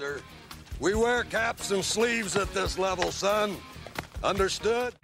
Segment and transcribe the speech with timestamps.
[0.00, 0.22] sir.
[0.78, 3.54] We wear caps and sleeves at this level, son.
[4.24, 4.94] Understood?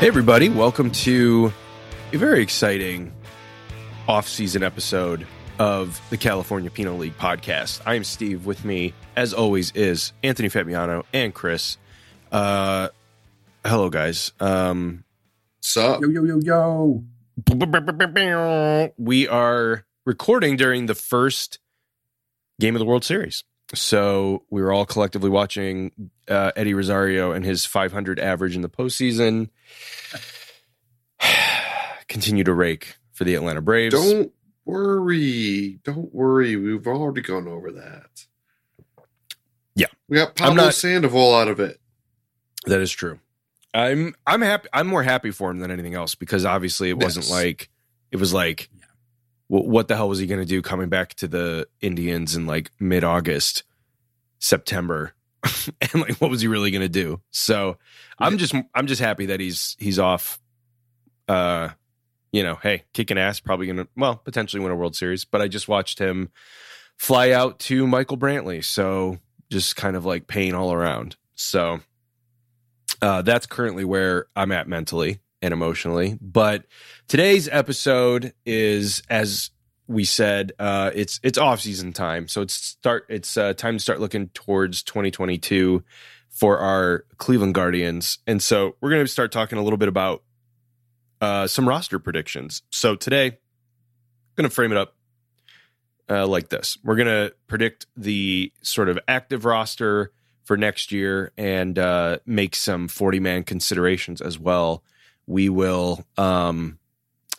[0.00, 1.52] Hey, everybody, welcome to
[2.14, 3.12] a very exciting
[4.08, 5.26] off-season episode
[5.58, 7.82] of the California Penal League podcast.
[7.84, 8.46] I am Steve.
[8.46, 11.76] With me, as always, is Anthony Fabiano and Chris.
[12.32, 12.88] Uh,
[13.62, 14.32] hello, guys.
[14.40, 15.04] Um,
[15.60, 16.00] Sup?
[16.02, 17.04] Yo, yo, yo, yo.
[18.96, 21.58] we are recording during the first
[22.58, 23.44] game of the World Series.
[23.74, 25.92] So we were all collectively watching
[26.28, 29.48] uh, Eddie Rosario and his 500 average in the postseason
[32.08, 33.94] continue to rake for the Atlanta Braves.
[33.94, 34.32] Don't
[34.64, 35.78] worry.
[35.84, 36.56] Don't worry.
[36.56, 38.26] We've already gone over that.
[39.76, 39.86] Yeah.
[40.08, 41.78] We got I'm Pablo not- Sandoval out of it.
[42.66, 43.20] That is true.
[43.74, 44.68] I'm I'm happy.
[44.72, 47.32] I'm more happy for him than anything else because obviously it wasn't Yes.
[47.32, 47.68] like
[48.10, 48.68] it was like,
[49.46, 52.46] wh- what the hell was he going to do coming back to the Indians in
[52.46, 53.62] like mid August,
[54.38, 55.12] September,
[55.80, 57.20] and like what was he really going to do?
[57.30, 57.76] So
[58.18, 60.40] I'm just I'm just happy that he's he's off.
[61.28, 61.68] Uh,
[62.32, 65.24] you know, hey, kicking ass, probably going to well potentially win a World Series.
[65.24, 66.30] But I just watched him
[66.96, 69.18] fly out to Michael Brantley, so
[69.50, 71.16] just kind of like pain all around.
[71.34, 71.80] So
[73.02, 76.18] uh, that's currently where I'm at mentally and emotionally.
[76.20, 76.64] But
[77.08, 79.50] today's episode is, as
[79.86, 83.80] we said, uh, it's it's off season time, so it's start it's uh, time to
[83.80, 85.82] start looking towards 2022
[86.28, 90.22] for our Cleveland Guardians, and so we're going to start talking a little bit about
[91.20, 92.62] uh, some roster predictions.
[92.70, 93.36] So today, I'm
[94.36, 94.94] going to frame it up
[96.08, 100.12] uh, like this: we're going to predict the sort of active roster
[100.44, 104.82] for next year and uh, make some 40 man considerations as well.
[105.26, 106.78] We will um,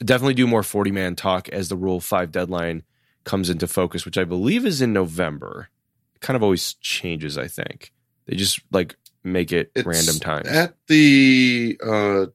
[0.04, 2.84] definitely do more 40 man talk as the Rule 5 deadline
[3.24, 5.70] comes into focus, which I believe is in November.
[6.16, 7.92] It kind of always changes, I think.
[8.26, 10.48] They just like make it It's random times.
[10.48, 12.26] At the uh,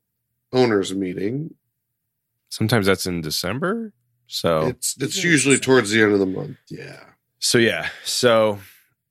[0.52, 1.54] owners meeting,
[2.56, 3.92] Sometimes that's in December.
[4.28, 6.56] So it's it's usually towards the end of the month.
[6.68, 7.00] Yeah.
[7.38, 8.60] So yeah, so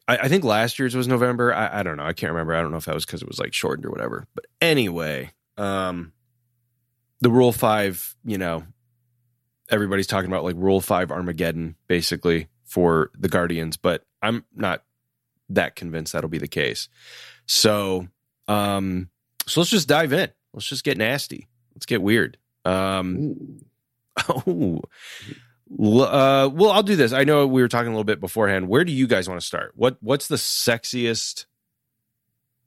[0.07, 1.53] I, I think last year's was November.
[1.53, 2.05] I, I don't know.
[2.05, 2.55] I can't remember.
[2.55, 4.27] I don't know if that was because it was like shortened or whatever.
[4.35, 6.13] But anyway, um,
[7.21, 8.63] the Rule Five, you know,
[9.69, 14.83] everybody's talking about like Rule Five Armageddon, basically for the Guardians, but I'm not
[15.49, 16.89] that convinced that'll be the case.
[17.45, 18.07] So,
[18.47, 19.09] um,
[19.45, 20.29] so let's just dive in.
[20.53, 21.47] Let's just get nasty.
[21.75, 22.37] Let's get weird.
[22.63, 23.59] Um, Ooh.
[24.29, 24.81] Oh,
[25.79, 27.11] uh, well, I'll do this.
[27.11, 28.67] I know we were talking a little bit beforehand.
[28.67, 29.73] Where do you guys want to start?
[29.75, 31.45] What What's the sexiest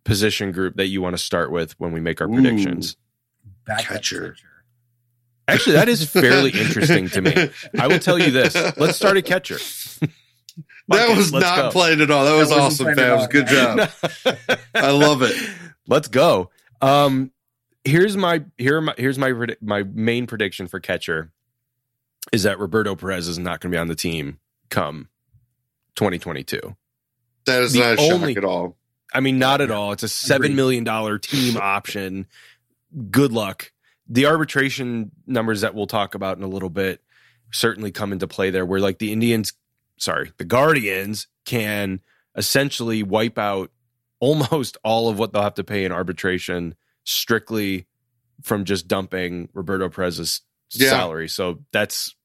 [0.05, 2.35] position group that you want to start with when we make our Ooh.
[2.35, 2.97] predictions?
[3.67, 4.37] Backup Catcher.
[5.47, 7.51] Actually, that is fairly interesting to me.
[7.79, 8.55] I will tell you this.
[8.77, 9.59] Let's start a catcher.
[10.89, 11.71] That Fuck was let's not go.
[11.71, 12.25] played at all.
[12.25, 13.31] That, was wasn't awesome, played at Fabs.
[13.31, 13.47] Good
[14.25, 14.39] job.
[14.75, 15.37] I love it.
[15.87, 16.49] Let's go.
[16.81, 17.31] Um,
[17.85, 21.31] here's my here my here's my my main prediction for catcher
[22.33, 24.39] is that Roberto Perez is not going to be on the team
[24.71, 25.09] come
[25.97, 26.77] 2022.
[27.47, 28.77] That is The not a only- shock at all.
[29.15, 29.93] I mean, not at all.
[29.93, 32.27] It's a seven million dollar team option.
[33.11, 33.72] Good luck.
[34.06, 37.03] The arbitration numbers that we'll talk about in a little bit
[37.50, 38.67] certainly come into play there.
[38.67, 39.55] Where like the Indians,
[39.99, 42.00] sorry, the Guardians can
[42.37, 43.71] essentially wipe out
[44.21, 46.75] almost all of what they'll have to pay in arbitration
[47.05, 47.87] strictly
[48.43, 50.91] from just dumping Roberto Perez's Yeah.
[50.91, 51.28] salary.
[51.28, 52.18] So that's Pretty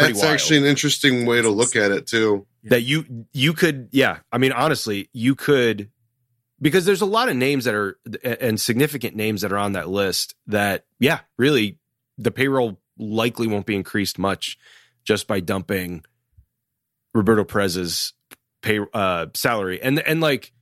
[0.00, 2.46] That's actually an interesting way to look at it too.
[2.64, 4.18] that you you could yeah.
[4.32, 5.90] I mean honestly you could
[6.60, 9.88] because there's a lot of names that are and significant names that are on that
[9.88, 11.78] list that yeah really
[12.16, 14.58] the payroll likely won't be increased much
[15.04, 16.04] just by dumping
[17.14, 18.12] roberto perez's
[18.62, 19.80] pay uh salary.
[19.80, 20.52] And and like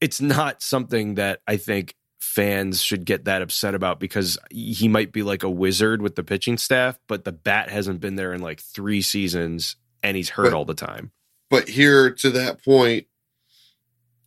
[0.00, 5.12] it's not something that i think fans should get that upset about because he might
[5.12, 8.40] be like a wizard with the pitching staff but the bat hasn't been there in
[8.40, 11.12] like 3 seasons and he's hurt But- all the time
[11.50, 13.06] But here to that point,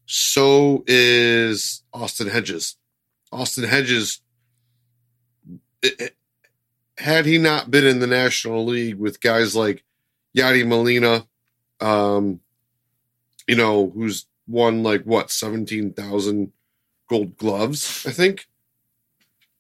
[0.06, 2.78] so is Austin Hedges.
[3.32, 4.22] Austin Hedges,
[5.82, 6.18] it- it-
[6.98, 9.84] had he not been in the National League with guys like
[10.36, 11.28] Yadi Molina,
[11.82, 12.40] um,
[13.48, 16.54] you know, who's won like what, 17,000
[17.08, 18.48] gold gloves, I think.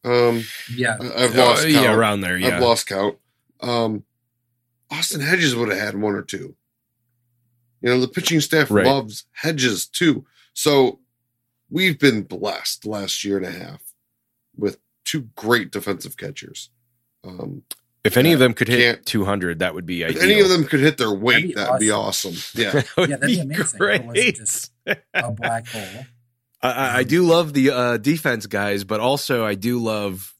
[0.03, 0.97] Um, Yeah.
[0.99, 1.73] I- I've Uh, lost count.
[1.73, 2.37] yeah, around there.
[2.37, 3.17] Yeah, I've lost count.
[3.61, 4.03] Um,
[4.89, 6.55] Austin Hedges would have had one or two.
[7.81, 8.85] You know, the pitching staff Right.
[8.85, 10.25] loves Hedges too.
[10.53, 10.99] So
[11.69, 13.81] we've been blessed last year and a half
[14.55, 16.69] with two great defensive catchers.
[17.23, 17.63] Um,
[18.03, 20.79] If any of them could hit 200, that would be if any of them could
[20.79, 22.35] hit their weight, be that'd be awesome.
[22.53, 22.71] Yeah.
[22.71, 24.03] that would Yeah, that'd be be amazing if it great.
[24.05, 24.71] wasn't just-
[25.13, 26.05] A black hole.
[26.67, 30.33] I- I, I do love the uh, defense guys, but also I do love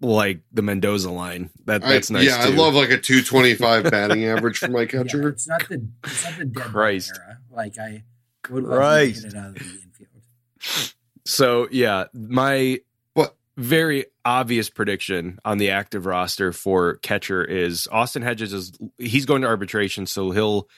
[0.00, 1.50] like the Mendoza line.
[1.66, 2.24] That I- that's nice.
[2.26, 5.28] yeah, I love like a 225 batting average for my Yeah, catcher.
[5.28, 7.12] it's not the it's not the dead ball Christ.
[7.14, 7.38] era.
[7.50, 8.04] Like I
[8.48, 8.80] would love
[9.14, 10.92] to get it out of the infield.
[11.26, 12.80] So yeah, my
[13.14, 13.36] What?
[13.56, 19.42] very obvious prediction on the active roster for catcher is Austin Hedges is he's going
[19.42, 20.68] to arbitration, so he'll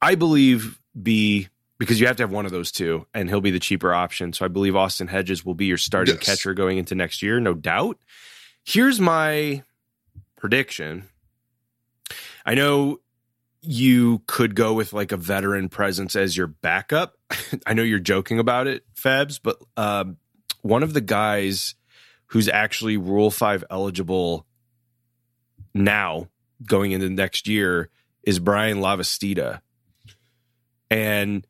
[0.00, 1.48] I believe be
[1.80, 4.34] because you have to have one of those two, and he'll be the cheaper option.
[4.34, 6.24] So I believe Austin Hedges will be your starting Yes.
[6.26, 7.96] catcher going into next year, no doubt.
[8.64, 9.62] Here's my
[10.36, 11.08] prediction.
[12.44, 13.00] I know
[13.62, 17.14] you could go with like a veteran presence as your backup.
[17.66, 20.18] I know you're joking about it, Fabs, but um,
[20.60, 21.74] one of the guys
[22.26, 24.46] who's actually Rule 5 eligible
[25.72, 26.28] now
[26.66, 27.88] going into next year
[28.22, 29.60] is Bryan Lavastida.
[30.90, 31.46] And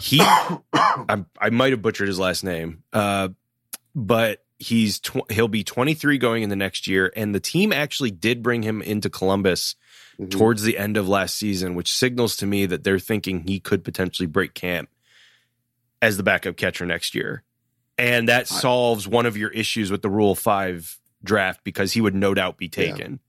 [0.00, 0.20] he,
[0.72, 3.28] I'm, I might have butchered his last name, uh,
[3.94, 7.12] but he's tw- he'll be 23 going in the next year.
[7.16, 9.74] And the team actually did bring him into Columbus
[10.20, 10.30] Mhm.
[10.30, 13.82] towards the end of last season, which signals to me that they're thinking he could
[13.82, 14.90] potentially break camp
[16.02, 17.42] as the backup catcher next year.
[17.96, 22.00] And that I- solves one of your issues with the Rule 5 draft because he
[22.02, 22.70] would no doubt be Yeah.
[22.92, 23.20] taken.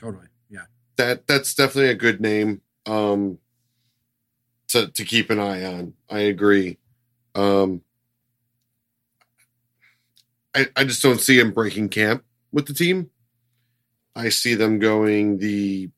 [0.00, 0.26] Totally.
[0.48, 0.62] Yeah.
[0.96, 3.38] that that's definitely a good name um
[4.68, 6.78] to to keep an eye on i agree
[7.34, 7.80] um
[10.54, 13.10] i i just don't see him breaking camp with the team
[14.14, 15.90] i see them going the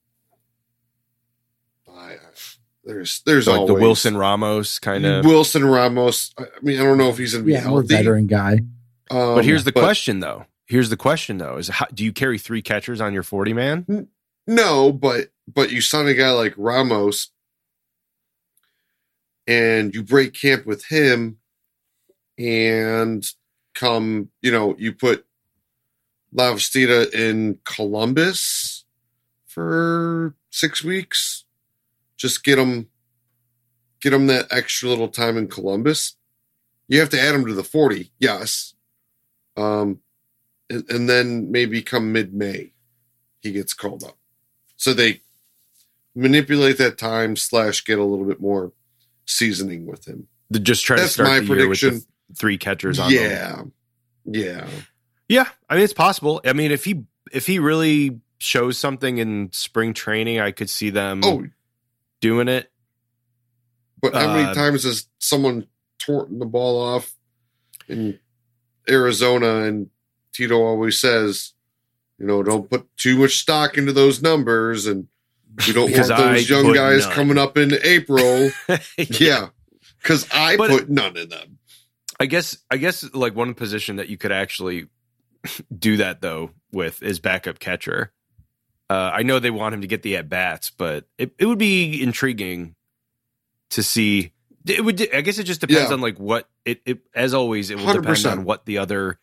[1.88, 2.16] I, I-
[2.82, 5.24] there's there's So like the Wilson Ramos kind of.
[5.26, 7.94] wilson ramos i I mean i don't know if he's gonna be Yeah, more healthy
[7.96, 8.60] veteran guy.
[9.10, 10.46] um, But here's the but question though.
[10.66, 14.06] Here's the question though: Is how, do you carry three catchers on your 40 man?
[14.46, 17.30] No, but but you sign a guy like Ramos
[19.50, 21.36] and you break camp with him
[22.38, 23.26] and
[23.74, 25.26] come, you know, you put
[26.32, 28.84] Lavastida in Columbus
[29.48, 31.44] for six weeks.
[32.16, 32.86] Just get him
[34.00, 36.14] get him that extra little time in Columbus.
[36.86, 38.74] You have to add him to the 40, yes.
[39.56, 40.00] Um
[40.70, 42.70] and, and then maybe come mid-May
[43.40, 44.16] he gets called up.
[44.76, 45.22] So they
[46.14, 48.72] manipulate that time slash get a little bit more
[49.30, 50.26] seasoning with him.
[50.52, 52.06] To just try That's to start my the year with prediction.
[52.28, 53.12] the three catchers on.
[53.12, 53.22] them.
[53.22, 53.62] Yeah.
[54.24, 54.68] Yeah.
[55.28, 56.40] Yeah, I mean it's possible.
[56.44, 60.90] I mean if he if he really shows something in spring training, I could see
[60.90, 61.44] them Oh,
[62.20, 62.70] doing it.
[64.02, 65.66] but how many Uh, times has someone
[65.98, 67.12] torn the ball off
[67.88, 68.18] in
[68.88, 69.90] Arizona and
[70.32, 71.52] Tito always says,
[72.18, 75.06] you know, don't put too much stock into those numbers and
[75.66, 77.12] we don't want those I young guys none.
[77.14, 78.50] coming up in April.
[78.96, 79.48] yeah.
[80.02, 81.58] Cause I But- put none in them.
[82.18, 84.88] I guess I guess like one position that you could actually
[85.78, 88.12] do that though with is backup catcher.
[88.90, 91.58] Uh, I know they want him to get the at bats, but it, it would
[91.58, 92.74] be intriguing
[93.70, 94.32] to see.
[94.66, 95.00] It would.
[95.14, 95.94] I guess it just depends Yeah.
[95.94, 96.98] on like what it, it.
[97.14, 98.32] As always, it will depend 100%.
[98.32, 99.18] on what the other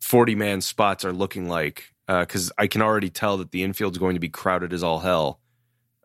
[0.00, 1.94] forty man spots are looking like.
[2.06, 5.40] Because I can already tell that the infield's going to be crowded as all hell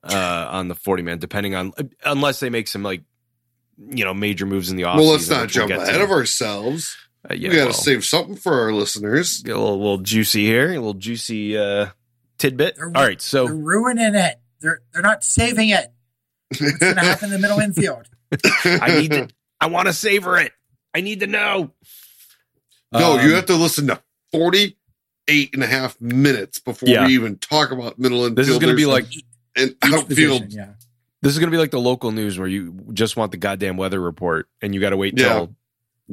[0.04, 0.16] uh,
[0.52, 3.04] on the forty man, depending on unless they make some like
[3.78, 4.96] you know major moves in the offseason.
[4.98, 6.04] well, let's not which we'll jump ahead to.
[6.04, 6.98] of ourselves.
[7.30, 9.44] Uh, yeah, we got to well, save something for our listeners.
[9.44, 11.88] get a little, little juicy here, a little juicy uh,
[12.40, 12.78] tidbit.
[12.78, 14.40] They're- All right, so They're ruining it.
[14.60, 15.88] They're they're not saving it.
[16.50, 18.08] What's going to happen in the middle infield?
[18.66, 19.28] I need to.
[19.60, 20.52] I want to savor it.
[20.96, 21.72] I need to know.
[22.92, 24.02] No, Um, you have to listen to
[25.32, 27.08] 48 and a half minutes before Yeah.
[27.08, 29.06] we even talk about middle and This is going to be like
[29.56, 30.08] and outfield.
[30.44, 30.74] position, yeah.
[31.22, 33.78] this is going to be like the local news where you just want the goddamn
[33.78, 35.30] weather report and you got to wait Yeah.
[35.30, 35.56] till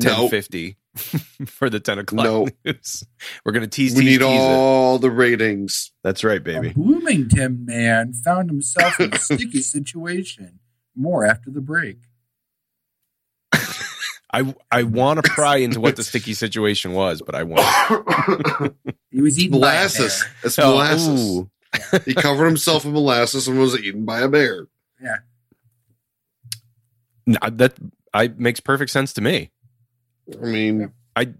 [0.00, 0.76] ten No, fifty
[1.46, 2.48] for the ten o'clock No.
[2.64, 3.04] news.
[3.44, 4.44] We're going to tease, we tease, need tease it.
[4.44, 5.92] all the ratings.
[6.02, 6.58] That's right, baby.
[6.58, 6.74] A baby.
[6.74, 10.58] Bloomington man found himself in a sticky situation.
[10.96, 11.98] More after the break.
[14.32, 18.76] I I want to pry into what the sticky situation was, but I won't.
[19.10, 20.22] He was eaten molasses.
[20.22, 21.38] by a It's Oh, molasses.
[21.38, 21.50] ooh.
[22.04, 24.66] he covered himself in molasses and was eaten by a bear.
[25.02, 25.16] Yeah.
[27.26, 27.74] No, that
[28.14, 29.50] I makes perfect sense to me.
[30.40, 31.32] I mean, I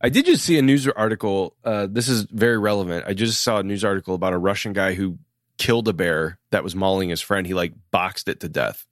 [0.00, 1.54] I did just see a news article.
[1.64, 3.04] Uh, this is very relevant.
[3.06, 5.18] I just saw a news article about a Russian guy who
[5.58, 7.46] killed a bear that was mauling his friend.
[7.46, 8.86] He like boxed it to death.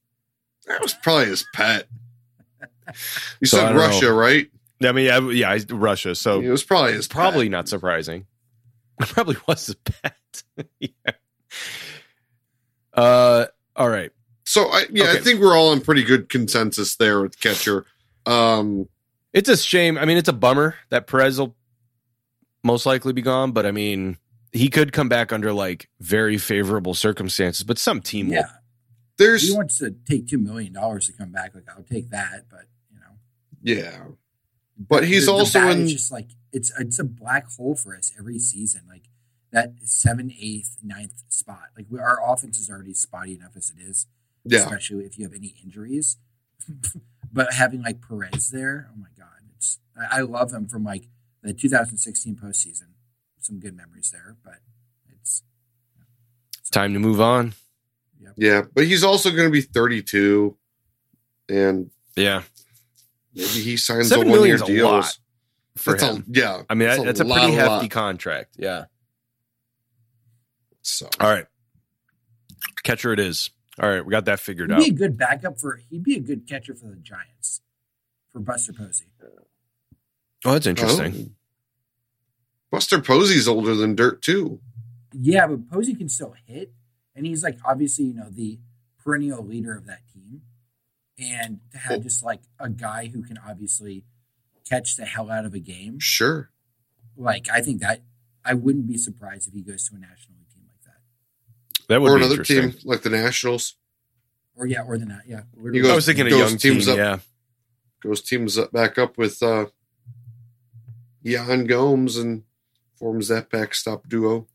[0.67, 1.87] that was probably his pet.
[3.41, 3.81] You So said don't know.
[3.81, 4.47] Russia, right?
[4.83, 6.15] I mean, yeah, yeah, I- Russia.
[6.15, 7.53] So it was probably his probably pet.
[7.53, 8.27] not surprising.
[9.01, 10.43] It probably was a bet.
[10.79, 10.89] yeah.
[12.93, 14.11] Uh, all right.
[14.45, 17.87] So I yeah, I think we're all in pretty good consensus there with catcher.
[18.27, 18.89] Um,
[19.33, 19.99] It's a shame.
[19.99, 21.57] I mean, it's a bummer that Perez will
[22.63, 24.17] most likely be gone, but I mean,
[24.53, 28.35] he could come back under like very favorable circumstances, but some team will.
[28.35, 28.49] Yeah,
[29.19, 31.55] there's he wants to take two million dollars to come back.
[31.55, 32.74] Like I'll take that, but you know,
[33.65, 34.05] yeah,
[34.79, 37.97] but he's the- the also bat in just like it's it's a black hole for
[37.97, 38.83] us every season.
[38.89, 39.09] Like
[39.51, 41.71] that seventh, eighth, ninth spot.
[41.77, 44.07] Like we, our offense is already spotty enough as it is,
[44.45, 44.61] yeah.
[44.61, 46.19] especially if you have any injuries.
[47.33, 51.09] but having like Perez there, oh my god, it's I, I love him from like
[51.43, 52.89] the 2016 postseason.
[53.41, 54.61] Some good memories there, but
[55.21, 55.43] it's
[56.59, 57.55] it's Time to move on.
[58.37, 60.57] Yeah, but he's also going to be 32,
[61.49, 62.43] and Yeah.
[63.35, 64.87] Maybe he signs Seven a one year million's deal.
[64.87, 65.19] lot
[65.77, 66.25] for That's him.
[66.29, 66.63] a, yeah.
[66.71, 67.71] I mean, that's that's a lot, pretty lot.
[67.73, 68.55] hefty contract.
[68.59, 68.85] Yeah.
[70.83, 71.47] So All right.
[72.83, 73.51] Catcher it is.
[73.81, 74.05] All right.
[74.05, 74.81] We got that figured he'd out.
[74.81, 75.81] be a good backup for.
[75.91, 77.61] He'd be a good catcher for the Giants
[78.33, 79.07] for Buster Posey.
[80.45, 81.15] Oh, that's interesting.
[81.17, 81.33] Oh.
[82.71, 84.61] Buster Posey's older than Dirt too.
[85.13, 86.73] Yeah, but Posey can still hit,
[87.15, 88.59] and he's like obviously you know the
[89.03, 90.43] perennial leader of that team,
[91.19, 92.03] and to have Oh.
[92.03, 94.05] just like a guy who can obviously
[94.69, 96.51] catch the hell out of a game, Sure.
[97.17, 98.03] like I think that
[98.45, 102.01] I wouldn't be surprised if he goes to a national league team like that, That
[102.01, 102.73] would Or be another interesting.
[102.73, 103.75] team like the Nationals
[104.57, 105.43] or yeah, or the not yeah.
[105.73, 106.73] He goes- I was thinking a goes young team.
[106.75, 106.97] teams up.
[106.97, 107.19] Yeah.
[108.01, 109.67] goes teams up back up with uh
[111.23, 112.43] Yan Gomes and
[112.99, 114.47] forms that backstop duo.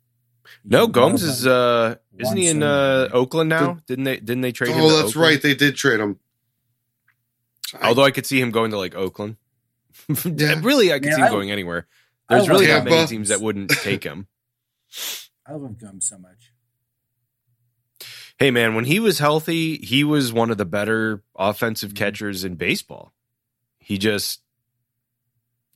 [0.63, 3.79] No, Gomes is uh isn't he in uh Oakland now?
[3.87, 4.81] Didn't they didn't they trade him?
[4.81, 5.15] Oh, that's Oakland?
[5.15, 5.41] right.
[5.41, 6.19] They did trade him.
[7.81, 9.37] Although I could see him going to like Oakland.
[10.25, 10.59] Yeah.
[10.61, 11.87] really, I could Man, see him I- going anywhere.
[12.29, 14.27] There's really not many teams that wouldn't take him.
[15.47, 16.51] I love Gomes so much.
[18.37, 21.95] Hey man, when he was healthy, he was one of the better offensive Mhm.
[21.97, 23.13] catchers in baseball.
[23.79, 24.41] He just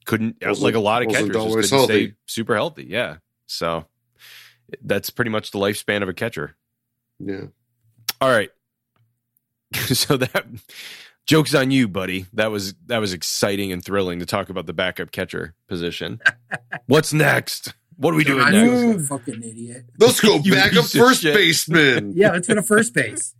[0.06, 2.86] couldn't Wasn't- like a lot of catchers just couldn't stay super healthy.
[2.88, 3.18] Yeah.
[3.48, 3.86] So
[4.82, 6.56] that's pretty much the lifespan of a catcher.
[7.20, 7.46] yeah.
[8.22, 8.52] All right.
[9.74, 10.46] so that
[11.26, 12.26] joke's on you, buddy.
[12.34, 16.20] That was that was exciting and thrilling to talk about the backup catcher position.
[16.88, 17.74] What's next?
[17.98, 18.74] What are we doing I next?
[18.84, 19.86] am fucking idiot.
[20.00, 21.34] Let's go You back up first shit.
[21.36, 22.14] baseman.
[22.16, 23.36] Yeah, let's go to first base.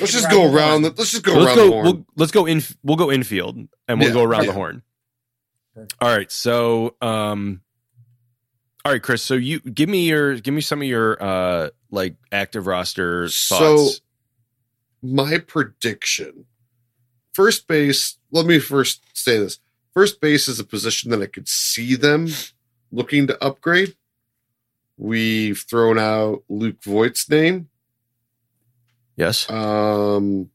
[0.00, 0.82] Let's just go around.
[0.82, 1.64] The, let's just go let's around go.
[1.66, 1.84] the horn.
[1.84, 2.62] We'll, let's go in.
[2.82, 4.46] We'll go infield, and we'll Yeah, go around yeah.
[4.48, 4.82] the horn.
[5.74, 5.94] Perfect.
[6.00, 6.30] All right.
[6.32, 7.60] So, um,
[8.84, 9.22] all right, Chris.
[9.22, 13.56] So you give me your give me some of your uh like active roster So-
[13.56, 14.00] thoughts.
[15.02, 16.44] My prediction:
[17.32, 18.18] first base.
[18.30, 19.58] Let me first say this:
[19.94, 22.28] first base is a position that I could see them
[22.90, 23.96] looking to upgrade.
[24.96, 27.68] We've thrown out Luke Voit's name.
[29.16, 29.50] yes.
[29.50, 30.50] Um,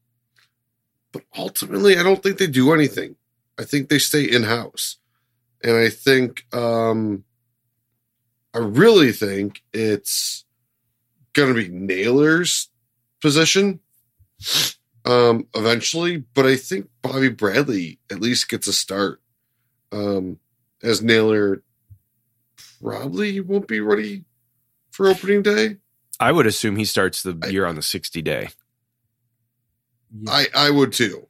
[1.12, 3.16] but ultimately, I don't think they do anything.
[3.60, 4.98] I think they stay in house,
[5.64, 7.24] and I think, um,
[8.54, 10.46] I really think it's
[11.34, 12.70] going to be Naylor's
[13.22, 13.80] position,
[15.08, 16.18] um, eventually.
[16.34, 19.22] But I think Bobby Bradley at least gets a start,
[19.92, 20.40] um,
[20.84, 21.64] as Naylor
[22.82, 24.26] probably won't be ready
[24.92, 25.78] for opening day.
[26.20, 28.50] I would assume he starts the I- year on the sixty day,
[30.12, 31.28] Yeah, I I would too.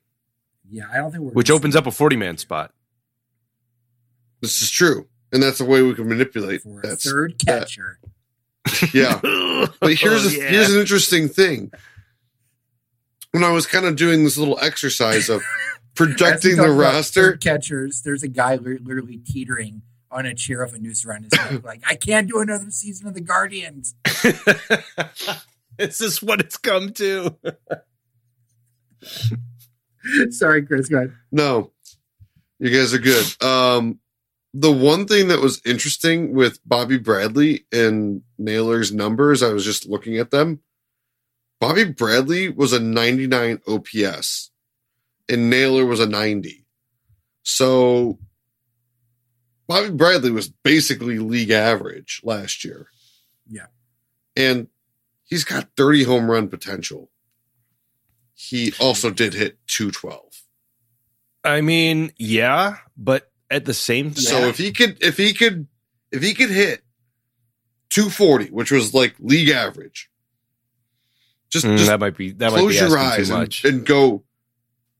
[0.70, 2.74] yeah, I don't think we're which opens up a forty man spot.
[4.42, 6.62] This is true, and that's the way we can manipulate.
[6.62, 8.00] for a That's third that- catcher.
[8.94, 9.20] yeah.
[9.82, 10.50] But here's Oh, a, yeah.
[10.50, 11.72] here's an interesting thing.
[13.38, 15.44] When I was kind of doing this little exercise of
[15.96, 18.02] projecting the roster, catchers.
[18.02, 21.84] There's a guy literally teetering on a chair of a noose around his neck, like
[21.86, 23.94] I can't do another season of the Guardians.
[25.78, 27.38] This is this what it's come to?
[30.32, 30.90] Sorry, Chris.
[30.90, 31.14] Go ahead.
[31.32, 31.72] no,
[32.58, 33.44] you guys are good.
[33.44, 34.00] Um,
[34.56, 39.88] the one thing that was interesting with Bobby Bradley and Naylor's numbers, I was just
[39.88, 40.62] looking at them.
[41.60, 44.52] Bobby Bradley was a 99 OPS,
[45.28, 46.66] and Naylor was a 90.
[47.44, 48.20] So
[49.68, 52.88] Bobby Bradley was basically league average last year.
[53.50, 53.68] Yeah.
[54.36, 54.68] And
[55.24, 57.10] he's got 30 home run potential.
[58.34, 60.44] He also did hit 212.
[61.44, 65.68] I mean, yeah, but at the same time, So if he could if he could
[66.12, 66.84] if he could hit
[67.90, 70.10] 240, which was like league average,
[71.50, 73.66] just Mm, just that might be that might close be your eyes too and, much.
[73.66, 74.24] and go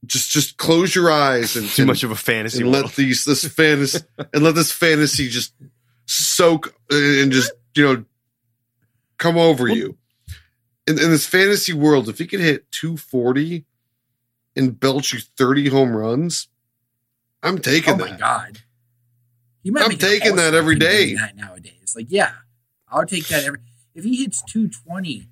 [0.06, 2.84] just just close your eyes and, too and- much of a fantasy and world.
[2.86, 3.98] let these this fantasy
[4.32, 5.52] and let this fantasy just
[6.06, 8.04] soak and just you know,
[9.18, 9.96] come over you.
[10.86, 13.66] In, in this fantasy world, if he could hit 240
[14.56, 16.48] and belch you 30 home runs,
[17.42, 18.08] I'm taking that.
[18.08, 18.60] Oh my god.
[19.62, 21.14] He might I'm taking that all-star every team doing day.
[21.16, 22.32] That nowadays, like yeah,
[22.88, 23.58] I'll take that every.
[23.94, 25.28] If he hits 220,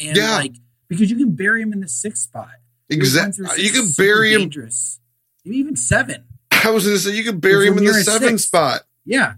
[0.00, 0.36] and Yeah.
[0.36, 0.54] like
[0.88, 2.50] because you can bury him in the sixth spot.
[2.90, 3.46] Exactly.
[3.62, 4.40] You can bury him.
[4.42, 5.00] Dangerous.
[5.44, 6.24] Even seven.
[6.64, 8.82] I was going to say you can bury him in the seventh spot.
[9.04, 9.34] Yeah,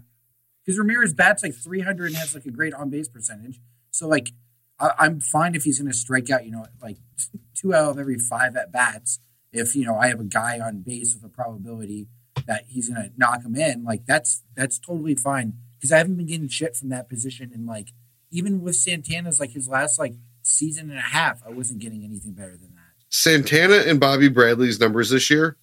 [0.63, 3.59] because Ramirez bats like 300 and has like a great on base percentage.
[3.91, 4.31] So like,
[4.79, 6.45] I, I'm fine if he's going to strike out.
[6.45, 6.97] You know, like
[7.55, 9.19] two out of every five at bats.
[9.51, 12.07] If you know I have a guy on base with a probability
[12.45, 15.53] that he's going to knock him in, like that's that's totally fine.
[15.77, 17.89] Because I haven't been getting shit from that position, and like
[18.31, 20.13] even with Santana's like his last like
[20.45, 22.81] season and a half, I wasn't getting anything better than that.
[23.09, 25.57] Santana and Bobby Bradley's numbers this year,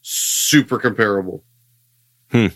[0.00, 1.44] super comparable.
[2.30, 2.48] Hmm.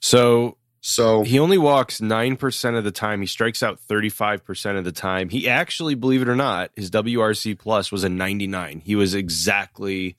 [0.00, 3.20] So So he only walks 9% of the time.
[3.20, 5.28] He strikes out 35% of the time.
[5.28, 8.80] He actually, believe it or not, his WRC plus was a 99.
[8.84, 10.16] He was exactly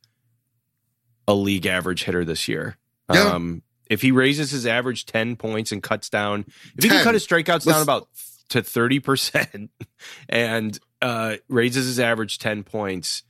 [1.27, 2.77] a league average hitter this year.
[3.11, 3.23] Yeah.
[3.33, 6.45] Um, if he raises his average 10 points and cuts down,
[6.77, 8.07] if he can cut his strikeouts down Let's- about
[8.49, 9.69] to 30%
[10.29, 13.23] and uh, raises his average 10 points,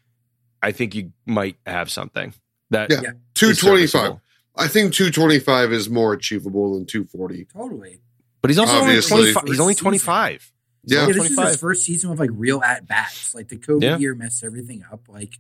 [0.62, 2.34] I think you might have something.
[2.72, 2.98] That Yeah.
[3.00, 4.20] is 225.
[4.56, 7.46] I think 225 is more achievable than 240.
[7.54, 8.02] Totally.
[8.42, 9.44] But he's also only 25.
[9.48, 10.52] He's only 25.
[10.86, 11.02] Yeah.
[11.02, 13.34] Yeah, this is his first season with like real at bats.
[13.36, 13.98] Like the COVID Yeah.
[13.98, 15.08] year messed everything up.
[15.08, 15.36] Like,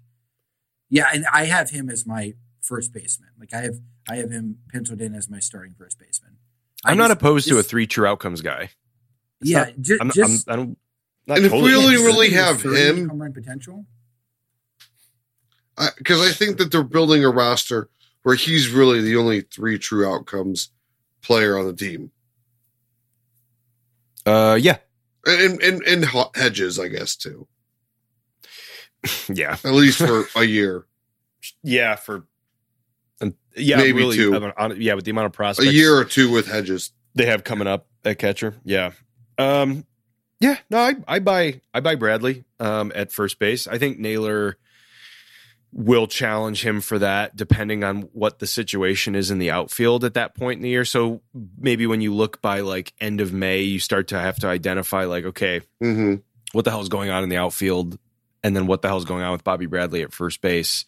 [0.90, 3.30] yeah, and I have him as my first baseman.
[3.40, 6.38] Like I have, I have him penciled in as my starting first baseman.
[6.86, 8.70] I I'm not just- opposed to a three true outcomes guy.
[9.42, 10.78] It's Yeah, not- ju- I'm, just I'm, I don't.
[11.28, 13.86] Not And if we only against really have him- home run potential.
[15.98, 17.90] Because I, think that they're building a roster
[18.24, 20.72] where he's really the only three true outcomes
[21.22, 22.12] player on the team.
[24.26, 24.78] uh, yeah,
[25.26, 27.48] And, and, and Ho- Hedges, I guess, too.
[29.34, 30.86] yeah, At least for a year.
[31.64, 31.96] yeah.
[31.96, 32.26] For
[33.22, 34.36] and yeah, Maybe really, two.
[34.36, 36.92] I mean, hon- yeah, with the amount of prospects, A year or two with Hedges.
[37.16, 38.56] they have coming up at catcher.
[38.66, 38.92] Yeah,
[39.40, 39.86] um,
[40.40, 40.58] yeah.
[40.70, 43.68] No, I, I buy I buy Bradley um, at first base.
[43.68, 44.58] I think Naylor
[45.72, 50.16] will challenge him for that, depending on what the situation is in the outfield at
[50.16, 50.86] that point in the year.
[50.86, 51.22] So
[51.58, 55.06] maybe when you look by like end of May, you start to have to identify
[55.06, 56.16] like, okay, hmm
[56.52, 58.00] what the hell is going on in the outfield
[58.44, 60.86] and then what the hell is going on with Bobby Bradley at first base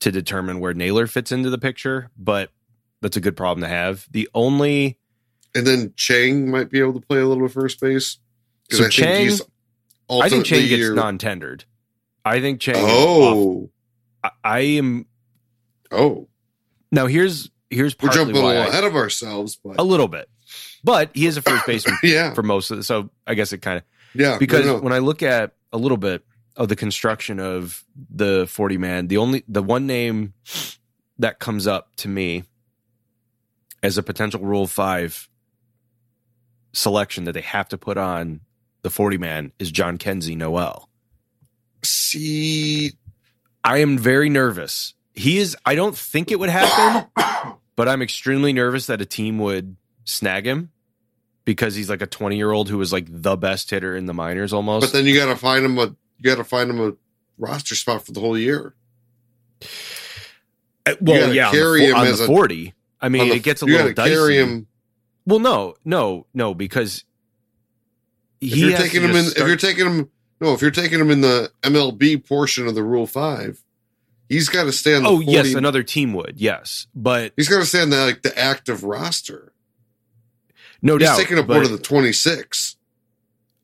[0.00, 2.10] to determine where Naylor fits into the picture.
[2.18, 2.50] But
[3.00, 4.06] that's a good problem to have.
[4.10, 4.97] The only
[5.54, 8.18] And then Chang might be able to play a little bit first base.
[8.70, 9.30] So Chang-
[10.10, 11.64] I think Chang gets non-tendered.
[12.24, 12.76] I think Chang.
[12.78, 13.70] Oh.
[14.22, 15.06] I, I am
[15.90, 16.28] Oh.
[16.92, 17.06] now.
[17.06, 20.28] Here's here's We're jumping a little I- ahead of ourselves, but a little bit,
[20.84, 22.34] but he is a first baseman yeah.
[22.34, 22.82] for most of the.
[22.84, 23.84] So I guess it kind of
[24.14, 24.36] Yeah.
[24.38, 24.82] because no, no.
[24.82, 26.24] when I look at a little bit
[26.56, 30.34] of the construction of the 40 man, the only the one name
[31.18, 32.44] that comes up to me
[33.82, 35.27] as a potential rule 5
[36.78, 38.40] selection that they have to put on
[38.82, 40.88] the 40 man is Jhonkensy Noel.
[41.82, 42.92] see
[43.64, 44.94] I am very nervous.
[45.14, 47.10] He is I don't think it would happen,
[47.76, 50.70] but I'm extremely nervous that a team would snag him
[51.44, 54.14] because he's like a 20 year old who was like the best hitter in the
[54.14, 54.86] minors almost.
[54.86, 56.92] But then you got to find him a you got to find him a
[57.36, 58.74] roster spot for the whole year.
[60.86, 62.74] Uh, Well, yeah, carry on the, him on as the 40.
[63.00, 64.10] I mean, the- it gets a little dicey.
[64.14, 64.66] carry him
[65.28, 67.04] Well, no, no, no, because
[68.40, 69.24] if you're taking him in.
[69.24, 70.10] just If you're taking him,
[70.40, 73.62] no, if you're taking him in the MLB portion of the Rule Five,
[74.30, 75.02] he's got to stay on.
[75.02, 77.98] The oh 40, yes, another team would yes, but he's got to stay on the
[77.98, 79.52] like the active roster.
[80.80, 81.18] no He's doubt.
[81.18, 82.76] taking up but one of the 26.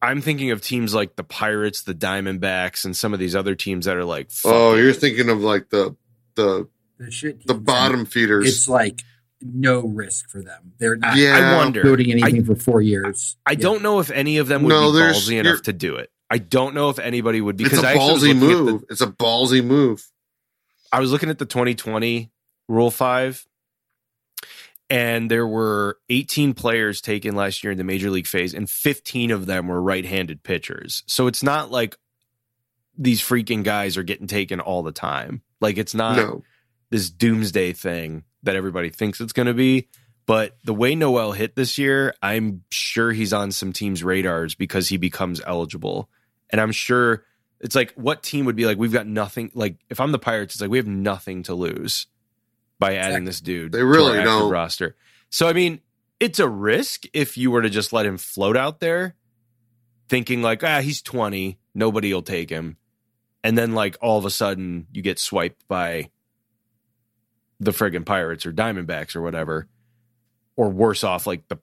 [0.03, 3.87] I'm thinking of teams like the Pirates, the Diamondbacks, and some of these other teams
[3.87, 5.96] that are like, Oh, you're thinking of like the
[6.35, 7.46] the The shit.
[7.46, 8.46] the bottom feeders.
[8.46, 9.00] It's like
[9.44, 10.72] no risk for them.
[10.78, 11.37] They're not Yeah.
[11.52, 11.83] I wonder.
[11.83, 13.37] building anything for four years.
[13.46, 13.59] I Yeah.
[13.59, 16.11] don't know if any of them would No, be there's- ballsy enough to do it.
[16.30, 18.72] I don't know if anybody would it's because a I actually was ballsy looking the-
[18.72, 18.85] move.
[18.90, 20.11] it's a ballsy move.
[20.90, 22.30] I was looking at the 2020
[22.68, 23.46] Rule 5,
[24.90, 29.30] and there were 18 players taken last year in the major league phase, and 15
[29.30, 31.02] of them were right handed pitchers.
[31.07, 31.96] So it's not like
[32.96, 35.42] these freaking guys are getting taken all the time.
[35.61, 36.44] Like it's not no,
[36.90, 39.88] this doomsday thing that everybody thinks it's going to be.
[40.26, 44.88] But the way Noel hit this year, I'm sure he's on some teams' radars because
[44.88, 46.09] he becomes eligible.
[46.50, 47.24] And I'm sure
[47.61, 49.50] it's like, what team would be like, we've got nothing.
[49.54, 52.07] Like, if I'm the Pirates, it's like, we have nothing to lose
[52.78, 53.72] by adding this dude.
[53.72, 54.50] They to really our don't.
[54.50, 54.96] Roster.
[55.30, 55.80] So, I mean,
[56.20, 59.16] it's a risk if you were to just let him float out there,
[60.09, 62.78] thinking like, ah, he's 20, nobody will take him.
[63.42, 66.11] And then, like, all of a sudden, you get swiped by
[67.64, 69.68] the friggin' Pirates or Diamondbacks or whatever,
[70.57, 71.59] or worse off, like the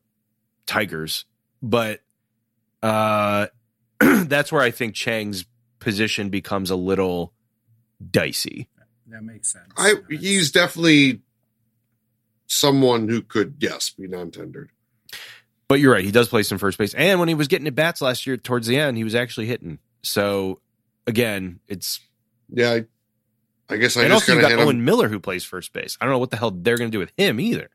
[0.66, 1.26] Tigers.
[1.62, 2.02] But
[2.82, 3.48] uh,
[4.00, 5.46] that's where I think Chang's
[5.80, 7.34] position becomes a little
[8.10, 8.70] dicey.
[9.08, 9.66] That makes sense.
[9.78, 11.22] I he's definitely
[12.48, 14.70] someone who could yes be non-tendered.
[15.68, 16.04] But you're right.
[16.04, 16.94] He does play some first base.
[16.94, 19.46] And when he was getting at bats last year towards the end, he was actually
[19.46, 19.80] hitting.
[20.04, 20.60] So
[21.08, 22.00] again, it's
[22.50, 22.86] Yeah, I,
[23.72, 24.86] I guess I and just also you kind got Owen him.
[24.86, 25.98] Miller who plays first base.
[26.02, 27.70] I don't know what the hell they're going to do with him either.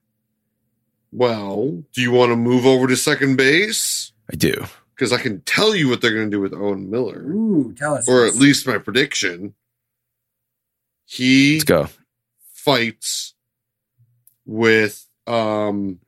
[1.12, 4.12] Well, do you want to move over to second base?
[4.30, 4.66] I do.
[4.94, 7.94] Because I can tell you what they're going to do with Owen Miller, Ooh, tell
[7.94, 8.08] us.
[8.08, 9.54] or at least my prediction.
[11.04, 11.88] He Let's go.
[12.52, 13.34] fights
[14.44, 16.00] with um,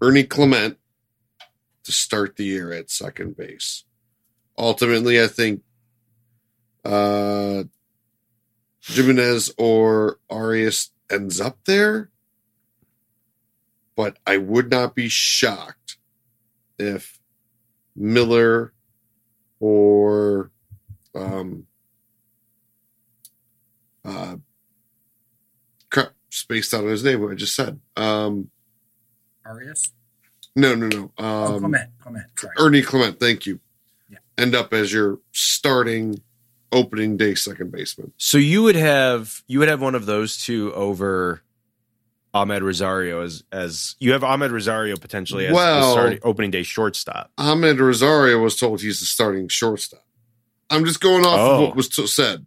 [0.00, 0.78] Ernie Clement
[1.84, 3.84] to start the year at second base.
[4.58, 5.62] Ultimately, I think
[6.84, 7.64] uh,
[8.88, 12.10] Gimenez or Arias ends up there,
[13.96, 15.96] but I would not be shocked
[16.78, 17.18] if
[17.94, 18.72] Miller
[19.60, 20.50] or
[21.14, 21.66] um,
[24.04, 24.36] uh,
[25.90, 27.20] crap, spaced out on his name.
[27.20, 27.80] What I just said.
[27.96, 28.50] Um,
[29.44, 29.92] Arias.
[30.56, 31.12] no, no, no.
[31.18, 31.90] oh, Um, Clement.
[32.00, 32.26] Clement.
[32.38, 32.54] Sorry.
[32.58, 33.18] Ernie Clement.
[33.20, 33.60] Thank you.
[34.08, 34.18] Yeah.
[34.36, 36.20] End up as your starting
[36.72, 38.12] opening day second baseman.
[38.18, 41.42] So you would have you would have one of those two over
[42.34, 46.62] Amed Rosario as as you have Amed Rosario potentially as the Well- starting opening day
[46.62, 47.30] shortstop.
[47.38, 50.04] Amed Rosario was told he's the starting shortstop.
[50.70, 51.54] I'm just going off Oh.
[51.54, 52.44] of what was t- said.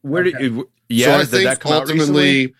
[0.00, 0.36] Where Okay.
[0.48, 1.06] did yeah?
[1.06, 2.02] so I did that think come out recently?
[2.46, 2.54] ultimately,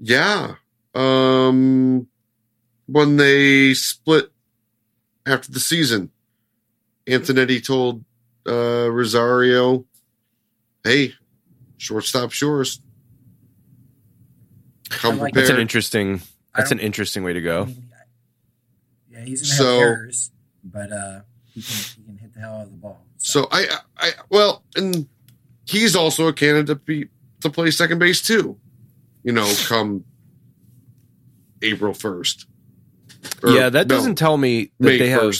[0.00, 0.54] yeah.
[0.94, 2.06] Um,
[2.86, 4.30] when they split
[5.26, 6.10] after the season,
[7.06, 8.04] Antonetti told
[8.46, 9.84] uh, Rosario,
[10.82, 11.14] "Hey,
[11.78, 12.80] shortstop yours.
[14.90, 16.20] Come I like That's an interesting.
[16.56, 17.64] That's an interesting way to I go.
[17.66, 17.88] mean,
[19.10, 20.30] yeah, he's gonna So- have errors,
[20.62, 21.20] but uh,
[21.52, 23.00] he can he can hit the hell out of the ball.
[23.18, 25.08] So I, I, well, and
[25.66, 27.08] he's also a candidate to be
[27.40, 28.58] to play second base too.
[29.24, 30.04] You know, come
[31.62, 32.46] April first.
[33.44, 35.34] yeah, that doesn't tell me that May they have.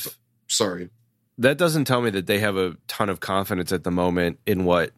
[0.48, 0.88] Sorry.
[1.38, 4.64] That doesn't tell me that they have a ton of confidence at the moment in
[4.64, 4.92] what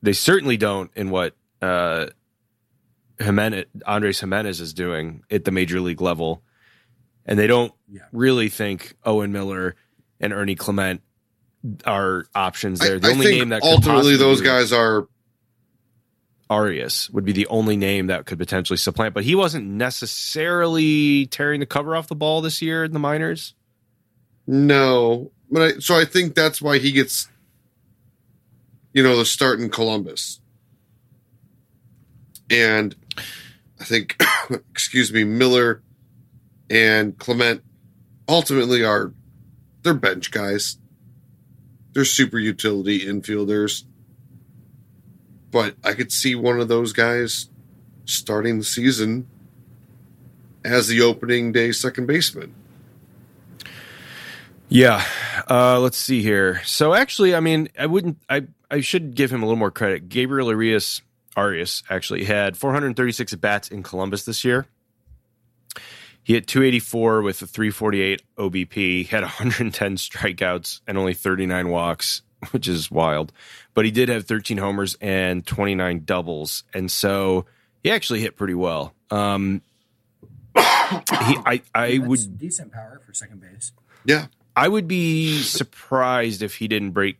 [0.00, 2.06] they certainly don't in what uh
[3.20, 6.42] Gimenez, Andres Gimenez is doing at the major league level.
[7.26, 8.02] And they don't Yeah.
[8.12, 9.74] really think Owen Miller
[10.20, 11.02] and Ernie Clement
[11.84, 13.00] are options there.
[13.00, 15.08] The I only think name that ultimately possibly those guys are
[16.50, 21.60] Arias would be the only name that could potentially supplant, but he wasn't necessarily tearing
[21.60, 23.54] the cover off the ball this year in the minors.
[24.48, 27.28] No, but I, so I think that's why he gets,
[28.94, 30.40] you know, the start in Columbus,
[32.48, 32.96] and
[33.78, 34.20] I think,
[34.70, 35.82] excuse me, Miller
[36.70, 37.62] and Clement
[38.26, 39.12] ultimately are
[39.82, 40.78] they're bench guys.
[41.92, 43.84] They're super utility infielders.
[45.50, 47.48] But I could see one of those guys
[48.06, 49.28] starting the season
[50.64, 52.54] as the opening day second baseman.
[54.68, 55.04] Yeah.
[55.48, 56.62] Uh, let's see here.
[56.64, 58.18] So actually, I mean, I wouldn't.
[58.28, 60.08] I I should give him a little more credit.
[60.08, 61.02] Gabriel Arias
[61.36, 64.66] Arias actually had 436 at bats in Columbus this year.
[66.22, 68.74] He hit 284 with a 348 OBP.
[68.74, 73.32] He Had 110 strikeouts and only 39 walks, which is wild.
[73.72, 77.46] But he did have 13 homers and 29 doubles, and so
[77.82, 78.92] he actually hit pretty well.
[79.10, 79.62] Um,
[80.54, 83.72] he, I, I That's would decent power for second base.
[84.04, 84.26] Yeah.
[84.58, 87.18] I would be surprised if he didn't break.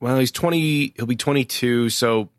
[0.00, 0.92] Well, he's twenty.
[0.96, 1.88] He'll be twenty-two.
[1.90, 2.30] So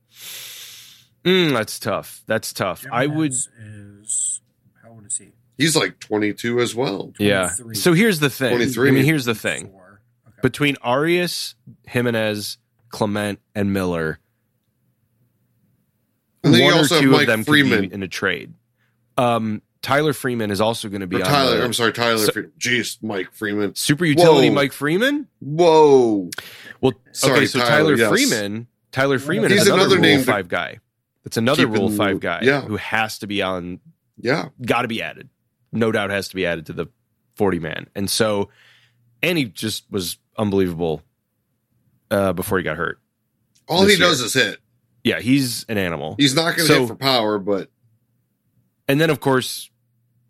[1.24, 2.22] mm, that's tough.
[2.28, 2.86] That's tough.
[2.92, 3.32] I would.
[3.32, 4.42] Is
[4.84, 5.32] how old is he?
[5.58, 7.14] He's like 22 as well.
[7.18, 7.50] Yeah.
[7.74, 8.58] So here's the thing.
[8.58, 8.90] 23.
[8.90, 9.68] I mean, here's the thing.
[9.68, 10.40] Okay.
[10.42, 11.56] Between Arias,
[11.88, 12.58] Gimenez,
[12.90, 14.20] Clement, and Miller,
[16.44, 17.80] And one or also have two Mike of them Freeman.
[17.84, 18.54] could be in a trade.
[19.18, 22.18] Um, Tyler Freeman is also going to be Or on Tyler, the I'm sorry, Tyler.
[22.18, 22.52] So- Freeman.
[22.58, 23.76] Jeez, Mike Freeman.
[23.76, 24.50] super utility.
[24.50, 24.56] Whoa.
[24.56, 25.28] Mike Freeman.
[25.40, 26.32] Whoa.
[26.82, 28.10] Well, Sorry, okay, so Tyler, Tyler, yes.
[28.10, 30.80] Freeman, Tyler Freeman He's is another, another Rule to Five guy.
[31.24, 32.62] That's another keep in Rule Five guy Yeah.
[32.62, 33.80] who has to be on.
[34.20, 34.50] Yeah.
[34.66, 35.30] Got to be added.
[35.72, 36.88] No doubt has to be added to the
[37.36, 37.86] forty man.
[37.96, 38.50] And so,
[39.22, 41.04] and he just was unbelievable
[42.10, 43.00] uh, before he got hurt.
[43.68, 44.58] All he does is hit.
[45.04, 46.16] Yeah, he's an animal.
[46.18, 47.70] He's not going to So- hit for power, but
[48.88, 49.70] And then, of course,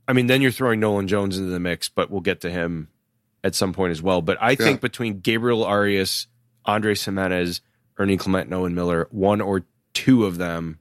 [0.07, 2.89] I mean, then you're throwing Nolan Jones into the mix, but we'll get to him
[3.43, 4.21] at some point as well.
[4.21, 6.27] But I think between Gabriel Arias,
[6.65, 7.61] Andre Gimenez,
[7.97, 10.79] Ernie Clement, and Owen Miller, one or two of them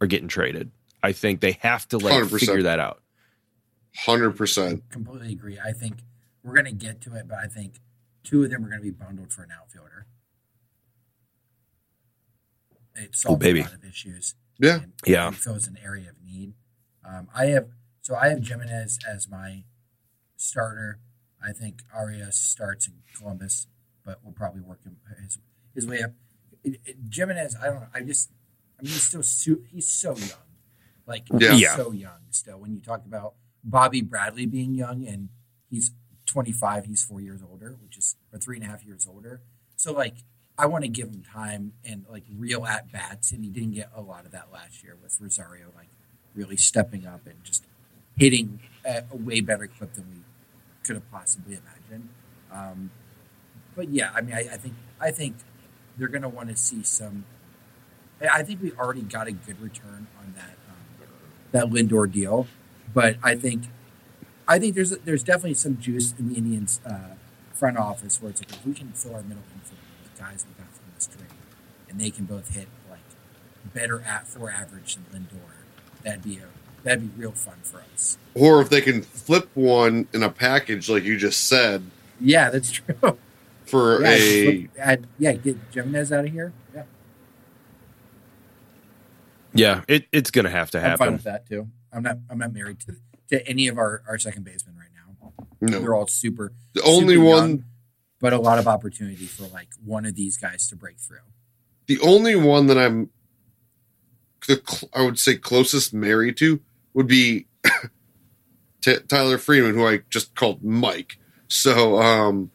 [0.00, 0.70] are getting traded.
[1.02, 2.40] I think they have to like 100%.
[2.40, 3.02] figure that out.
[3.96, 4.82] Hundred percent.
[4.90, 5.58] completely agree.
[5.64, 5.98] I think
[6.42, 7.74] we're going to get to it, but I think
[8.24, 10.06] two of them are going to be bundled for an outfielder.
[12.96, 13.60] It solves baby.
[13.60, 14.34] a lot of issues.
[14.58, 14.80] Yeah.
[14.82, 15.28] and Yeah.
[15.28, 16.52] it fills an area of need.
[17.04, 17.68] Um, I have
[18.08, 19.64] so I have Gimenez as my
[20.36, 20.98] starter.
[21.46, 23.66] I think Arias starts in Columbus,
[24.02, 25.38] but we'll probably work him his,
[25.74, 26.12] his way up.
[26.64, 27.86] It, it, Gimenez, I don't know.
[27.92, 28.30] I just,
[28.78, 30.48] I mean, he's still su- he's so young,
[31.06, 31.52] like Yeah.
[31.52, 31.76] he's Yeah.
[31.76, 32.58] so young still.
[32.58, 35.28] When you talk about Bobby Bradley being young and
[35.68, 35.90] he's
[36.24, 39.42] 25, he's four years older, which is or three and a half years older.
[39.76, 40.14] So like,
[40.56, 43.90] I want to give him time and like real at bats, and he didn't get
[43.94, 45.90] a lot of that last year with Rosario like
[46.34, 47.64] really stepping up and just
[48.18, 50.22] hitting a way better clip than we
[50.84, 52.08] could have possibly imagined.
[52.50, 52.90] Um,
[53.76, 55.36] but yeah, I mean, I, I think I think
[55.96, 57.24] they're going to want to see some.
[58.20, 61.08] I- think we already got a good return on that um,
[61.52, 62.48] that Lindor deal,
[62.92, 63.64] but I think
[64.48, 67.14] I think there's there's definitely some juice in the Indians uh,
[67.52, 70.54] front office where it's like if we can fill our middle infield with guys we
[70.60, 71.28] got from this trade,
[71.88, 72.98] and they can both hit like
[73.72, 76.46] better at for average than Lindor, that'd be a
[76.84, 78.16] that'd be real fun for us.
[78.34, 81.82] Or if they can flip one in a package, like you just said,
[82.20, 82.94] Yeah, that's true.
[83.66, 86.52] for yeah, a look at- yeah, get Gimenez out of here.
[86.74, 86.82] Yeah,
[89.54, 91.12] Yeah, it, it's going to have to I'm fine happen.
[91.14, 91.68] with that too.
[91.92, 92.96] I'm not I'm not married to
[93.30, 95.32] to any of our, our second basemen right now.
[95.60, 95.80] no.
[95.80, 96.52] They're all super.
[96.74, 97.64] The only super one, young,
[98.20, 101.18] but a lot of opportunity for like one of these guys to break through.
[101.86, 103.10] the only one that I'm,
[104.46, 104.62] the
[104.94, 106.60] I would say closest married to
[106.98, 107.46] would be
[108.82, 111.16] T- Tyler Freeman, who I just called Mike.
[111.46, 112.50] So, um.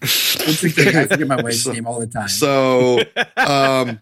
[0.00, 2.28] I forget my wife's So- name all the time.
[2.28, 3.00] so,
[3.36, 4.00] um,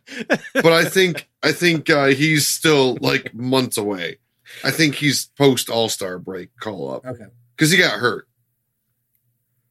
[0.53, 4.19] but I think I think uh, he's still like months away.
[4.63, 7.25] I think he's post All Star break call up okay.
[7.57, 8.29] because he got hurt.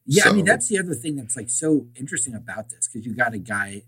[0.06, 3.14] Yeah, I mean that's the other thing that's like so interesting about this because you
[3.14, 3.82] got a guy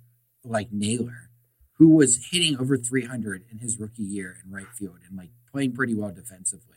[0.45, 1.31] like Naylor
[1.79, 5.73] who was hitting over 300 in his rookie year in right field and like playing
[5.73, 6.77] pretty well defensively,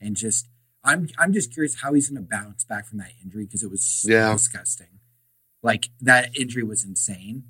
[0.00, 0.48] and just
[0.84, 3.70] I'm I'm just curious how he's going to bounce back from that injury because it
[3.70, 4.32] was so Yeah.
[4.32, 5.00] disgusting.
[5.62, 7.42] Like that injury was insane,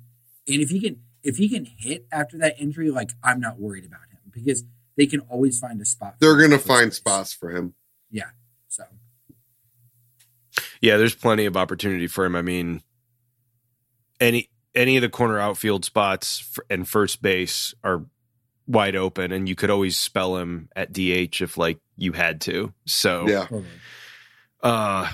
[0.47, 3.85] and if he can if he can hit after that injury, like I'm not worried
[3.85, 4.63] about him because
[4.97, 6.15] they can always find a spot.
[6.19, 6.97] They're gonna in the first find place.
[6.97, 7.75] spots for him.
[8.09, 8.29] Yeah.
[8.67, 8.83] So
[10.81, 12.35] Yeah, there's plenty of opportunity for him.
[12.35, 12.81] I mean,
[14.19, 18.05] any any of the corner outfield spots and first base are
[18.67, 22.73] wide open, and you could always spell him at DH if like you had to.
[22.85, 23.47] So, Yeah,
[24.61, 25.11] uh,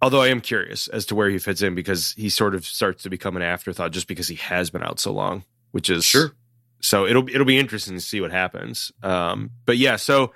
[0.00, 3.02] although I am curious as to where he fits in because he sort of starts
[3.04, 6.32] to become an afterthought just because he has been out so long, which is sure.
[6.80, 8.92] so it'll it'll be interesting to see what happens.
[9.02, 10.32] Um, but yeah, so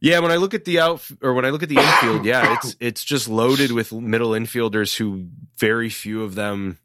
[0.00, 2.54] yeah, when I look at the out or when I look at the infield, yeah,
[2.54, 5.28] it's it's just loaded with middle infielders who
[5.58, 6.78] very few of them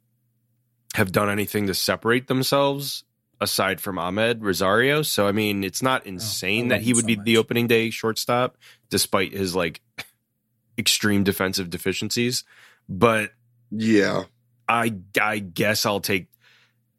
[0.94, 3.04] have done anything to separate themselves
[3.40, 5.02] aside from Amed Rosario.
[5.02, 7.26] So I mean, it's not insane Oh, that he would so be much.
[7.26, 8.58] the opening day shortstop
[8.90, 9.82] despite his like
[10.78, 12.44] extreme defensive deficiencies,
[12.90, 13.32] but
[13.72, 14.24] Yeah,
[14.68, 16.28] I I guess I'll take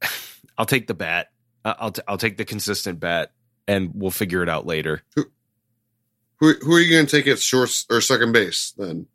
[0.59, 1.29] I'll take the bat.
[1.65, 3.33] I'll t- I'll take the consistent bat,
[3.67, 5.03] and we'll figure it out later.
[5.17, 5.25] who
[6.41, 9.07] who are you going to take at short or second base then?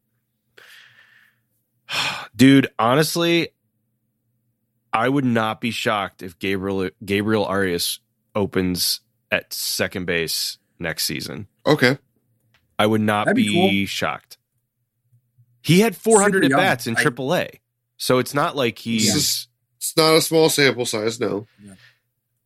[2.35, 3.52] Dude, honestly,
[4.93, 7.99] I would not be shocked if Gabriel Gabriel Arias
[8.35, 8.99] opens
[9.31, 11.47] at second base next season.
[11.65, 11.97] Okay,
[12.77, 13.87] I would not That'd be, be cool.
[13.87, 14.37] shocked.
[15.61, 17.59] He had 400 at bats in I- AAA,
[17.97, 19.07] so it's not like he's.
[19.07, 19.49] Yeah.
[19.77, 21.19] it's not a small sample size.
[21.19, 21.47] No,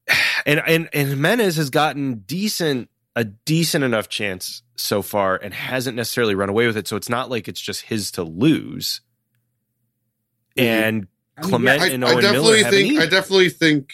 [0.46, 5.96] and and and Gimenez has gotten decent a decent enough chance so far and hasn't
[5.98, 6.88] necessarily run away with it.
[6.88, 9.02] So it's not like it's just his to lose.
[10.58, 10.64] Mhm.
[10.64, 13.00] And I mean, Clement I, and I Owen Miller definitely haven't think.
[13.00, 13.93] I definitely think.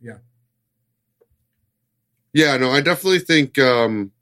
[0.00, 0.18] Yeah.
[2.32, 3.58] Yeah, no, I definitely think.
[3.58, 4.12] um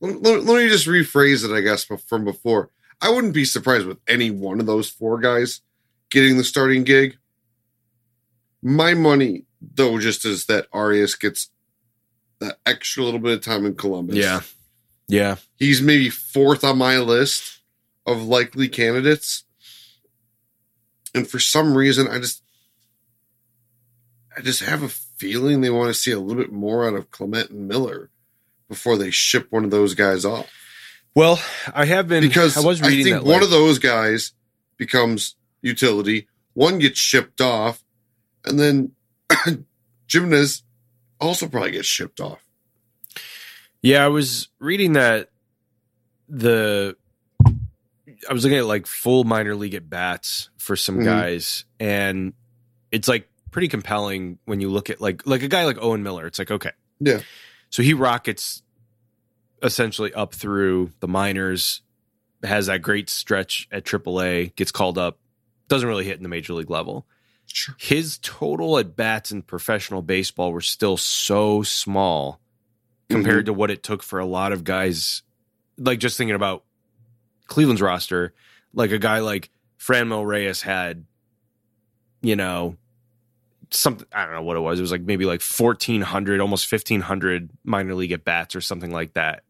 [0.00, 2.70] let, let- let me just rephrase it, I guess, from before.
[3.00, 5.60] I wouldn't be surprised with any one of those four guys
[6.10, 7.16] getting the starting gig.
[8.62, 11.50] My money, though, just is that Arias gets
[12.40, 14.16] that extra little bit of time in Columbus.
[14.16, 14.40] yeah,
[15.08, 17.55] yeah, he's maybe fourth on my list
[18.06, 19.44] of likely candidates.
[21.14, 22.42] And for some reason, I just,
[24.36, 27.10] I just have a feeling they want to see a little bit more out of
[27.10, 28.10] Clement and Miller
[28.68, 30.50] before they ship one of those guys off.
[31.14, 31.40] Well,
[31.74, 34.32] I have been Because I was reading think that one of those guys
[34.76, 37.82] becomes utility, one gets shipped off,
[38.44, 38.92] and then
[40.08, 40.62] Gimenez
[41.18, 42.44] also probably gets shipped off.
[43.80, 45.30] Yeah, I was reading that
[46.28, 46.96] the
[48.28, 51.04] I was looking at like full minor league at bats for some Mhm.
[51.04, 52.32] guys, and
[52.90, 56.26] it's like pretty compelling when you look at like like a guy like Owen Miller.
[56.26, 57.20] It's like okay, Yeah.
[57.70, 58.62] so he rockets
[59.62, 61.82] essentially up through the minors,
[62.42, 65.18] has that great stretch at AAA, gets called up,
[65.68, 67.06] doesn't really hit in the major league level.
[67.46, 67.74] Sure.
[67.78, 72.40] His total at bats in professional baseball were still so small
[73.08, 73.46] compared Mm-hmm.
[73.46, 75.22] to what it took for a lot of guys.
[75.78, 76.64] Like just thinking about
[77.46, 78.34] Cleveland's roster,
[78.72, 81.04] like a guy like Franmil Reyes had,
[82.22, 82.76] you know,
[83.70, 84.78] something I don't know what it was.
[84.78, 88.60] It was like maybe like fourteen hundred, almost fifteen hundred minor league at bats or
[88.60, 89.42] something like that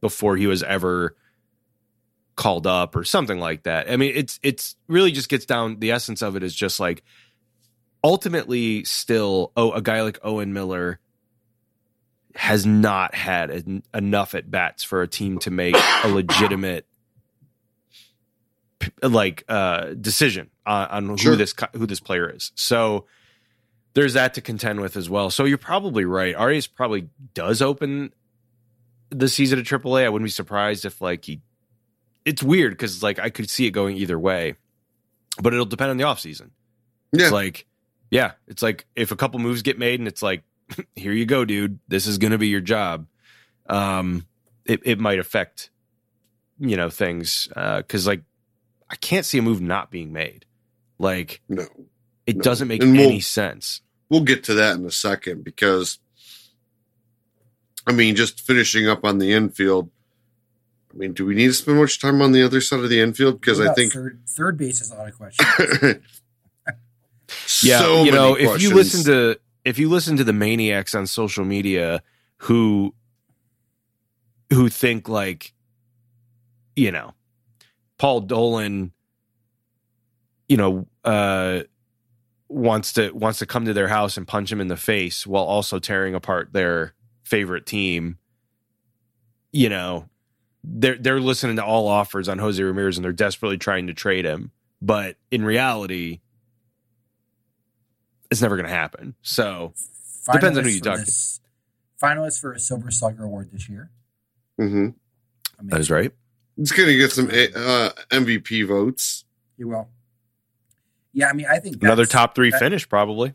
[0.00, 1.16] before he was ever
[2.36, 3.90] called up or something like that.
[3.90, 5.80] I mean, it's it's really just gets down.
[5.80, 7.02] The essence of it is just like
[8.02, 11.00] ultimately, still, oh, a guy like Owen Miller
[12.34, 16.86] has not had en- enough at bats for a team to make a legitimate
[19.02, 22.52] like uh decision on, on who this who this player is.
[22.54, 23.06] So
[23.94, 25.30] there's that to contend with as well.
[25.30, 26.34] So you're probably right.
[26.34, 28.12] Arias probably does open
[29.10, 30.04] the season at AAA.
[30.04, 31.40] I wouldn't be surprised if like he.
[32.24, 34.54] It's weird because like I could see it going either way,
[35.42, 36.50] but it'll depend on the offseason.
[37.12, 37.24] Yeah.
[37.24, 37.66] It's like,
[38.10, 40.42] yeah, it's like if a couple moves get made and it's like,
[40.94, 41.78] here you go, dude.
[41.88, 43.06] This is going to be your job.
[43.68, 44.26] Um,
[44.66, 45.70] it it might affect,
[46.58, 48.22] you know, things Uh, because like
[48.90, 50.44] I can't see a move not being made.
[50.98, 51.66] Like No.
[52.26, 52.42] it No.
[52.42, 53.82] doesn't make And we'll- any sense.
[54.08, 55.98] We'll get to that in a second because,
[57.86, 59.90] I mean, just finishing up on the infield.
[60.90, 63.00] I mean, do we need to spend much time on the other side of the
[63.00, 63.38] infield?
[63.40, 65.98] Because I think third, third base is a lot of questions.
[67.62, 70.94] yeah so you know many if you listen to if you listen to the maniacs
[70.94, 72.02] on social media
[72.38, 72.94] who
[74.50, 75.52] who think like
[76.74, 77.12] you know
[77.98, 78.92] paul dolan
[80.48, 81.60] you know uh
[82.48, 85.44] wants to wants to come to their house and punch him in the face while
[85.44, 88.16] also tearing apart their favorite team
[89.52, 90.08] you know
[90.64, 94.24] they're they're listening to all offers on Jose Ramirez and they're desperately trying to trade
[94.24, 96.20] him but in reality
[98.30, 99.14] it's never going to happen.
[99.22, 99.72] So
[100.30, 101.04] Depends on who you for talk to.
[101.06, 101.40] this-
[102.02, 103.90] Finalists for a Silver Slugger Award this year.
[104.60, 104.68] Mhm.
[104.68, 104.96] Amazing.
[105.70, 106.12] that is right.
[106.58, 109.24] It's going to get some uh, MVP votes.
[109.56, 109.88] You will.
[111.12, 113.34] Yeah, I mean, I think Another top three that- finish, probably.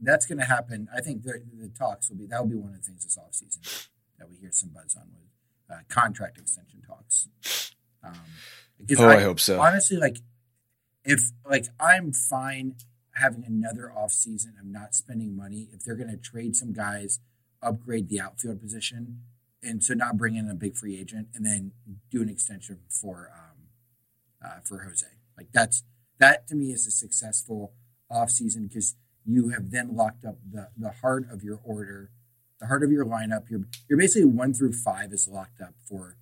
[0.00, 0.88] That's going to happen.
[0.94, 3.18] I think the, the talks will be that will be one of the things this
[3.18, 7.28] offseason that we hear some buzz on with uh, contract extension talks.
[8.04, 8.12] Um,
[8.96, 9.60] Oh, I hope so.
[9.60, 10.18] honestly, like
[11.04, 12.76] if like I'm fine
[13.16, 17.18] having another off season of not spending money if they're going to trade some guys,
[17.60, 19.22] upgrade the outfield position,
[19.62, 21.72] and so not bring in a big free agent and then
[22.10, 23.66] do an extension for um,
[24.44, 25.06] uh, for Jose.
[25.36, 25.82] Like that's
[26.18, 27.72] that to me is a successful
[28.10, 32.10] off season because you have then locked up the the heart of your order,
[32.60, 33.48] the heart of your lineup.
[33.50, 36.16] You're you're basically one through five is locked up for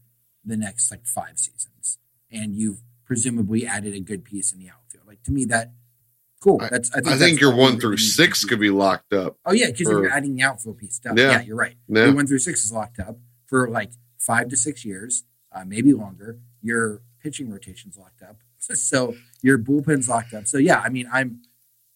[0.45, 1.99] the next like five seasons,
[2.31, 5.07] and you've presumably added a good piece in the outfield.
[5.07, 5.73] Like to me, that
[6.41, 6.59] cool.
[6.61, 9.37] I- That's I think, I think your one through six could be locked up.
[9.45, 10.99] Oh yeah, because you're adding the outfield piece.
[10.99, 11.15] Duh.
[11.17, 11.31] Yeah.
[11.33, 11.41] Yeah.
[11.43, 11.77] you're right.
[11.89, 12.07] Yeah.
[12.07, 15.93] Your one through six is locked up for like five to six years, uh, maybe
[15.93, 16.39] longer.
[16.63, 20.47] Your pitching rotation's locked up, so your bullpen's locked up.
[20.47, 21.43] So yeah, I mean, I'm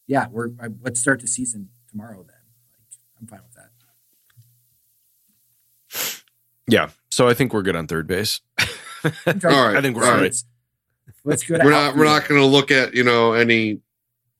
[0.07, 2.25] yeah, we're I, let's start the season tomorrow.
[2.27, 2.37] Then,
[2.73, 3.71] like, I'm fine with that.
[6.71, 6.91] Yeah.
[7.11, 8.41] So I think we're good on third base.
[8.61, 8.65] All
[9.27, 9.77] right.
[9.77, 10.23] I think we're all all right.
[10.23, 10.43] right.
[11.25, 11.59] Let's go.
[11.63, 11.97] We're not.
[11.97, 13.81] We're not going to look at you know any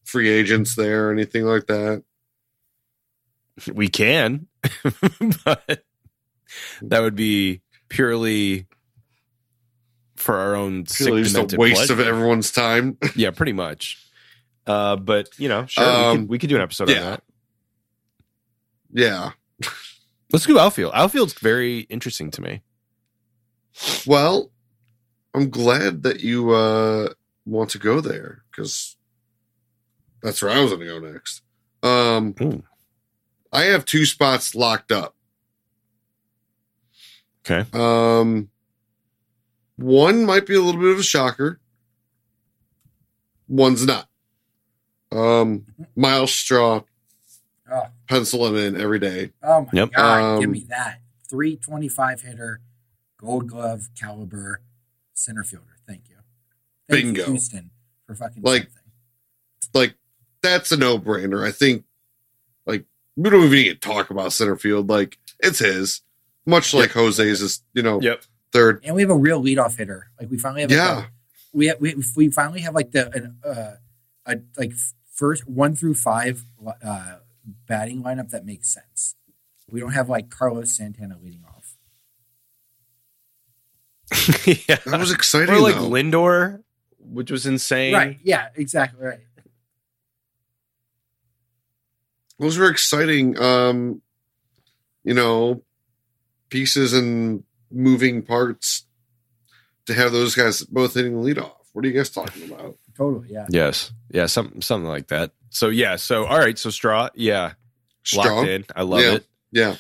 [0.05, 2.05] free agents there or anything like that.
[3.73, 4.47] We can,
[5.45, 5.85] but
[6.83, 8.67] that would be purely
[10.17, 12.99] for our own Really just a waste of everyone's time.
[13.17, 14.05] Yeah, pretty much.
[14.67, 17.23] Uh, but you know, sure, we, Um, could, we could do an episode on that.
[18.93, 19.31] yeah.
[20.33, 20.93] Let's do outfield.
[20.95, 22.63] Outfield's very interesting to me.
[24.07, 24.51] Well,
[25.35, 27.09] I'm glad that you uh,
[27.47, 28.97] want to go there because
[30.23, 31.43] that's where I was going to go next.
[31.83, 32.63] Um, Ooh.
[33.53, 35.17] I have two spots locked up.
[37.51, 37.69] Okay.
[37.79, 38.49] Um,
[39.77, 41.59] one might be a little bit of a shocker.
[43.49, 44.09] One's not.
[45.13, 46.83] Um, Myles Straw
[47.73, 49.33] Oh, Pencil him in every day.
[49.45, 49.93] oh my Yep.
[49.93, 51.01] god, give Um, me that.
[51.29, 52.61] 325 hitter,
[53.17, 54.61] gold glove caliber
[55.15, 55.77] center fielder.
[55.87, 56.17] Thank you.
[56.89, 57.21] Thank Bingo.
[57.23, 57.71] you, Houston,
[58.07, 58.77] for fucking Like- something.
[59.73, 59.95] Like
[60.43, 61.47] that's a no brainer.
[61.47, 61.85] I think.
[62.67, 64.89] Like we don't even need to talk about center field.
[64.89, 66.03] Like it's his.
[66.47, 68.25] Much like Jose's is, you know, Yep.
[68.53, 68.81] third.
[68.85, 70.11] And we have a real leadoff hitter.
[70.19, 70.71] Like we finally have.
[70.71, 70.95] Yeah.
[70.95, 71.11] Like a,
[71.53, 73.73] we, have, we we finally have like the an, uh,
[74.27, 74.73] a like
[75.13, 76.45] first one through five
[76.83, 77.17] uh,
[77.67, 79.17] batting lineup that makes sense.
[79.71, 81.77] We don't have like Carlos Santana leading off.
[84.69, 84.77] yeah.
[84.87, 85.55] That was exciting.
[85.55, 85.89] Or like though.
[85.91, 86.63] Lindor,
[86.99, 87.95] which was insane.
[87.95, 88.19] Right.
[88.23, 88.49] Yeah.
[88.57, 89.05] Exactly.
[89.05, 89.21] Right.
[92.39, 94.01] those were exciting um
[95.05, 95.63] you know
[96.51, 98.85] pieces and moving parts
[99.87, 103.29] to have those guys both hitting the leadoff what are you guys talking about Totally.
[103.31, 103.47] Yeah.
[103.49, 103.93] Yes.
[104.11, 104.27] Yeah.
[104.27, 105.31] Something something like that.
[105.49, 105.97] So yeah.
[105.97, 106.59] So all right.
[106.59, 107.09] So straw.
[107.15, 107.53] Yeah.
[108.15, 108.65] Locked in.
[108.77, 109.15] I love Yeah.
[109.15, 109.27] it.
[109.53, 109.77] yeah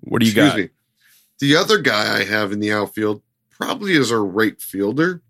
[0.00, 0.56] What do you Excuse got?
[0.56, 0.68] me.
[1.40, 5.22] the other guy i have in the outfield probably is our right fielder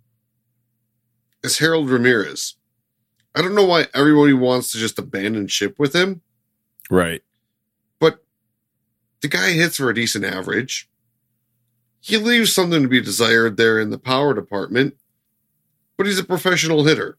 [1.43, 2.55] is harold ramirez
[3.35, 6.23] i don't know why everybody wants to just abandon ship with him
[6.91, 7.21] Right.
[9.21, 10.89] The guy hits for a decent average.
[12.01, 14.97] He leaves something to be desired there in the power department,
[15.97, 17.19] but he's a professional hitter.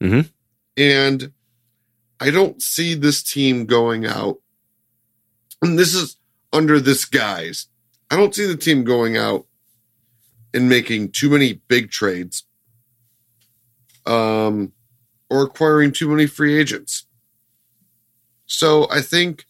[0.00, 0.30] Mhm.
[0.76, 1.32] And
[2.18, 4.40] I don't see this team going out.
[5.62, 6.16] And this is
[6.52, 7.66] under this guise.
[8.10, 9.46] I don't see the team going out
[10.52, 12.44] and making too many big trades
[14.06, 14.72] um,
[15.28, 17.06] or acquiring too many free agents.
[18.46, 19.44] So I think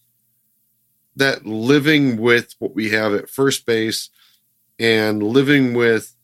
[1.17, 4.11] that living with what we have at first base
[4.79, 6.15] and living with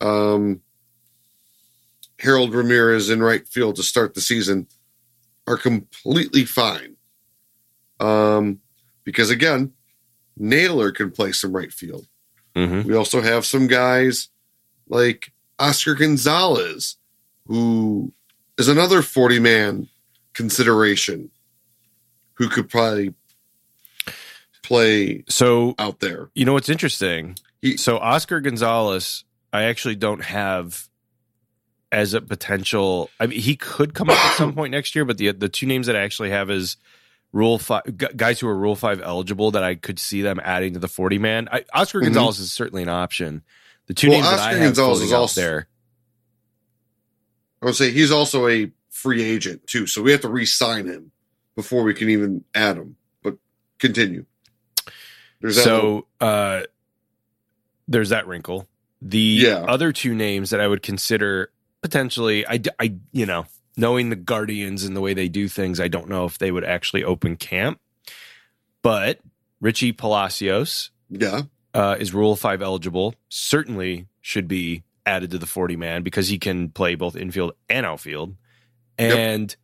[0.00, 0.60] um,
[2.18, 4.66] Harold Ramirez in right field to start the season
[5.46, 6.96] are completely fine.
[8.00, 8.60] Um,
[9.04, 9.72] because again,
[10.36, 12.06] Naylor can play some right field.
[12.56, 14.28] hmm We also have some guys
[14.88, 16.96] like Oscar Gonzalez,
[17.46, 18.12] who
[18.58, 19.88] is another 40 man
[20.32, 21.30] consideration
[22.34, 23.14] who could probably
[24.64, 26.30] play So out there.
[26.34, 27.36] you know what's interesting?
[27.62, 30.88] He- so Oscar Gonzalez, I actually don't have
[31.92, 33.08] as a potential.
[33.20, 35.66] I mean, he could come up at some point next year, but the the two
[35.66, 36.76] names that I actually have is
[37.32, 40.80] Rule Five guys who are Rule Five eligible that I could see them adding to
[40.80, 41.48] the forty man.
[41.52, 42.04] I, Oscar Mhm.
[42.06, 43.42] Gonzalez is certainly an option.
[43.86, 45.68] The two Well, names that I have Gonzalez is also- there.
[47.62, 51.12] I would say he's also a free agent too, so we have to re-sign him
[51.56, 52.96] before we can even add him.
[53.22, 53.36] But
[53.78, 54.26] continue.
[55.44, 56.62] There's that so uh
[57.86, 58.66] there's that wrinkle.
[59.02, 59.58] The Yeah.
[59.68, 61.50] other two names that i would consider
[61.82, 63.44] potentially I, I you know
[63.76, 66.64] knowing the guardians and the way they do things i don't know if they would
[66.64, 67.78] actually open camp.
[68.82, 69.20] But
[69.60, 71.42] richie palacios yeah,
[71.74, 73.14] uh, is rule 5 eligible.
[73.28, 77.84] Certainly should be added to the 40 man because he can play both infield and
[77.84, 78.36] outfield.
[78.98, 79.18] Yep.
[79.18, 79.56] and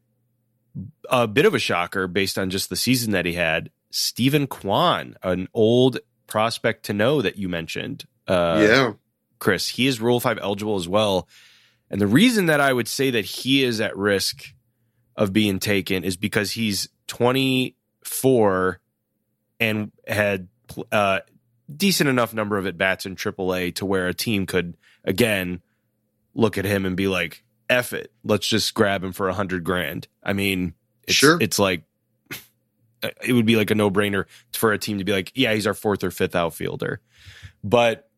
[1.09, 5.17] a bit of a shocker based on just the season that he had Steven Kwan,
[5.23, 8.05] an old prospect to know that you mentioned.
[8.27, 8.93] Uh, yeah,
[9.39, 11.29] Chris, he is Rule 5 eligible as well.
[11.91, 14.55] And the reason that I would say that he is at risk
[15.17, 18.81] of being taken is because he's 24
[19.59, 20.49] and had
[20.93, 21.21] uh,
[21.75, 25.61] decent enough number of at bats in AAA to where a team could, again,
[26.35, 29.65] look at him and be like, F it, let's just grab him for a hundred
[29.65, 30.07] grand.
[30.23, 30.75] I mean,
[31.07, 31.39] it's, Sure.
[31.41, 31.83] it's like,
[33.03, 35.67] it would be like a no brainer for a team to be like, yeah, he's
[35.67, 37.01] our fourth or fifth outfielder.
[37.65, 38.09] But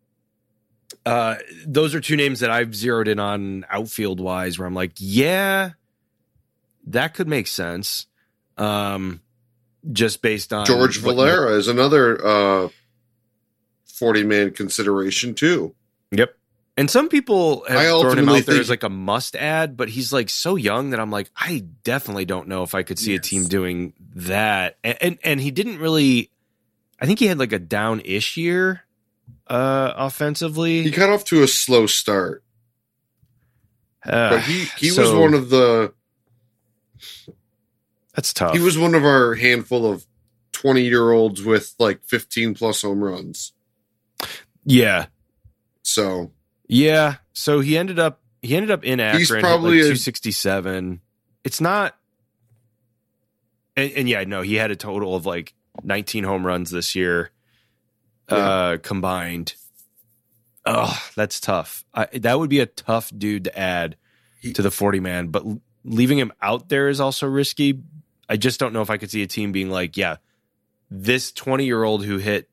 [1.05, 4.93] uh, those are two names that I've zeroed in on outfield wise, where I'm like,
[4.99, 5.71] yeah,
[6.87, 8.07] that could make sense.
[8.59, 9.21] Um,
[9.91, 12.69] just based on George Valera is another uh,
[13.85, 15.75] forty man consideration too.
[16.13, 16.37] Yep.
[16.77, 20.11] And some people have thrown him out there as like a must add, but he's
[20.13, 23.19] like so young that I'm like, I definitely don't know if I could see a
[23.19, 24.79] team doing that.
[24.83, 26.31] And, and and he didn't really.
[26.99, 28.85] I think he had like a down ish year,
[29.49, 30.83] uh, offensively.
[30.83, 32.43] He got off to a slow start,
[34.07, 35.93] Uh, but he he was one of the
[38.15, 38.55] that's tough.
[38.55, 40.07] he was one of our handful of
[40.53, 43.53] twenty year olds with like fifteen plus home runs.
[44.65, 45.07] yeah,
[45.83, 46.31] So
[46.73, 47.17] yeah.
[47.33, 49.19] So he ended up he ended up in Akron.
[49.21, 51.01] He's probably like a- 267.
[51.45, 51.97] It's not.
[53.77, 57.31] And, and yeah, no, he had a total of like 19 home runs this year,
[58.29, 59.55] uh, combined.
[60.67, 61.85] Oh, that's tough.
[61.95, 63.97] I, that would be a tough dude to add
[64.41, 65.45] He- to the 40 man, but
[65.85, 67.81] leaving him out there is also risky.
[68.29, 70.17] I just don't know if I could see a team being like, yeah,
[70.91, 72.49] this 20 year old who hit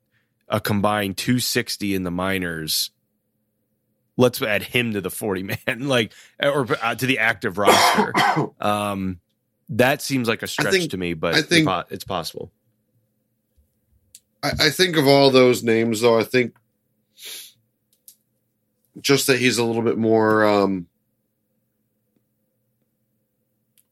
[0.47, 2.91] a combined 260 in the minors.
[4.20, 5.57] Let's add him to the 40 man,
[5.88, 6.11] like,
[6.43, 8.13] or uh, to the active roster.
[8.61, 9.22] Um,
[9.70, 12.51] that seems like a stretch think- to me, but I think- it's possible.
[14.43, 16.55] I, I think of all those names, though, I think
[18.99, 20.88] just that he's a little bit more um,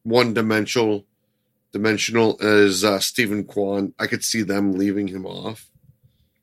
[0.04, 1.06] one dimensional.
[1.74, 3.94] Dimensional as uh, Steven Kwan.
[4.00, 5.70] I could see them leaving him off,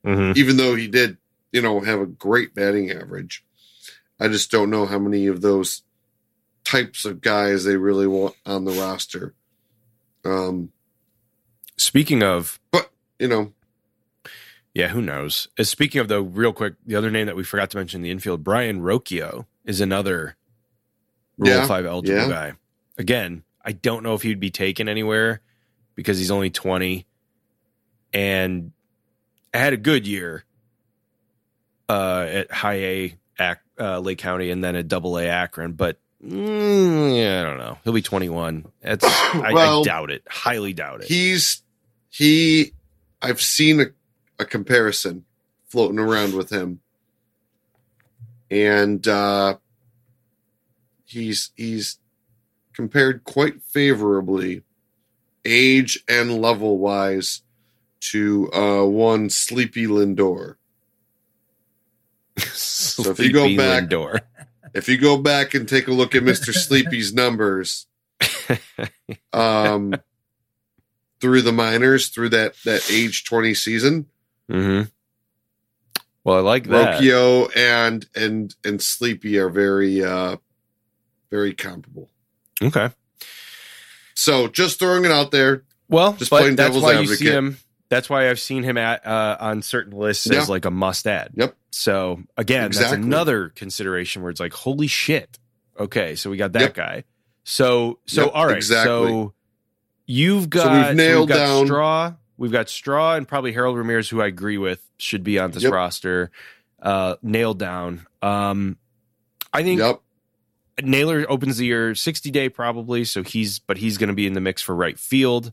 [0.06, 0.38] Mm-hmm.
[0.38, 1.16] even though he did,
[1.50, 3.44] you know, have a great batting average.
[4.20, 5.82] I just don't know how many of those
[6.64, 9.34] types of guys they really want on the roster.
[10.24, 10.70] Um,
[11.76, 13.52] Speaking of but you know,
[14.72, 15.48] Yeah, who knows?
[15.58, 18.02] Uh, Speaking of though, real quick, the other name that we forgot to mention in
[18.02, 20.36] the infield, Brayan Rocchio is another
[21.36, 22.28] Rule Yeah, 5 eligible yeah.
[22.28, 22.52] guy.
[22.96, 25.40] Again, I don't know if he'd be taken anywhere
[25.96, 27.06] because he's only 20
[28.12, 28.70] and
[29.52, 30.44] I had a good year
[31.88, 35.98] uh, at high A Ac- uh, Lake County and then at double A Akron, but
[36.24, 37.78] mm, yeah, I don't know.
[37.84, 38.66] He'll be 21.
[38.80, 40.22] That's I, Well, I doubt it.
[40.28, 41.08] Highly doubt it.
[41.08, 41.62] he's
[42.10, 42.72] he
[43.20, 43.86] i've seen a,
[44.38, 45.24] a comparison
[45.66, 46.78] floating around with him
[48.50, 49.56] and uh
[51.04, 51.98] he's he's
[52.72, 54.62] compared quite favorably
[55.44, 57.42] age and level wise
[58.00, 60.54] to uh one sleepy lindor
[62.38, 63.90] so if you go back-
[64.74, 67.86] if you go back and take a look at mr sleepy's numbers
[69.32, 69.94] um
[71.20, 74.06] through the minors through that that age 20 season
[74.50, 74.88] Mm-hmm.
[76.22, 77.00] Well, I like that.
[77.00, 80.36] Rocchio and and and Sleepy are very uh
[81.30, 82.10] very comparable.
[82.62, 82.90] Okay.
[84.14, 85.64] So just throwing it out there.
[85.88, 87.34] Well, Just playing that's devil's why you see advocate.
[87.34, 87.58] him.
[87.88, 90.40] That's why I've seen him at uh, on certain lists Yeah.
[90.40, 91.30] as like a must add.
[91.34, 91.56] Yep.
[91.76, 95.38] So again, that's another consideration where it's like, holy shit.
[95.78, 96.74] Okay, so we got that Yep.
[96.74, 97.04] guy.
[97.44, 98.56] So so Yep, all right.
[98.56, 99.10] exactly.
[99.10, 99.34] So
[100.06, 102.12] you've got So we've so nailed got down- Straw.
[102.36, 105.62] We've got Straw and probably Harold Ramirez, who I agree with should be on this
[105.64, 105.72] Yep.
[105.72, 106.30] roster.
[106.82, 108.06] Uh, nailed down.
[108.22, 108.76] Um,
[109.52, 109.80] I think.
[110.82, 114.32] Naylor opens the year 60 day probably, so he's but he's going to be in
[114.32, 115.52] the mix for right field,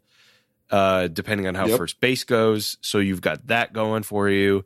[0.72, 1.78] uh, depending on how Yep.
[1.78, 2.78] first base goes.
[2.82, 4.66] So you've got that going for you.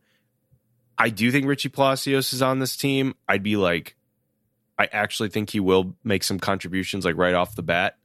[0.97, 3.15] I do think Richie Palacios is on this team.
[3.27, 3.95] I'd be like,
[4.77, 7.97] I actually think he will make some contributions like right off the bat.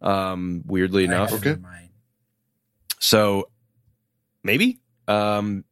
[0.00, 1.56] Um, weirdly I enough, Okay.
[1.56, 1.90] mind.
[2.98, 3.50] so
[4.42, 4.80] maybe.
[5.08, 5.64] Um,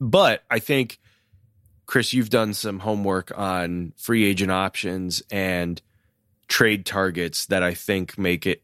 [0.00, 0.98] but I think,
[1.86, 5.80] Chris, you've done some homework on free agent options and
[6.48, 8.62] trade targets that I think make it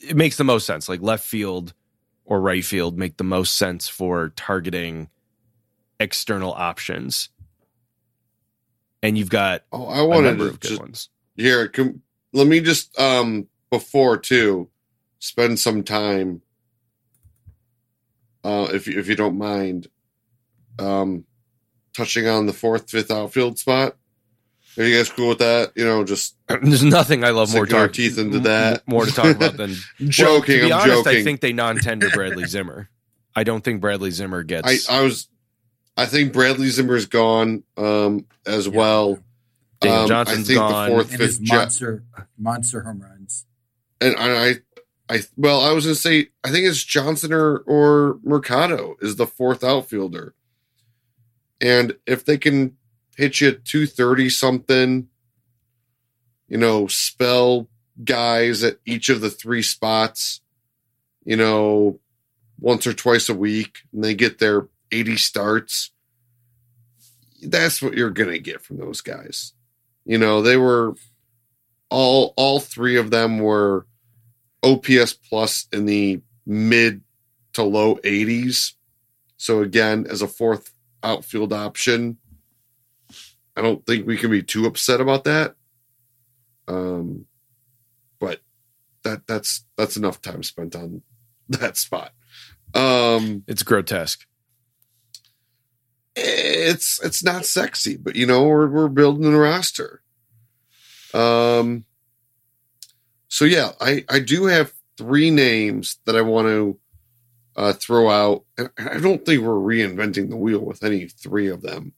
[0.00, 0.88] it makes the most sense.
[0.88, 1.72] Like left field
[2.24, 5.08] or right field make the most sense for targeting
[6.02, 7.28] external options.
[9.02, 11.08] And you've got Oh, I a wanted number to of good just ones.
[11.36, 11.68] here.
[11.68, 14.68] Com- let me just um before too
[15.18, 16.42] spend some time.
[18.44, 19.86] Uh, if you, if you don't mind,
[20.80, 21.24] um,
[21.94, 23.96] touching on the fourth, fifth outfield spot.
[24.76, 25.70] Are you guys cool with that?
[25.76, 28.88] You know, just There's nothing I love more our teeth into that.
[28.88, 29.74] more to talk about than
[30.08, 30.26] joking.
[30.26, 31.20] Well, to be I'm honest, joking.
[31.20, 32.88] I think they non-tender Bradley Zimmer.
[33.36, 34.88] I don't think Bradley Zimmer I, gets.
[34.88, 35.28] I was
[35.96, 38.72] I think Bradley Zimmer's gone um as Yeah.
[38.76, 39.18] well.
[39.80, 40.88] Daniel Um, Johnson's I think gone.
[40.88, 42.04] the fourth, And his fifth jet, monster
[42.38, 43.46] monster home runs.
[44.00, 44.54] and I,
[45.08, 49.26] I, well, I was gonna say I think it's Johnson or or Mercado is the
[49.26, 50.34] fourth outfielder,
[51.60, 52.76] and if they can
[53.16, 55.08] hit you two thirty something,
[56.48, 57.68] you know, spell
[58.04, 60.40] guys at each of the three spots,
[61.24, 62.00] you know,
[62.58, 65.90] once or twice a week, and they get their eighty starts.
[67.42, 69.52] That's what you're gonna get from those guys.
[70.04, 70.94] You know, they were
[71.90, 73.86] all all three of them were
[74.62, 77.02] OPS plus in the mid
[77.54, 78.72] to low 80s.
[79.36, 80.72] So again, as a fourth
[81.02, 82.18] outfield option,
[83.56, 85.54] I don't think we can be too upset about that.
[86.68, 87.26] Um,
[88.20, 88.40] but
[89.02, 91.02] that that's that's enough time spent on
[91.48, 92.12] that spot.
[92.74, 94.26] Um, it's grotesque.
[96.14, 100.02] It's it's not sexy, but you know we're we're building a roster.
[101.14, 101.84] Um.
[103.28, 106.78] So yeah, I I do have three names that I want to
[107.56, 111.62] uh, throw out, and I don't think we're reinventing the wheel with any three of
[111.62, 111.92] them.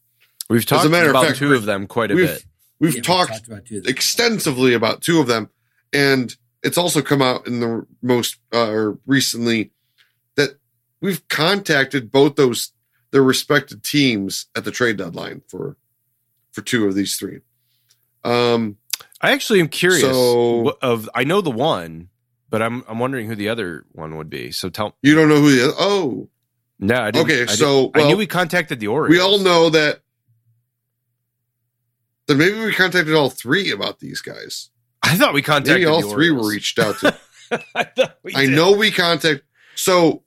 [0.48, 2.44] We've talked matter of about fact, two of them quite a We've bit.
[2.78, 3.90] we've Yeah, we talked about two of them.
[3.90, 5.50] extensively about two of them,
[5.92, 9.72] and it's also come out in the most uh, or recently
[10.36, 10.58] that
[11.00, 12.72] we've contacted both those
[13.14, 15.76] their respective teams at the trade deadline for
[16.50, 17.38] for two of these three.
[18.24, 18.76] Um,
[19.20, 22.08] I actually am curious So- of I know the one,
[22.50, 24.50] but I'm I'm wondering who the other one would be.
[24.50, 26.28] So tell you don't know who the oh
[26.80, 29.10] no, I didn't, Okay, I didn't- so, I knew we contacted the Orioles.
[29.10, 30.00] we all know that.
[32.26, 34.70] Then maybe we contacted all three about these guys.
[35.04, 37.16] I thought we contacted Maybe all three were reached out to.
[37.76, 39.42] I thought we I know we contact.
[39.76, 40.24] So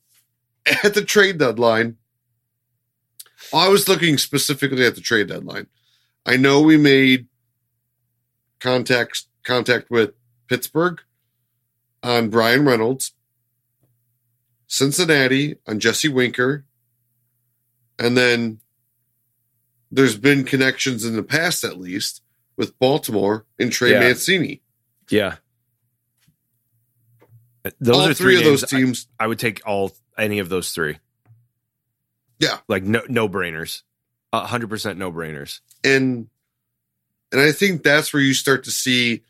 [0.83, 1.97] at the trade deadline,
[3.53, 5.67] I was looking specifically at the trade deadline.
[6.25, 7.27] I know we made
[8.59, 10.11] contact contact with
[10.49, 10.99] Pittsburgh
[12.03, 13.13] on Bryan Reynolds,
[14.67, 16.65] Cincinnati on Jesse Winker,
[17.97, 18.59] and then
[19.89, 22.21] there's been connections in the past, at least,
[22.57, 23.99] with Baltimore and Trey Yeah.
[24.01, 24.61] Mancini.
[25.09, 25.37] Yeah.
[27.79, 29.07] Those all are three, three, of those names I- teams.
[29.19, 30.97] I would take all any of those three.
[32.39, 32.57] Yeah.
[32.67, 33.83] Like no no brainers.
[34.33, 35.61] A hundred percent no brainers.
[35.83, 36.27] and
[37.31, 39.23] and I think that's where you start to see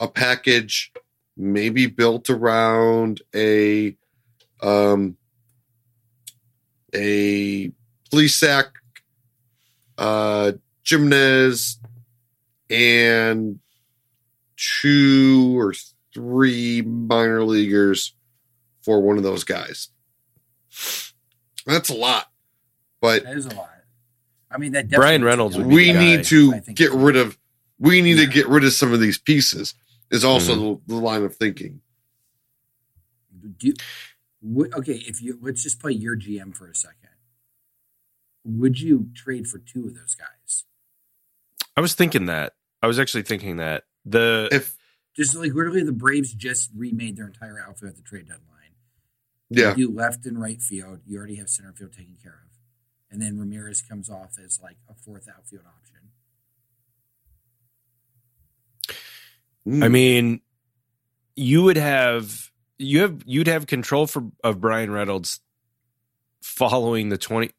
[0.00, 0.92] a package
[1.36, 3.96] maybe built around a
[4.62, 5.16] um
[6.94, 7.72] a
[8.12, 8.66] Plesac
[9.98, 10.52] uh
[10.84, 11.78] Gimenez
[12.70, 13.58] and
[14.56, 15.74] two or
[16.12, 18.14] three minor leaguers
[18.82, 19.88] for one of those guys.
[21.66, 22.26] That's a lot.
[23.04, 23.68] But That is a lot.
[24.50, 27.36] I mean, that Bryan Reynolds would be we the guy, need to get rid of
[27.78, 28.24] we need Yeah.
[28.24, 29.74] to get rid of some of these pieces
[30.10, 30.86] is also Mm-hmm.
[30.88, 31.82] the, the line of thinking
[33.58, 33.74] Do,
[34.40, 37.10] would, okay, if you let's just play your GM for a second.
[38.44, 40.64] Would you trade for two of those guys?
[41.76, 42.54] I was thinking that.
[42.82, 43.84] I was actually thinking that.
[44.06, 44.76] The if
[45.14, 48.76] Just like literally, the Braves just remade their entire outfit at the trade deadline.
[49.50, 51.00] yeah You left and right field.
[51.06, 52.53] You already have center field taken care of,
[53.14, 56.10] and then Ramirez comes off as like a fourth outfield option.
[59.82, 60.40] I mean,
[61.36, 65.40] you would have you have you'd have control for of Bryan Reynolds
[66.42, 67.50] following the twenty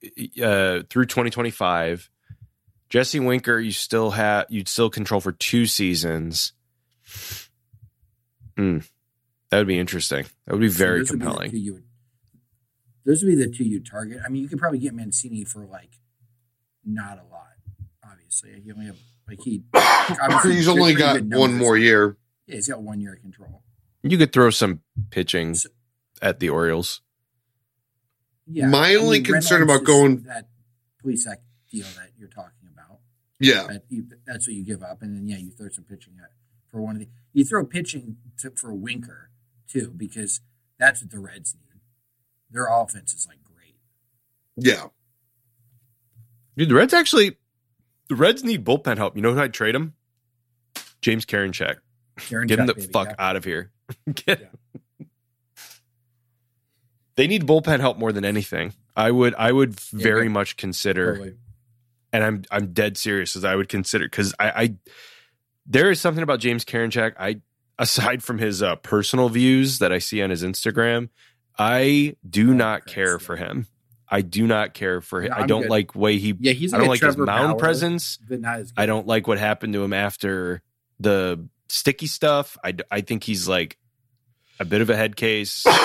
[0.44, 2.10] uh, through twenty twenty five.
[2.90, 6.52] Jesse Winker, you still have you'd still control for two seasons.
[8.58, 8.80] Hmm.
[9.50, 10.26] That would be interesting.
[10.46, 11.52] That would be So very those would be the compelling.
[11.52, 11.84] two you would-
[13.06, 14.20] those would be the two you target.
[14.26, 16.00] I mean, you could probably get Mancini for like
[16.84, 17.48] not a lot.
[18.04, 18.98] Obviously, he only have
[19.28, 19.64] like he.
[19.74, 23.62] obviously he's only got one more year Yeah, he's got one year of control.
[24.04, 25.70] You could throw some pitching So-
[26.22, 27.02] at the Orioles.
[28.48, 28.68] Yeah.
[28.68, 30.48] My only concern Reynolds about going- that
[31.04, 31.38] Plesac
[31.72, 33.00] deal that you're talking about.
[33.40, 36.14] yeah That you, that's what you give up, and then yeah, you throw some pitching
[36.24, 36.30] at
[36.70, 37.08] for one of the.
[37.34, 39.32] You throw pitching to, for Winker
[39.68, 40.42] too, because
[40.78, 41.65] that's what the Reds need.
[42.56, 43.76] Their offense is like great.
[44.58, 44.88] yeah
[46.58, 47.38] Dude, the Reds actually
[48.10, 49.16] the Reds need bullpen help.
[49.16, 49.94] You know who I'd trade him?
[51.02, 51.76] James Karinchak.
[52.18, 53.16] Karen Get him the baby, fuck yeah.
[53.20, 53.72] out of here.
[54.14, 54.52] Get-
[57.16, 58.74] They need bullpen help more than anything.
[58.96, 61.36] I would I would very but- much consider Totally.
[62.14, 64.76] and I'm I'm dead serious as I would consider because I, I
[65.66, 67.14] there is something about James Karinchak.
[67.20, 67.42] I
[67.78, 71.10] aside from his uh, personal views that I see on his Instagram,
[71.58, 73.68] I do not care for him.
[74.08, 75.32] I do not care for him.
[75.32, 75.72] No, I don't good.
[75.72, 76.36] like way he.
[76.40, 78.18] Yeah, he's I don't like his mound Bauer, presence.
[78.18, 78.82] but not as good.
[78.82, 80.62] I don't like what happened to him after
[81.00, 82.58] the sticky stuff.
[82.64, 83.78] I, I think he's like
[84.60, 85.66] a bit of a head case.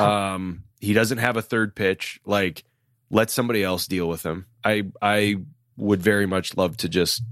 [0.00, 2.20] Um, he doesn't have a third pitch.
[2.24, 2.64] Like,
[3.10, 4.46] let somebody else deal with him.
[4.64, 5.36] I I
[5.76, 7.22] would very much love to just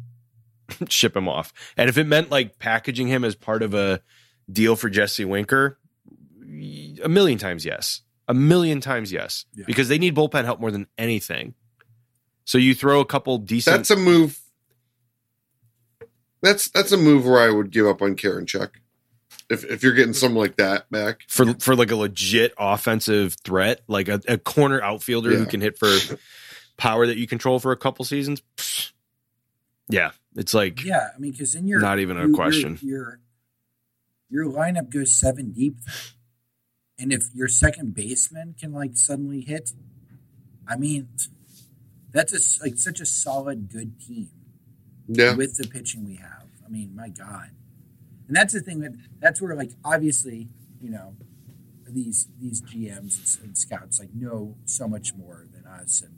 [0.91, 1.55] ship him off.
[1.74, 4.03] And if it meant like packaging him as part of a
[4.53, 5.78] deal for Jesse Winker,
[7.02, 8.02] a million times yes.
[8.26, 9.46] A million times yes.
[9.54, 9.64] Yeah.
[9.66, 11.54] Because they need bullpen help more than anything.
[12.44, 14.38] So you throw a couple decent that's a move
[16.42, 18.70] that's that's a move where I would give up on Karinchak
[19.50, 23.80] if if you're getting something like that back for for like a legit offensive threat,
[23.88, 25.90] like a, a corner outfielder who can hit for
[26.76, 28.42] power that you control for a couple seasons.
[28.56, 28.92] pfft.
[29.90, 32.78] Yeah, it's like Yeah, I mean, because in your Not even a you- your- question.
[32.82, 33.20] Your,
[34.30, 35.94] your lineup goes seven deep, then.
[36.99, 39.72] And if your second baseman can like suddenly hit,
[40.66, 41.09] I mean,
[42.12, 44.30] that's a like such a solid, good team
[45.09, 46.44] yeah with the pitching we have.
[46.64, 47.51] I mean, my God,
[48.26, 50.49] and that's the thing that that's where like obviously
[50.80, 51.14] you know
[51.88, 56.14] these these GMs and, and scouts like know so much more than us and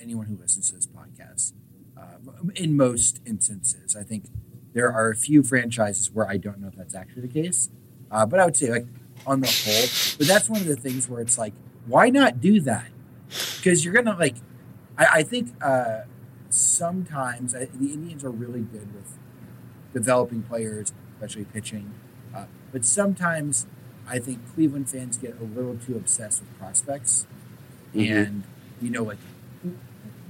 [0.00, 1.52] anyone who listens to this podcast.
[1.96, 4.26] Uh, in most instances, I think
[4.72, 7.70] there are a few franchises where I don't know if that's actually the case.
[8.10, 8.86] Uh, but I would say like
[9.26, 11.52] on the whole, but that's one of the things where it's like,
[11.86, 12.86] why not do that?
[13.56, 14.36] Because you're gonna like,
[14.98, 16.02] I, I think uh,
[16.50, 19.16] sometimes I, the Indians are really good with
[19.92, 21.92] developing players, especially pitching.
[22.34, 23.66] Uh, but sometimes
[24.08, 27.26] I think Cleveland fans get a little too obsessed with prospects,
[27.94, 28.10] Mhm.
[28.26, 28.42] and
[28.82, 29.18] you know, like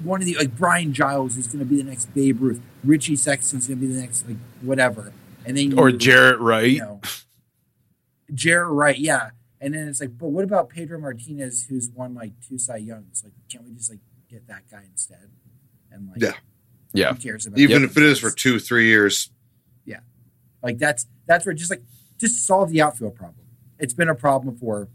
[0.02, 3.16] one of the like Brian Giles is going to be the next Babe Ruth, Richie
[3.16, 5.12] Sexson's going to be the next like whatever,
[5.46, 6.70] and then Or Jaret Wright.
[6.72, 7.00] you know,
[8.34, 9.30] Jaret Wright, yeah.
[9.60, 13.22] And then it's like, but what about Pedro Martinez, who's won like two Cy Youngs?
[13.24, 15.30] Like, can't we just like get that guy instead?
[15.90, 16.32] And like, Yeah.
[16.92, 17.12] Yeah.
[17.12, 19.30] who cares about Even the if it is for two, three years.
[19.84, 20.00] Yeah,
[20.62, 21.82] like that's that's where just like
[22.18, 23.44] just solve the outfield problem.
[23.78, 24.88] It's been a problem for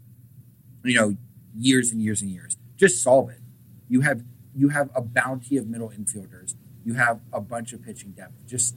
[0.82, 1.16] you know
[1.54, 2.56] years and years and years.
[2.76, 3.40] Just solve it.
[3.88, 4.22] You have
[4.54, 6.54] you have a bounty of middle infielders.
[6.84, 8.46] You have a bunch of pitching depth.
[8.46, 8.74] Just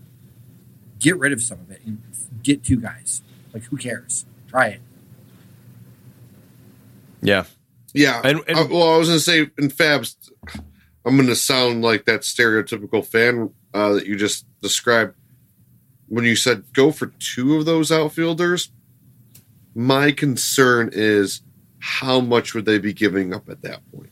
[1.00, 2.02] get rid of some of it and
[2.44, 3.22] get two guys.
[3.54, 4.26] Like who cares?
[4.54, 4.82] Try it.
[7.24, 7.46] Yeah.
[7.94, 8.22] Yeah.
[8.24, 10.16] And- and- Uh, well, I was going to say in Fabs,
[11.04, 15.16] I'm going to sound like that stereotypical fan uh, that you just described.
[16.08, 18.70] When you said go for two of those outfielders,
[19.74, 21.42] my concern is
[21.80, 24.12] how much would they be giving up at that point?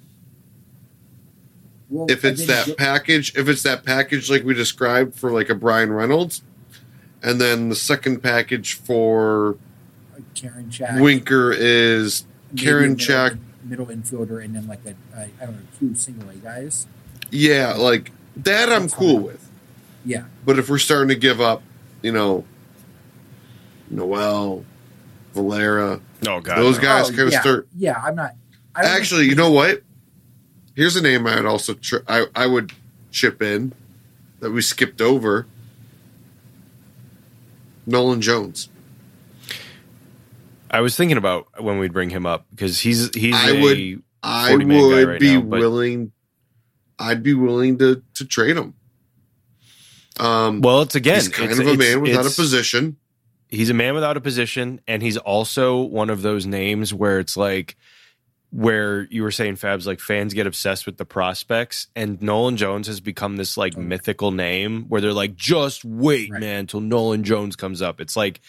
[1.90, 5.50] Well, If it's think that package, if it's that package like we described for like
[5.50, 6.42] a Bryan Reynolds,
[7.22, 9.58] and then the second package for
[10.36, 12.26] Karinchak, Winker is
[12.58, 13.34] Karen a middle- Chack.
[13.64, 16.88] middle infielder, and then like a, I I don't know two single A guys.
[17.30, 19.24] yeah, like that I'm That's cool fine.
[19.24, 19.50] with.
[20.06, 21.62] Yeah, But if we're starting to give up,
[22.02, 22.44] you know,
[23.90, 24.66] Noel,
[25.34, 26.58] Valera, Oh god.
[26.58, 26.82] Those no.
[26.82, 28.32] guys- Oh, kinda yeah, start- Yeah, I'm not.
[28.76, 29.84] I don't actually, you know what?
[30.76, 32.72] Here's a name I would also tr- I I would
[33.12, 33.74] chip in
[34.40, 35.46] that we skipped over.
[37.86, 38.70] Nolan Jones.
[40.72, 44.04] I was thinking about when we'd bring him up because he's he's I a would-
[44.24, 46.12] I 40 man guy would right be now, willing.
[46.98, 48.74] I'd be willing to to trade him.
[50.20, 52.98] Um, well, it's again he's kind it's- of a man without a position.
[53.50, 57.36] he's a man without a position and he's also one of those names where it's
[57.36, 57.76] like
[58.52, 62.88] where you were saying fabs like fans get obsessed with the prospects and nolan jones
[62.88, 63.88] has become this like Totally.
[63.88, 66.40] mythical name where they're like just wait Right.
[66.42, 68.40] man until nolan jones comes up it's like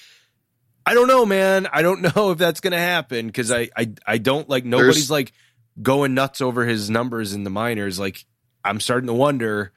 [0.87, 4.19] i don't know man i don't know if that's gonna happen because I, I i
[4.19, 5.33] don't like nobody's There's- like
[5.81, 8.25] going nuts over his numbers in the minors like
[8.65, 9.73] i'm starting to wonder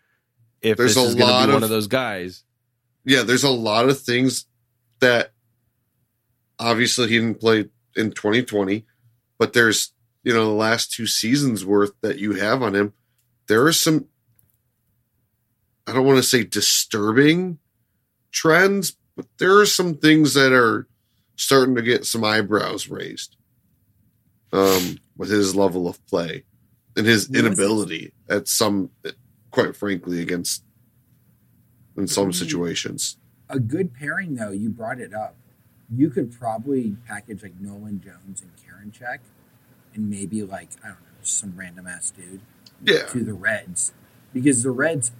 [0.61, 2.43] if There's this a is gonna lot be one of- of those guys
[3.07, 4.45] yeah, there's a lot of things
[4.99, 5.31] that
[6.57, 8.83] obviously he didn't play in 2020,
[9.37, 9.93] but there's
[10.23, 12.93] you know the last two seasons worth that you have on him.
[13.47, 14.05] There are some
[15.85, 17.59] I don't want to say disturbing
[18.31, 20.87] trends, but there are some things that are
[21.35, 23.35] starting to get some eyebrows raised
[24.53, 26.43] um, with his level of play
[26.95, 27.35] and his it?
[27.37, 28.89] inability at some,
[29.51, 30.63] quite frankly, against
[31.97, 32.35] in some Mm.
[32.35, 33.17] situations.
[33.47, 34.49] a good pairing though.
[34.51, 35.35] You brought it up.
[35.93, 39.19] You could probably package like Nolan Jones and Karinchak,
[39.93, 42.41] and maybe like I don't know, some random ass dude
[42.83, 43.05] Yeah.
[43.05, 43.93] to the Reds,
[44.33, 45.11] because the Reds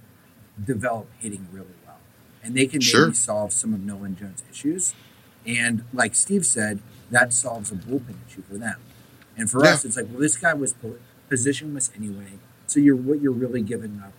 [0.62, 2.00] develop hitting really well,
[2.42, 3.06] and they can Sure.
[3.06, 4.92] maybe solve some of Nolan Jones' issues.
[5.46, 6.80] And like Steve said,
[7.10, 8.80] that solves a bullpen issue for them.
[9.36, 9.72] And for Yeah.
[9.72, 10.74] us, it's like, well, this guy was
[11.30, 12.38] positionless anyway.
[12.66, 14.12] So you're what you're really giving up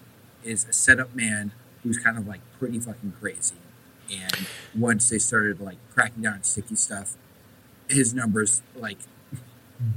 [0.44, 1.52] is a setup man
[1.84, 3.56] who's kind of like pretty fucking crazy.
[4.12, 7.16] And once they started like cracking down on sticky stuff,
[7.90, 9.00] his numbers like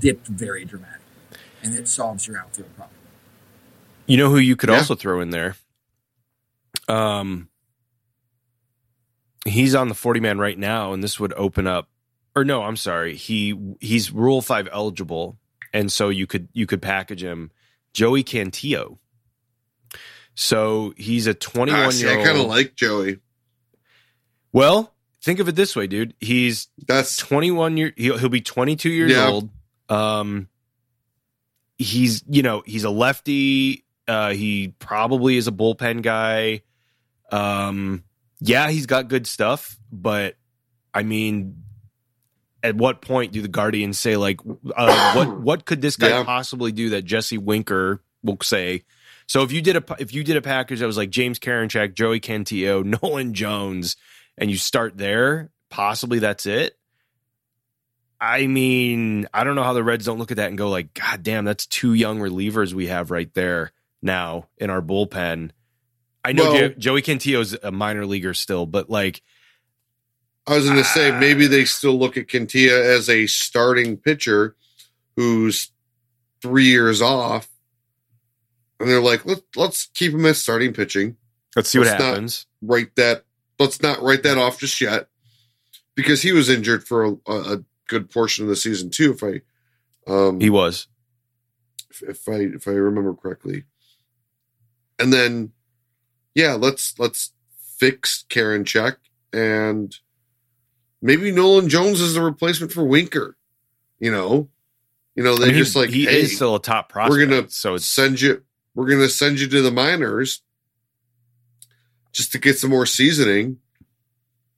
[0.01, 1.05] dipped very dramatically,
[1.63, 2.97] and it solves your outfield problem.
[4.07, 4.79] You know who you could Yeah.
[4.79, 5.57] also throw in there?
[6.89, 7.49] Um,
[9.47, 11.89] he's on the forty man right now, and this would open up.
[12.37, 13.17] Or no, I'm sorry.
[13.17, 15.37] He he's Rule Five eligible,
[15.73, 17.51] and so you could you could package him.
[17.93, 18.99] Joey Cantillo.
[20.35, 23.19] So he's a 21 Ah, see, year I kind of like Joey.
[24.53, 26.15] well, think of it this way, dude.
[26.21, 29.27] He's That's 21 year he'll, he'll be 22 years Yeah.
[29.29, 29.51] old
[29.89, 30.49] um
[31.79, 36.63] he's you know he's a lefty uh he probably is a bullpen guy
[37.33, 38.05] um
[38.41, 40.37] yeah he's got good stuff but
[40.95, 41.63] i mean
[42.63, 44.41] at what point do the guardians say like
[44.77, 46.25] uh, what what could this guy Yeah.
[46.25, 48.85] possibly do that jesse winker will say
[49.27, 51.95] so if you did a if you did a package that was like james karinchak
[51.95, 53.97] joey cantillo nolan jones
[54.39, 56.77] and you start there possibly that's it
[58.23, 60.93] I mean, I don't know how the Reds don't look at that and go like,
[60.93, 63.73] God damn, that's two young relievers we have right there
[64.03, 65.53] now in our bullpen.
[66.25, 69.23] I know Well- Jo- Joey Cantillo's a minor leaguer still, but like,
[70.47, 71.19] I was going to say Ah.
[71.21, 74.57] maybe they still look at Cantillo as a starting pitcher
[75.17, 75.71] who's
[76.43, 77.49] three years off,
[78.79, 81.17] and they're like, let's let's keep him as starting pitching.
[81.57, 82.47] Let's see what Let's not- happens.
[82.63, 83.25] Write that.
[83.59, 85.09] Let's not write that off just yet,
[85.95, 89.13] because he was injured for a, a good portion of the season too.
[89.13, 89.43] If I,
[90.11, 90.87] um, He was.
[91.91, 93.65] if, if I if I remember correctly.
[94.99, 95.53] And then,
[96.35, 97.33] yeah, let's let's
[97.79, 98.97] fix Karinchak
[99.33, 99.95] and
[101.03, 103.37] maybe Nolan Jones is a replacement for Winker.
[103.99, 104.49] You know,
[105.15, 107.11] you know I they mean, just like he hey, is still a top prospect.
[107.11, 108.43] we're gonna so it's send you.
[108.75, 110.43] We're gonna send you to the minors
[112.13, 113.59] just to get some more seasoning.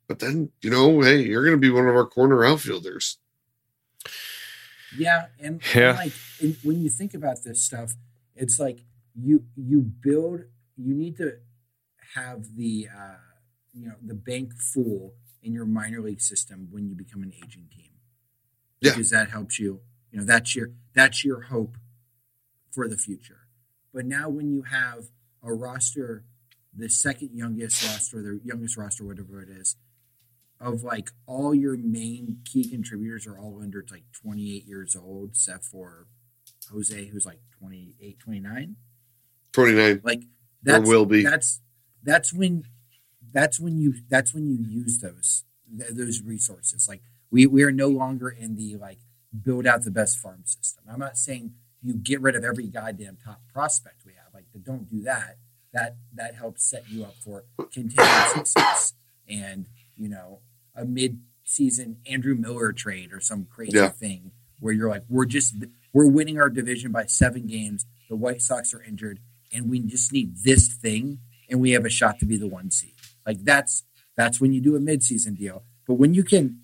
[0.08, 3.18] But then you know, hey, you're gonna be one of our corner outfielders.
[4.96, 5.92] Yeah, and, and Yeah.
[5.92, 7.94] like and when you think about this stuff,
[8.36, 8.80] it's like
[9.14, 10.42] you you build.
[10.76, 11.36] You need to
[12.14, 13.16] have the uh,
[13.72, 17.68] you know the bank full in your minor league system when you become an aging
[17.74, 17.90] team.
[18.80, 18.92] Yeah.
[18.92, 19.80] because that helps you.
[20.10, 21.76] You know that's your that's your hope
[22.70, 23.46] for the future.
[23.94, 25.04] But now when you have
[25.42, 26.24] a roster,
[26.76, 29.76] the second youngest roster, the youngest roster, whatever it is,
[30.60, 35.64] of like all your main key contributors are all under like 28 years old, except
[35.64, 36.06] for
[36.70, 38.76] Jose, who's like 28, 29.
[39.52, 40.00] Twenty nine.
[40.02, 40.22] Like
[40.62, 41.22] that will be.
[41.22, 41.60] That's
[42.02, 42.64] that's when
[43.32, 45.44] that's when you that's when you use those
[45.76, 46.86] th- those resources.
[46.88, 48.98] Like we we are no longer in the like
[49.42, 50.84] build out the best farm system.
[50.90, 54.32] I'm not saying you get rid of every goddamn top prospect we have.
[54.34, 55.38] Like don't do that.
[55.72, 58.92] That that helps set you up for continued success
[59.28, 60.40] and you know
[60.74, 63.88] a mid season Andrew Miller trade or some crazy Yeah.
[63.88, 65.54] thing where you're like we're just
[65.92, 67.86] we're winning our division by seven games.
[68.10, 69.20] The White Sox are injured
[69.52, 71.18] and we just need this thing
[71.52, 72.94] and we have a shot to be the one seed.
[73.24, 73.84] Like that's
[74.16, 75.62] that's when you do a midseason deal.
[75.86, 76.62] But when you can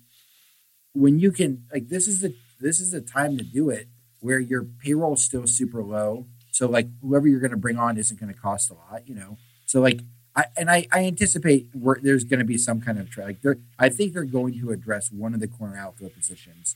[0.93, 3.87] when you can like this is the this is the time to do it
[4.19, 6.25] where your payroll is still super low.
[6.51, 9.15] So like whoever you're going to bring on isn't going to cost a lot, you
[9.15, 9.37] know.
[9.65, 10.01] So like
[10.35, 11.69] I and I, I anticipate
[12.01, 14.71] there's going to be some kind of tra- like they're I think they're going to
[14.71, 16.75] address one of the corner outfield positions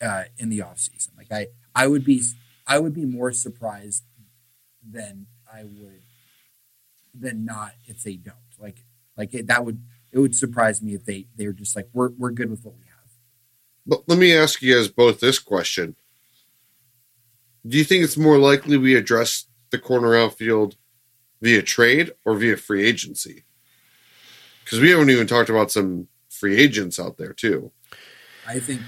[0.00, 1.16] uh, in the offseason.
[1.16, 2.22] Like I I would be
[2.66, 4.04] I would be more surprised
[4.86, 6.03] than I would
[7.18, 8.36] than not if they don't.
[8.58, 8.84] Like
[9.16, 12.30] like it, that would it would surprise me if they they're just like we're we're
[12.30, 12.94] good with what we have.
[13.86, 15.96] But let me ask you guys both this question.
[17.66, 20.76] Do you think it's more likely we address the corner outfield
[21.40, 23.44] via trade or via free agency?
[24.62, 27.72] Because we haven't even talked about some free agents out there too.
[28.46, 28.80] I think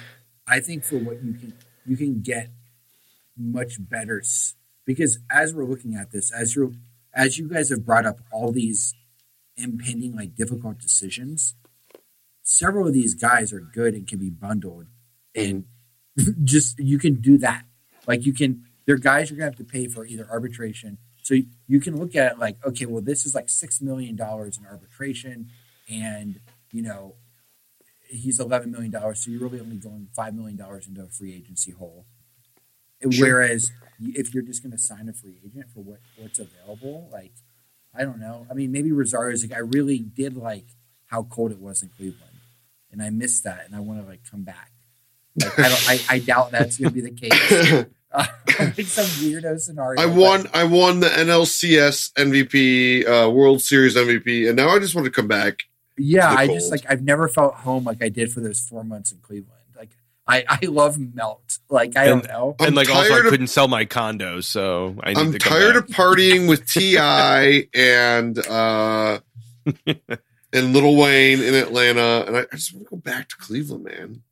[0.46, 1.54] I think for what you can
[1.86, 2.50] you can get
[3.36, 4.22] much better
[4.84, 6.72] because as we're looking at this as you're
[7.16, 8.94] as you guys have brought up all these
[9.56, 11.54] impending like difficult decisions
[12.46, 14.86] several of these guys are good and can be bundled.
[15.34, 15.64] And
[16.44, 17.64] just you can do that.
[18.06, 20.98] Like you can they're guys you're gonna have to pay for either arbitration.
[21.22, 21.34] So
[21.66, 24.64] you, can look at it like okay well this is like six million dollars in
[24.64, 25.50] arbitration
[25.90, 26.38] and
[26.70, 27.16] you know
[28.08, 31.34] he's eleven million dollars, so you're really only going five million dollars into a free
[31.34, 32.06] agency hole.
[33.10, 33.26] Sure.
[33.26, 33.70] Whereas
[34.00, 37.32] if you're just going to sign a free agent for what what's available, like
[37.94, 38.46] I don't know.
[38.50, 40.66] I mean, maybe Rosario's like I really did like
[41.06, 42.38] how cold it was in Cleveland,
[42.90, 44.72] and I missed that, and I want to like come back.
[45.40, 45.90] Like, I don't.
[45.90, 47.84] I, I doubt that's going to be the case.
[48.16, 48.24] Uh,
[48.84, 50.00] some weirdo scenario.
[50.00, 50.46] I but- won.
[50.54, 55.10] I won the NLCS MVP, uh, World Series MVP, and now I just want to
[55.10, 55.64] come back.
[55.98, 59.12] Yeah, I just like I've never felt home like I did for those four months
[59.12, 59.55] in Cleveland.
[60.28, 61.58] Like I, I love melt.
[61.70, 62.56] Like I And- don't know.
[62.60, 65.38] I'm and like also I of- couldn't sell my condo, so I need I'm to
[65.38, 65.84] come tired back.
[65.88, 67.68] of partying with T.I.
[67.74, 69.20] and uh,
[70.52, 73.84] and Lil Wayne in Atlanta, and I, I just want to go back to Cleveland,
[73.84, 74.22] man.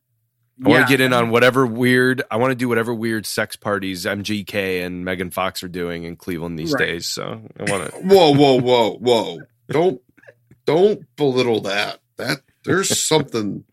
[0.65, 2.23] I want to get in on whatever weird.
[2.31, 6.15] I want to do whatever weird sex parties MGK and Megan Fox are doing in
[6.15, 6.87] Cleveland these Right.
[6.87, 7.09] days.
[7.09, 7.99] So I want to.
[8.03, 9.39] Whoa, whoa, whoa, whoa!
[9.69, 10.01] Don't
[10.65, 11.99] don't belittle that.
[12.19, 13.65] That there's something.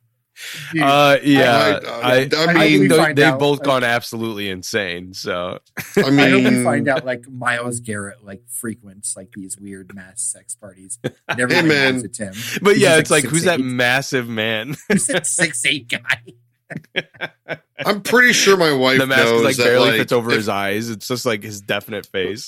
[0.74, 3.66] Dude, Uh, yeah, I- I, I- I I, mean, mean, we they've out, both like-
[3.66, 5.14] gone absolutely insane.
[5.14, 9.58] So I I hope we mean, find out like Myles Garrett like frequents like these
[9.58, 10.98] weird mass sex parties.
[11.28, 11.94] And Hey, everybody man.
[11.96, 12.34] knows it's him.
[12.62, 14.76] but He's yeah, just, it's like who's that massive man?
[14.90, 16.22] Who's that six eight guy?
[17.86, 19.64] I'm pretty sure my wife the mask knows like that.
[19.64, 20.90] barely like, fits over if- his eyes.
[20.90, 22.48] It's just like his definite face.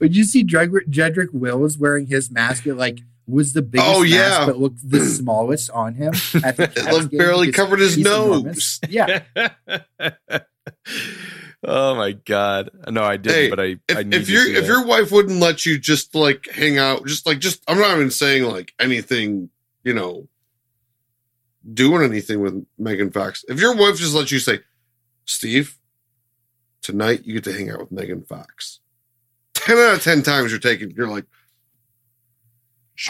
[0.00, 2.66] Would you see Jedrick, Jedrick Wills wearing his mask?
[2.66, 4.18] It like was the biggest Oh, yeah.
[4.30, 6.12] mask, but looked the smallest on him.
[6.42, 8.40] At the It Cavs looked barely covered his nose.
[8.40, 8.80] enormous.
[8.88, 9.22] Yeah,
[11.64, 12.70] oh my god!
[12.88, 13.64] No, I didn't, Hey, but I.
[13.90, 17.06] I if, need if your if your wife wouldn't let you just like hang out,
[17.06, 19.50] just like just I'm not even saying like anything,
[19.84, 20.28] you know,
[21.72, 23.44] doing anything with Megan Fox.
[23.48, 24.60] If your wife just lets you say,
[25.24, 25.76] Steve,
[26.82, 28.80] tonight you get to hang out with Megan Fox.
[29.54, 31.24] 10 out of 10 times you're taking, you're like,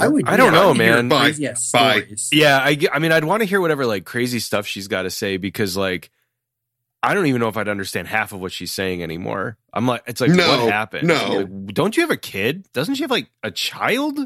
[0.01, 0.28] I would.
[0.28, 1.09] I don't yeah, know, man.
[1.09, 1.24] Bye.
[1.32, 1.55] crazy Bye.
[1.55, 2.28] stories.
[2.32, 5.11] Yeah, I, I mean, I'd want to hear whatever like crazy stuff she's got to
[5.11, 6.11] say because like
[7.03, 9.57] I don't even know if I'd understand half of what she's saying anymore.
[9.72, 11.07] I'm like, it's like, No, what happened?
[11.09, 11.14] no.
[11.47, 12.66] Like, don't you have a kid?
[12.72, 14.18] Doesn't she have like a child?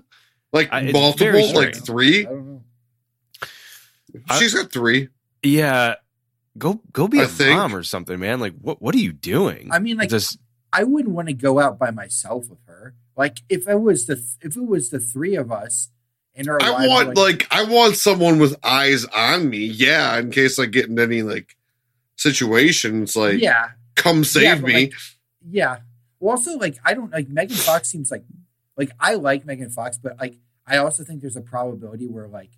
[0.52, 2.20] like I- multiple, very like three.
[2.26, 2.62] I don't know.
[4.28, 5.08] I- She's got three.
[5.42, 5.94] Yeah,
[6.58, 8.40] go go be I a think- mom or something, man.
[8.40, 9.68] Like, what what are you doing?
[9.72, 10.38] I mean, like, just
[10.72, 12.71] I wouldn't want to go out by myself with her.
[13.16, 15.90] Like, if it was the if it was the three of us
[16.34, 19.58] in our I lives, want like, I want someone with eyes on me.
[19.58, 21.56] Yeah, in case I get in any like
[22.16, 24.72] situations, like yeah, come save Yeah, me.
[24.74, 24.92] like,
[25.48, 25.76] yeah.
[26.20, 28.24] Well, also, like, I don't like Megan Fox seems like
[28.76, 30.36] like I like Megan Fox, but like
[30.66, 32.50] I also think there's a probability where like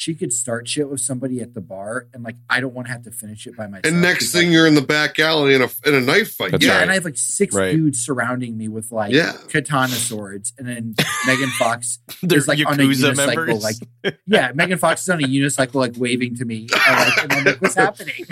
[0.00, 2.92] she could start shit with somebody at the bar, and like I don't want to
[2.92, 3.92] have to finish it by myself.
[3.92, 6.34] and next because, thing like, you're in the back alley in a in a knife
[6.34, 6.52] fight.
[6.52, 6.82] That's yeah, yeah, right.
[6.82, 7.72] and I have like six Right.
[7.72, 9.32] dudes surrounding me with like Yeah.
[9.48, 10.94] katana swords, and then
[11.26, 13.62] Megan Fox they're is like on a unicycle, members.
[13.64, 17.32] like yeah, Megan Fox is on a unicycle, like waving to me, and, like, and
[17.32, 18.24] I'm like, "What's happening?"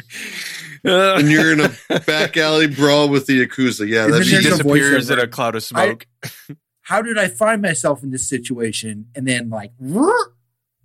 [0.85, 3.89] and you're in a back alley brawl with the yakuza.
[3.89, 6.07] Yeah, that'd she be there's a disappears in a cloud of smoke.
[6.83, 9.07] How did I find myself in this situation?
[9.17, 9.73] And then like,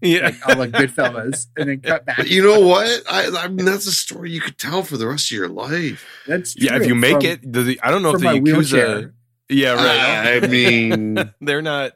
[0.01, 2.17] yeah, like all like Goodfellas, and then cut back.
[2.17, 2.89] But you know what?
[3.09, 6.05] I, I mean, that's a story you could tell for the rest of your life.
[6.27, 6.75] That's yeah.
[6.75, 8.43] If you make From- it, the, the- I don't know if the my Yakuza.
[8.43, 9.13] wheelchair.
[9.49, 10.43] Yeah, right.
[10.43, 11.93] I mean, they're not.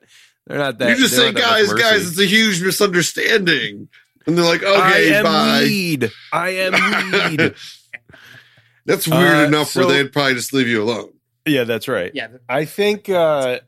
[0.48, 0.90] They're not that.
[0.90, 3.88] you just say, don't have that guys, guys, it's a huge misunderstanding,
[4.28, 5.60] and they're like, I okay, am bye.
[5.64, 6.12] weed.
[6.32, 7.56] I am weed.
[8.86, 11.12] That's weird Uh, enough so- where they'd probably just leave you alone.
[11.48, 12.12] yeah, that's right.
[12.14, 13.60] Yeah, I think uh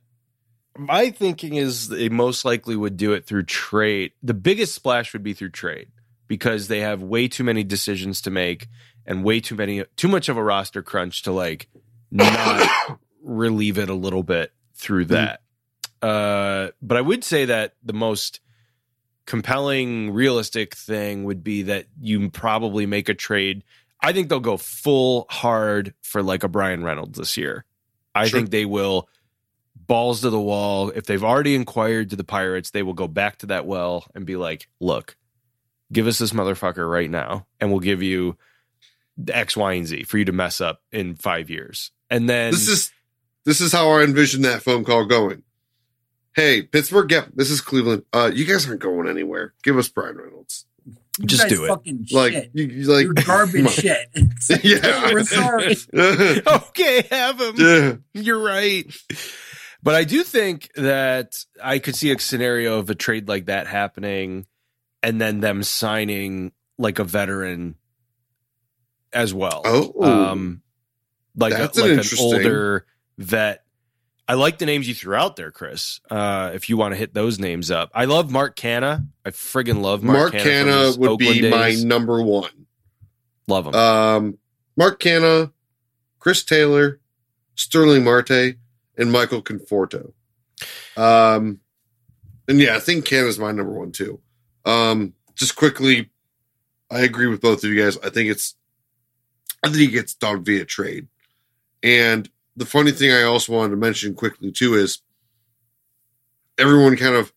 [0.78, 4.12] my thinking is they most likely would do it through trade.
[4.24, 5.90] The biggest splash would be through trade
[6.28, 8.68] because they have way too many decisions to make
[9.06, 11.68] and way too many too much of a roster crunch to like
[12.12, 15.42] not relieve it a little bit through that.
[16.02, 18.40] Uh but I would say that the most
[19.26, 23.64] compelling realistic thing would be that you probably make a trade.
[24.02, 27.66] I think they'll go full hard for like a Bryan Reynolds this year.
[28.14, 28.40] I Sure.
[28.40, 29.10] think they will
[29.88, 30.90] balls to the wall.
[30.90, 34.26] If they've already inquired to the Pirates, they will go back to that well and
[34.26, 35.16] be like, look,
[35.92, 38.38] give us this motherfucker right now, and we'll give you
[39.18, 41.92] the X, Y, and Z for you to mess up in five years.
[42.10, 42.92] And then This is
[43.46, 45.44] this is how I envision that phone call going.
[46.36, 48.04] Hey, Pittsburgh, yep, this is Cleveland.
[48.14, 49.54] Uh, you guys aren't going anywhere.
[49.64, 50.66] Give us Bryan Reynolds.
[51.20, 51.70] You Just guys do it.
[51.70, 52.52] Fucking Like, shit.
[52.54, 54.08] you, you like You're garbage shit.
[54.50, 55.12] Like, Yeah.
[55.14, 55.76] we're sorry.
[56.46, 57.56] okay, have him.
[57.58, 57.94] yeah.
[58.14, 58.86] You're right.
[59.84, 63.68] But I do think that I could see a scenario of a trade like that
[63.68, 64.46] happening
[65.04, 67.76] and then them signing like a veteran
[69.14, 69.62] as well.
[69.66, 70.62] Oh, um
[71.36, 72.86] like a, That's an like an interesting- older
[73.18, 73.64] vet.
[74.30, 76.02] I like the names you threw out there, Chris.
[76.12, 79.08] Uh, if you want to hit those names up, I love Mark Canha.
[79.24, 80.98] I friggin' love Mark, Mark Canha.
[80.98, 82.68] would Oakland be my number one.
[83.48, 83.74] love him.
[83.74, 84.38] Um,
[84.76, 85.54] Mark Canha,
[86.20, 87.00] Chris Taylor,
[87.56, 88.58] Starling Marte,
[88.98, 90.14] and Michael Conforto.
[90.96, 91.60] Um,
[92.48, 94.20] and yeah, I think Canha's my number one too.
[94.66, 96.10] Um, just quickly,
[96.90, 97.98] I agree with both of you guys.
[97.98, 98.56] I think it's,
[99.64, 101.08] I think he gets done via trade.
[101.84, 105.02] And the funny thing I also wanted to mention quickly too is
[106.58, 107.32] everyone kind of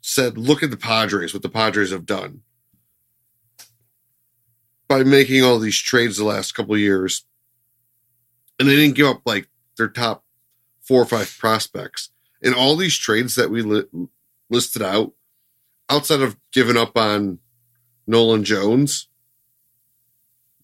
[0.00, 2.42] said, look at the Padres, what the Padres have done
[4.86, 7.24] by making all these trades the last couple years,
[8.60, 10.24] and they didn't give up like their top
[10.80, 12.10] four or five prospects.
[12.42, 14.08] And all these trades that we li-
[14.50, 15.12] listed out,
[15.88, 17.38] outside of giving up on
[18.06, 19.08] Nolan Jones,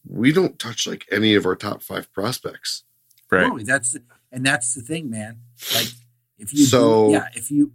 [0.06, 2.84] we don't touch like any of our top five prospects.
[3.30, 3.42] right.
[3.44, 3.64] Totally.
[3.64, 3.96] That's
[4.32, 5.40] and that's the thing, man.
[5.74, 5.88] Like
[6.38, 7.72] if you So- do, yeah, if you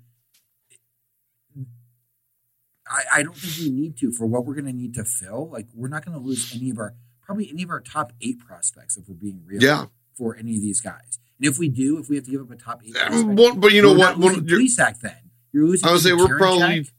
[2.87, 5.49] I, I don't think we need to for what we're gonna need to fill.
[5.49, 8.95] Like we're not gonna lose any of our probably any of our top eight prospects
[8.97, 11.19] if we're being real Yeah, for any of these guys.
[11.39, 13.39] And if we do, if we have to give up a top eight Um, prospect,
[13.39, 14.17] one- but you know what?
[14.17, 15.17] not losing One- you're- Plesac then.
[15.51, 16.37] You're losing I would say we're Karinchak.
[16.37, 16.89] probably-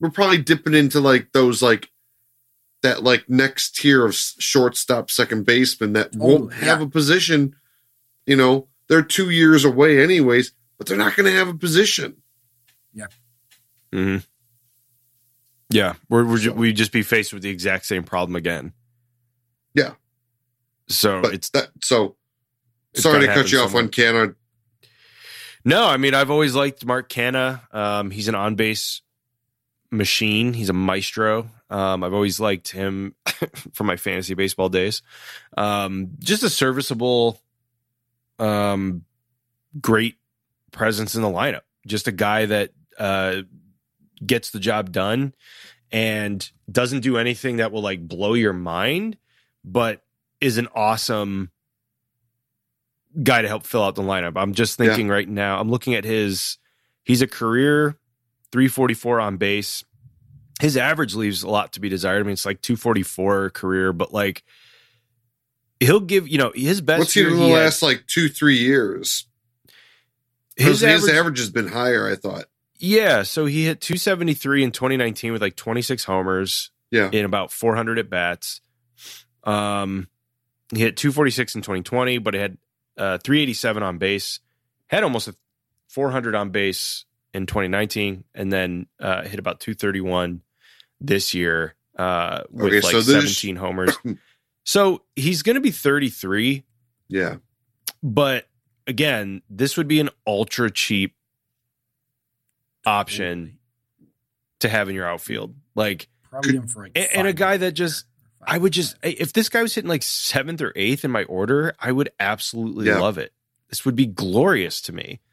[0.00, 1.90] we're probably dipping into like those like
[2.82, 6.86] that like next tier of shortstop second baseman that won't have yeah.
[6.86, 7.56] a position
[8.26, 12.16] you know they're two years away anyways but they're not going to have a position
[12.92, 13.06] Yeah.
[13.92, 14.18] hmm
[15.70, 18.72] Yeah, we're, we're ju- So- we just be faced with the exact same problem again.
[19.74, 19.94] Yeah.
[20.88, 22.15] So but it's that so
[22.96, 24.34] it's sorry to cut you happen off on Canha.
[25.64, 25.86] no.
[25.86, 27.72] I mean, I've always liked Mark Canha.
[27.74, 29.02] Um, he's an on base
[29.90, 30.52] machine.
[30.52, 31.50] He's a maestro.
[31.70, 33.14] Um, I've always liked him
[33.72, 35.02] from my fantasy baseball days.
[35.56, 37.40] Um, just a serviceable,
[38.38, 39.04] um,
[39.80, 40.16] great
[40.72, 41.62] presence in the lineup.
[41.86, 43.42] Just a guy that uh,
[44.24, 45.34] gets the job done
[45.92, 49.16] and doesn't do anything that will like blow your mind,
[49.64, 50.02] but
[50.40, 51.50] is an awesome
[53.22, 54.32] guy to help fill out the lineup.
[54.36, 56.58] I'm just thinking right now, I'm looking at his,
[57.04, 57.96] he's a career
[58.52, 59.84] 344 on base.
[60.60, 62.20] His average leaves a lot to be desired.
[62.20, 64.42] I mean, it's like 244 career, but like
[65.80, 68.56] he'll give, you know, his best What's he year in the last like two, three
[68.58, 69.26] years?
[70.56, 72.44] his His, his average, average has been higher, I thought.
[72.78, 73.22] yeah.
[73.22, 77.10] So he hit 273 in 2019 with like 26 homers Yeah.
[77.12, 78.62] in about 400 at bats.
[79.44, 80.08] Um,
[80.72, 82.58] he hit 246 in 2020, but it had
[82.96, 84.40] uh, 387 on base.
[84.88, 85.34] Had almost a
[85.88, 90.42] 400 on base in 2019, and then uh, hit about 231
[91.00, 93.96] this year uh, with Okay, like so 17 homers.
[94.64, 96.64] so he's going to be 33,
[97.08, 97.36] Yeah.
[98.02, 98.46] but
[98.86, 101.14] again, this would be an ultra cheap
[102.84, 103.58] option
[104.60, 105.54] to have in your outfield.
[105.74, 108.10] Like, Probably him for like and, and a guy that just Five
[108.46, 111.74] I would just if this guy was hitting like seventh or eighth in my order,
[111.80, 112.98] I would absolutely Yeah.
[113.00, 113.32] love it.
[113.68, 115.20] This would be glorious to me.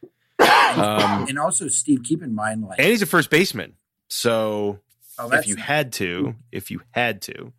[0.74, 3.76] Um, and also Steve, keep in mind like and he's a first baseman,
[4.08, 4.80] so
[5.20, 7.54] oh, if you had to, if you had to,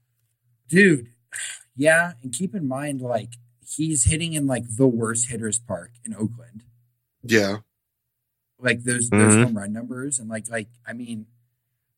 [0.68, 1.08] dude.
[1.76, 3.30] Yeah, and keep in mind like
[3.66, 6.62] he's hitting in like the worst hitters park in Oakland.
[7.24, 7.58] Yeah.
[8.60, 9.42] Like those those Mhm.
[9.44, 11.26] home run numbers and like like I mean,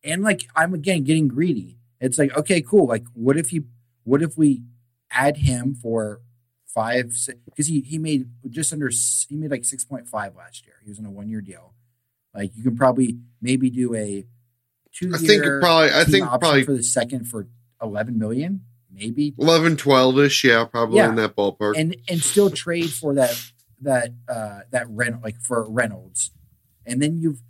[0.02, 1.78] and like I'm again getting greedy.
[2.00, 2.86] It's like okay, cool.
[2.86, 3.64] Like what if you
[4.04, 4.62] what if we
[5.10, 6.20] add him for
[6.66, 7.14] five
[7.46, 10.76] because he he made just under he made like six point five last year.
[10.82, 11.74] He was on a one year deal.
[12.34, 14.26] Like you can probably maybe do a
[14.92, 17.48] two I think probably, I think probably for the second for
[17.82, 20.44] eleven million, maybe 11, 12 ish.
[20.44, 20.64] Yeah.
[20.64, 21.08] Probably Yeah.
[21.08, 21.74] in that ballpark.
[21.76, 23.40] and and still trade for that
[23.80, 26.30] that uh that rent like for Reynolds,
[26.84, 27.40] and then you've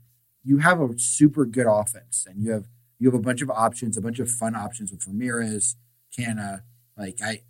[0.44, 2.66] you have a super good offense, and you have
[2.98, 5.76] you have a bunch of options, a bunch of fun options with Ramirez,
[6.16, 6.62] Canha.
[6.96, 7.42] Like I,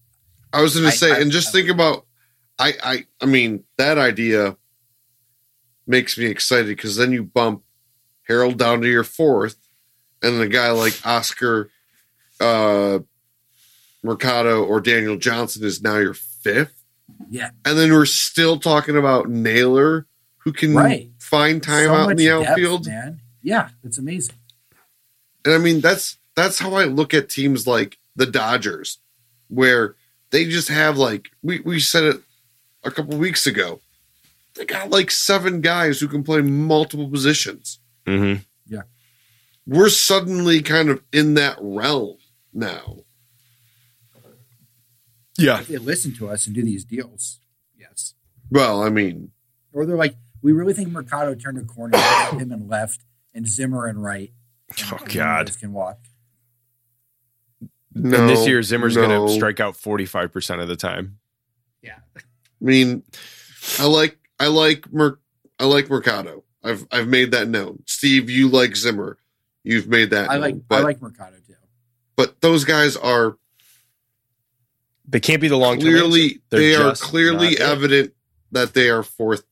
[0.53, 2.07] I was going to say, I- and just I- think about,
[2.59, 4.57] I, I, I mean, that idea
[5.87, 7.63] makes me excited because then you bump
[8.27, 9.57] Harold down to your fourth,
[10.23, 11.71] and then a guy like Oscar,
[12.41, 12.99] uh,
[14.03, 16.83] Mercado or Daniel Johnson is now your fifth,
[17.31, 20.07] yeah, and then we're still talking about Naylor,
[20.39, 21.11] who can Right.
[21.21, 22.87] find time so out in the depth, outfield.
[22.87, 23.21] man.
[23.43, 24.37] Yeah, it's amazing.
[25.47, 28.99] And I mean, that's that's how I look at teams like the Dodgers,
[29.49, 29.95] where
[30.31, 32.21] they just have like we, we said it
[32.83, 33.81] a couple weeks ago.
[34.57, 37.79] They got like seven guys who can play multiple positions.
[38.07, 38.43] mm-hmm.
[38.67, 38.83] Yeah.
[39.67, 42.17] We're suddenly kind of in that realm
[42.53, 42.99] now.
[45.39, 47.41] yeah, If they listen to us and do these deals,
[47.79, 48.15] yes.
[48.51, 49.31] Well, I mean,
[49.73, 53.47] Or they're like, we really think Mercado turned a corner, have him and left, and
[53.47, 54.33] Zimmer and right.
[54.69, 55.15] And Oh, God.
[55.49, 55.99] Ramirez can walk.
[57.95, 58.19] no.
[58.21, 59.07] and this year Zimmer's no.
[59.07, 61.19] going to strike out forty five percent of the time.
[61.83, 61.99] Yeah.
[62.17, 62.21] I
[62.61, 63.03] mean,
[63.79, 65.19] I like I like Mer-
[65.59, 66.45] I like Mercado.
[66.63, 67.83] I've I've made that known.
[67.87, 69.19] Steve, you like Zimmer.
[69.65, 70.31] You've made that.
[70.31, 70.41] I known.
[70.43, 71.55] like but I like Mercado too.
[72.17, 73.37] but those guys are
[75.09, 75.89] They can't be the long term.
[75.89, 78.13] clearly They're they are just clearly evident
[78.53, 79.45] that they are fourth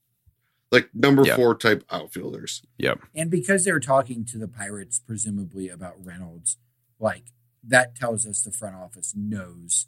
[0.75, 1.37] like number Yeah.
[1.37, 3.01] four type outfielders Yep.
[3.15, 6.59] And because they're talking to the Pirates, presumably about Reynolds,
[6.99, 7.33] like
[7.67, 9.87] that tells us the front office knows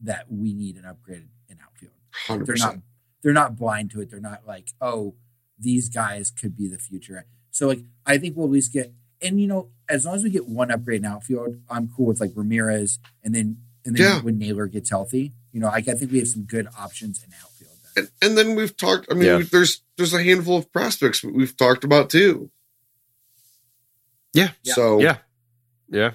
[0.00, 1.92] that we need an upgrade in outfield.
[2.26, 2.76] 100% They're not
[3.22, 4.10] they're not blind to it.
[4.10, 5.14] They're not like, oh,
[5.58, 7.26] these guys could be the future.
[7.50, 8.92] So like I think we'll at least get
[9.22, 12.20] and you know, as long as we get one upgrade in outfield, I'm cool with
[12.20, 14.20] like Ramirez and then and then Yeah.
[14.22, 17.30] when Naylor gets healthy, you know, I, I think we have some good options in
[17.32, 17.52] outfield.
[17.96, 18.08] Then.
[18.22, 19.42] and, and then we've talked i mean Yeah.
[19.50, 22.50] there's there's a handful of prospects we've talked about too
[24.32, 24.50] Yeah.
[24.62, 24.74] Yeah.
[24.74, 25.16] so Yeah.
[25.88, 26.10] Yeah.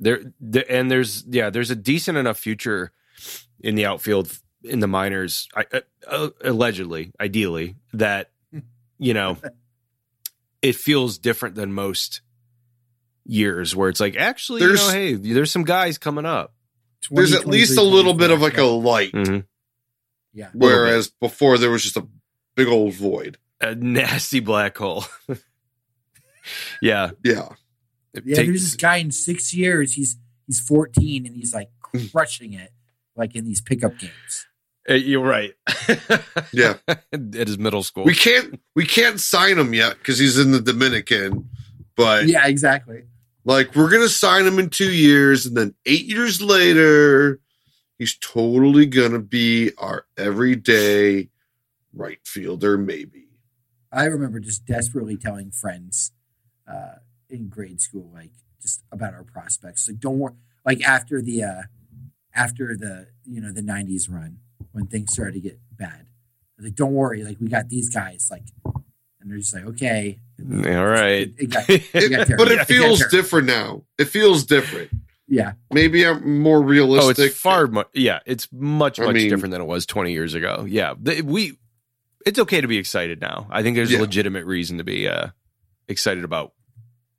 [0.00, 2.90] There, there and there's yeah, there's a decent enough future
[3.60, 8.30] in the outfield in the minors, I, uh, uh, allegedly, ideally, that
[8.98, 9.36] you know
[10.60, 12.20] it feels different than most
[13.24, 16.52] years where it's like actually, you There's- know, hey, there's some guys coming up.
[17.10, 19.44] there's at least a little bit of like a light Mhm.
[20.34, 20.48] Yeah.
[20.54, 22.06] whereas before there was just a
[22.56, 25.04] big old void A nasty black hole.
[26.80, 27.48] yeah, yeah
[28.14, 29.94] it Yeah, takes- there's this guy in six years.
[29.94, 32.06] He's he's 14 and he's like Hmm.
[32.10, 32.70] crushing it,
[33.16, 34.46] like in these pickup games.
[34.88, 35.52] Uh, You're right.
[36.52, 36.74] Yeah.
[36.88, 38.04] at his middle school.
[38.04, 41.48] we can't we can't sign him yet because he's in the dominican
[41.96, 43.02] but Yeah, exactly.
[43.44, 47.38] like we're gonna sign him in two years, and then eight years later,
[48.02, 51.28] he's totally gonna be our everyday
[51.94, 53.28] right fielder, maybe.
[53.92, 56.10] I remember just desperately telling friends
[56.66, 56.96] uh,
[57.30, 59.88] in grade school, like just about our prospects.
[59.88, 60.34] Like, don't worry.
[60.66, 61.62] Like after the uh,
[62.34, 64.38] after the you know the '90s run
[64.72, 66.06] when things started to get bad,
[66.58, 67.22] like don't worry.
[67.22, 68.26] Like we got these guys.
[68.32, 71.28] Like, and they're just like, okay, All right.
[71.28, 72.28] It, it got, it got.
[72.36, 73.16] But it got feels terrible.
[73.16, 73.82] different now.
[73.96, 74.90] It feels different.
[75.34, 77.28] Yeah, Maybe I'm more Oh, realistic.
[77.30, 80.34] it's far mu- yeah, it's much I much mean- different than it was 20 years
[80.34, 80.66] ago.
[80.68, 80.92] Yeah.
[81.00, 81.56] The- we
[82.26, 83.48] it's okay to be excited now.
[83.50, 83.98] I think there's Yeah.
[83.98, 85.28] a legitimate reason to be uh
[85.88, 86.52] excited about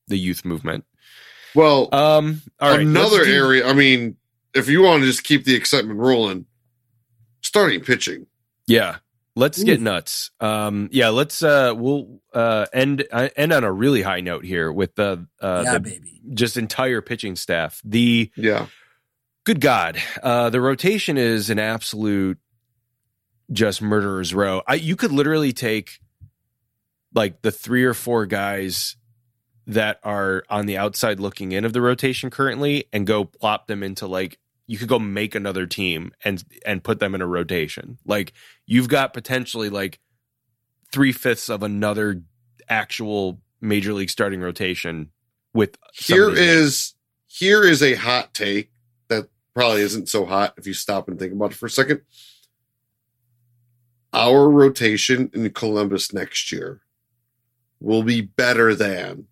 [0.10, 0.86] the youth movement.
[1.56, 2.82] Well, Um all right.
[2.82, 3.68] another do- area.
[3.68, 4.18] I mean,
[4.54, 6.46] if you want to just keep the excitement rolling,
[7.42, 8.28] starting pitching.
[8.68, 8.98] Yeah.
[9.36, 10.32] Let's get nuts.
[10.40, 14.72] Um yeah, let's uh we'll uh end uh, end on a really high note here
[14.72, 16.22] with the uh yeah, the baby.
[16.34, 17.82] just entire pitching staff.
[17.84, 18.68] The Yeah.
[19.44, 22.38] good God, uh, the rotation is an absolute
[23.52, 24.62] just murderer's row.
[24.68, 26.00] I, you could literally take
[27.14, 28.96] like the three or four guys
[29.68, 33.82] that are on the outside looking in of the rotation currently and go plop them
[33.84, 37.98] into like you could go make another team and and put them in a rotation.
[38.06, 38.34] Like
[38.66, 40.00] you've got potentially like
[40.92, 42.22] three fifths of another
[42.70, 45.10] actual major league starting rotation
[45.54, 46.96] with here is names.
[47.28, 48.72] here is a hot take
[49.10, 52.02] that probably isn't so hot if you stop and think about it for a second.
[54.14, 56.82] Our rotation in Columbus next year
[57.80, 59.28] will be better than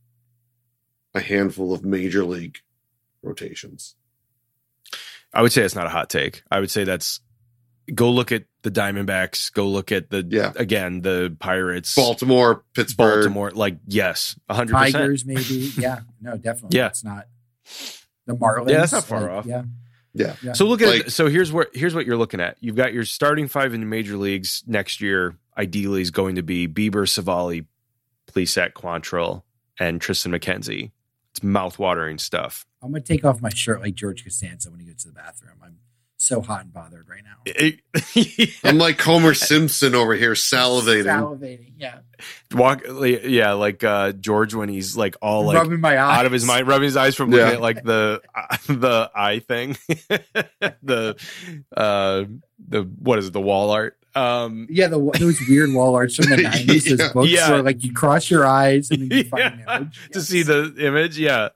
[1.13, 2.57] a handful of major league
[3.21, 3.95] rotations.
[5.33, 6.43] I would say it's not a hot take.
[6.51, 7.21] I would say that's
[7.93, 10.51] go look at the Diamondbacks, go look at the Yeah.
[10.55, 13.51] again the Pirates, Baltimore, Pittsburgh, Baltimore.
[13.51, 14.93] Like yes, hundred percent.
[14.93, 15.71] Tigers, maybe.
[15.77, 16.77] Yeah, no, definitely.
[16.77, 16.87] Yeah.
[16.87, 17.27] it's not
[18.25, 18.69] the Marlins.
[18.69, 19.45] Yeah, that's not far like, off.
[19.45, 19.63] Yeah,
[20.13, 20.35] Yeah.
[20.43, 20.53] Yeah.
[20.53, 21.11] So look at Like- it.
[21.11, 22.57] So here's where here's what you're looking at.
[22.59, 25.37] You've got your starting five in the major leagues next year.
[25.57, 27.65] Ideally, is going to be Bieber, Civale,
[28.31, 29.43] Plesac, Quantrill,
[29.79, 30.91] and Triston McKenzie.
[31.31, 32.65] It's mouthwatering stuff.
[32.81, 35.57] I'm gonna take off my shirt like George Costanza when he goes to the bathroom.
[35.63, 35.77] I'm
[36.21, 38.61] so hot and bothered right now.
[38.69, 41.05] I'm like Homer Simpson over here salivating.
[41.05, 41.99] Salivating, yeah.
[42.53, 42.83] Walk,
[43.23, 46.45] yeah, like uh, George when he's like all like rubbing my eyes out of his
[46.45, 48.21] mind, rubbing his eyes from looking at like the
[48.67, 49.77] the eye thing,
[50.83, 51.15] the
[51.75, 52.25] uh
[52.67, 53.97] the what is it, the wall art?
[54.15, 56.95] Um, Yeah, the those weird wall arts from the nineties, Yeah.
[56.97, 57.51] those books Yeah.
[57.51, 59.75] where like you cross your eyes and then you find Yeah.
[59.75, 59.99] an image.
[60.13, 61.49] to see the image, yeah,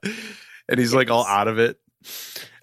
[0.68, 1.78] and he's like all out of it.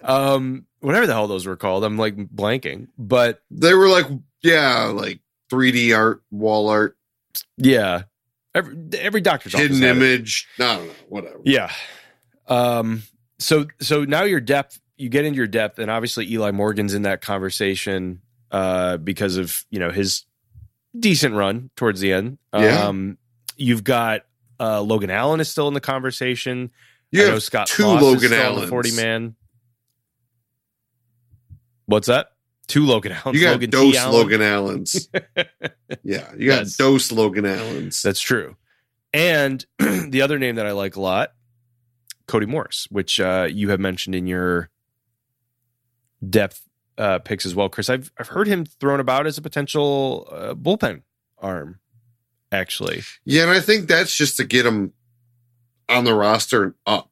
[0.02, 4.06] Um, whatever the hell those were called, I'm like blanking, but They were like,
[4.42, 6.96] yeah, like 3D art, wall art,
[7.56, 8.02] yeah,
[8.54, 10.02] every every doctor's office hidden had it.
[10.02, 10.48] image.
[10.58, 11.40] I don't know, whatever.
[11.44, 11.70] Yeah.
[12.48, 13.02] Um.
[13.38, 17.02] So so now your depth, you get into your depth, and obviously Eli Morgan's in
[17.02, 18.20] that conversation
[18.54, 20.24] uh, because of you know his
[20.98, 22.38] decent run towards the end.
[22.54, 22.86] Yeah.
[22.86, 23.18] Um.
[23.56, 24.22] You've got
[24.60, 26.70] uh, Logan Allen is still in the conversation.
[27.10, 28.60] You I know Scott two Foss is Logan still on Allens.
[28.62, 29.34] the forty man.
[31.86, 32.28] What's that?
[32.66, 33.38] Two Logan Allens.
[33.38, 34.12] You got Logan dose Allen.
[34.16, 35.08] Logan Allens.
[36.02, 36.76] yeah, you got Yes.
[36.76, 38.00] dose Logan Allens.
[38.02, 38.56] That's true.
[39.12, 41.32] And the other name that I like a lot,
[42.26, 44.70] Cody Morris, which uh, you have mentioned in your
[46.28, 46.62] depth
[46.98, 47.88] uh, picks as well, Chris.
[47.90, 51.02] I've I've heard him thrown about as a potential uh, bullpen
[51.38, 51.80] arm.
[52.52, 54.92] Actually, yeah, and I think that's just to get him
[55.88, 57.10] on the roster and up.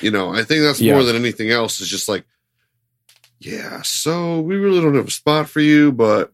[0.00, 0.92] You know, I think that's Yeah.
[0.92, 1.80] more than anything else.
[1.80, 2.24] Is just like,
[3.38, 6.32] yeah, so we really don't have a spot for you, but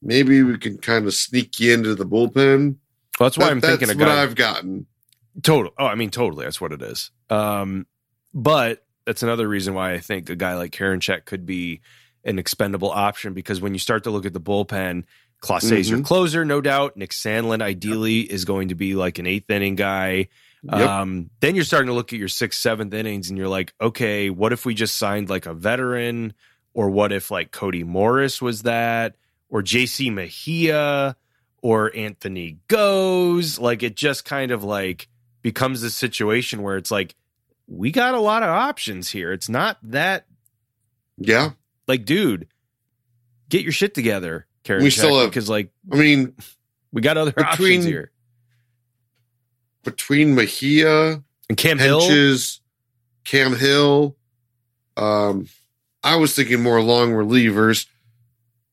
[0.00, 2.76] maybe we can kind of sneak you into the bullpen.
[3.18, 4.08] well, that's why That- I'm thinking that's what.
[4.08, 4.86] I've gotten.
[5.42, 5.72] Total.
[5.78, 6.44] Oh, I mean, totally.
[6.44, 7.10] That's what it is.
[7.30, 7.86] Um,
[8.34, 11.80] but that's another reason why I think a guy like Karinchak could be
[12.24, 15.04] an expendable option because when you start to look at the bullpen,
[15.42, 16.96] Clase is your closer, no doubt.
[16.96, 20.28] Nick Sandlin ideally is going to be like an eighth inning guy.
[20.62, 20.74] Yep.
[20.74, 24.30] Um, then you're starting to look at your sixth, seventh innings, and you're like, okay,
[24.30, 26.34] what if we just signed like a veteran,
[26.74, 29.16] or what if like Cody Morris was that,
[29.48, 30.10] or J.C.
[30.10, 31.16] Mejia,
[31.60, 33.58] or Anthony Gose?
[33.58, 35.08] Like it just kind of like
[35.42, 37.16] becomes this situation where it's like
[37.66, 39.32] we got a lot of options here.
[39.32, 40.26] It's not that
[41.18, 41.50] yeah,
[41.86, 42.48] like, dude,
[43.48, 44.82] get your shit together, Karen.
[44.82, 46.34] We still have- because like I mean,
[46.92, 48.10] we got other Between- options here.
[49.84, 52.60] between Mejia, And Cam Hill, Hentges,
[53.24, 54.16] Cam Hill.
[54.96, 55.48] Um,
[56.04, 57.86] I was thinking more long relievers,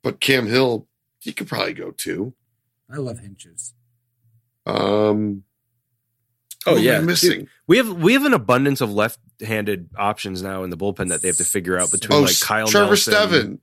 [0.04, 0.88] but Cam Hill,
[1.20, 2.34] he could probably go too.
[2.92, 3.74] I love Hentges.
[4.66, 5.44] Um,
[6.70, 7.02] Oh, Who am I yeah.
[7.02, 7.48] missing.
[7.68, 11.28] We have we have an abundance of left-handed options now in the bullpen that they
[11.28, 13.62] have to figure out between Oh, like Kyle Trevor Nelson, Steven.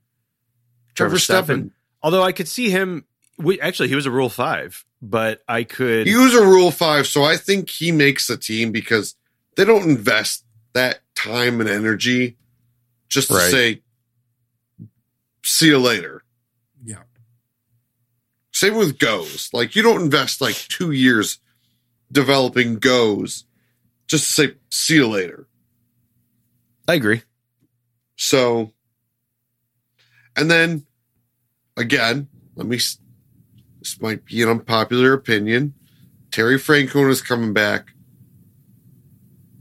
[0.95, 1.43] Trevor Stephan.
[1.45, 1.71] Steven.
[2.01, 3.05] Although I could see him.
[3.39, 6.07] We, actually, he was a Rule Five, but I could.
[6.07, 9.15] He was a Rule Five, so I think he makes the team because
[9.55, 10.43] they don't invest
[10.73, 12.37] that time and energy
[13.09, 13.51] just to Right.
[13.51, 13.81] say,
[15.43, 16.23] "See you later."
[16.83, 17.03] Yeah.
[18.51, 19.53] Same with Gose.
[19.53, 21.37] Like you don't invest like two years
[22.11, 23.43] developing Gose
[24.07, 25.47] just to say see you later.
[26.87, 27.21] I agree.
[28.15, 28.71] So,
[30.35, 30.85] and then
[31.75, 32.77] again, let me.
[32.77, 35.73] This might be an unpopular opinion.
[36.31, 37.93] Terry Francona is coming back.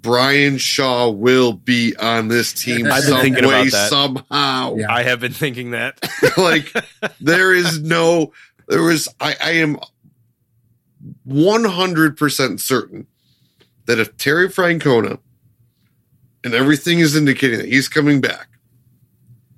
[0.07, 3.91] Bryan Shaw will be on this team I've been some thinking way, about that.
[3.91, 4.77] somehow.
[4.77, 4.87] Yeah.
[4.93, 5.99] I have been thinking that.
[6.37, 6.73] like
[7.21, 8.33] there is no
[8.69, 9.79] there is I, I am
[11.29, 13.07] 100% certain
[13.87, 15.19] that if Terry Francona
[16.45, 18.49] and everything is indicating that he's coming back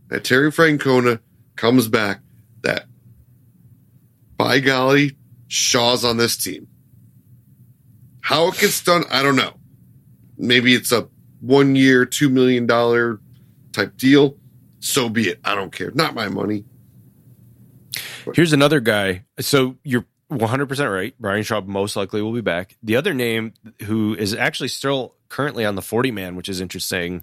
[0.08, 1.20] that Terry Francona
[1.56, 2.20] comes back
[2.62, 2.86] that
[4.36, 5.16] by golly
[5.48, 6.68] Shaw's on this team.
[8.20, 9.54] How it gets done I don't know.
[10.36, 11.08] Maybe it's a
[11.40, 13.20] one year two million dollar
[13.72, 14.36] type deal.
[14.80, 15.40] So be it.
[15.44, 15.90] I don't care.
[15.92, 16.64] Not my money.
[18.34, 19.24] Here's another guy.
[19.40, 21.14] So you're 100% right.
[21.18, 22.76] Bryan Shaw most likely will be back.
[22.82, 27.22] The other name who is actually still currently on the 40 man, which is interesting,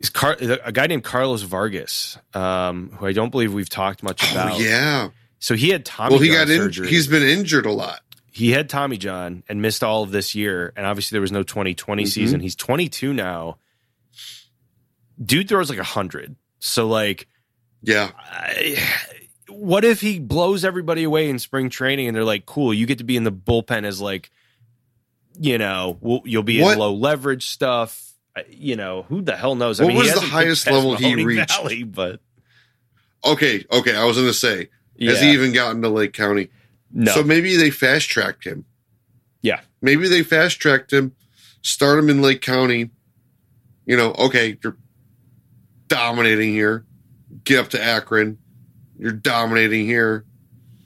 [0.00, 4.30] is Car- a guy named Carlos Vargas, um, who I don't believe we've talked much
[4.32, 4.52] about.
[4.52, 5.10] Oh yeah.
[5.40, 6.88] So he had Tommy Well, he John got in, surgery.
[6.88, 8.00] he's been injured a lot.
[8.32, 11.42] he had Tommy John and missed all of this year, and obviously there was no
[11.42, 12.08] 2020 Mhm.
[12.08, 12.40] season.
[12.40, 13.58] He's 22 now.
[15.22, 16.34] Dude throws like a hundred.
[16.58, 17.28] So like,
[17.82, 18.10] Yeah.
[18.18, 18.76] I,
[19.64, 22.98] what if he blows everybody away in spring training and they're like, "Cool, you get
[22.98, 24.30] to be in the bullpen as like,
[25.38, 28.12] you know, we'll, you'll be What- in low leverage stuff."
[28.50, 29.80] You know, who the hell knows?
[29.80, 31.56] What I mean, was he the highest level he reached?
[31.56, 32.20] Valley, but
[33.24, 33.64] Okay.
[33.70, 33.94] Okay.
[33.94, 36.48] I was going to say, yeah, has he even gotten to Lake County?
[36.92, 38.64] no, So maybe they fast tracked him.
[39.40, 39.60] Yeah.
[39.80, 41.14] Maybe they fast tracked him,
[41.62, 42.90] start him in Lake County.
[43.86, 44.76] You know, okay, you're
[45.88, 46.84] dominating here.
[47.44, 48.38] Get up to Akron.
[48.98, 50.24] You're dominating here.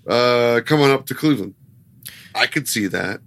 [0.07, 1.55] Uh, come on up to Cleveland.
[2.35, 3.21] I could see that.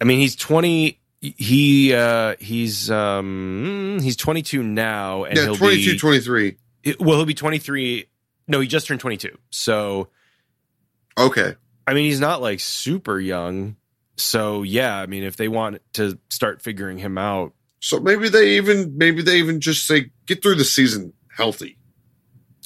[0.00, 1.00] I mean, he's 20.
[1.20, 6.56] He uh he's um he's 22 now, and yeah, he'll 22, be 23.
[6.84, 8.06] it- well, he'll be 23.
[8.48, 9.36] No, he just turned 22.
[9.50, 10.08] So
[11.18, 11.54] Okay.
[11.86, 13.76] I mean, he's not like super young.
[14.16, 18.56] So yeah, I mean, if they want to start figuring him out, So maybe they
[18.56, 21.78] even maybe they even just say get through the season healthy.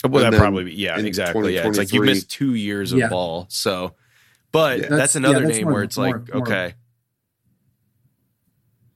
[0.09, 1.55] Well, that probably be, yeah, exactly.
[1.55, 3.09] Yeah, it's like you missed two years of Yeah.
[3.09, 3.47] ball.
[3.51, 3.95] So,
[4.53, 4.83] but Yeah.
[4.83, 6.75] that's, That's- another yeah, that's name more- where it's more- like, more- okay,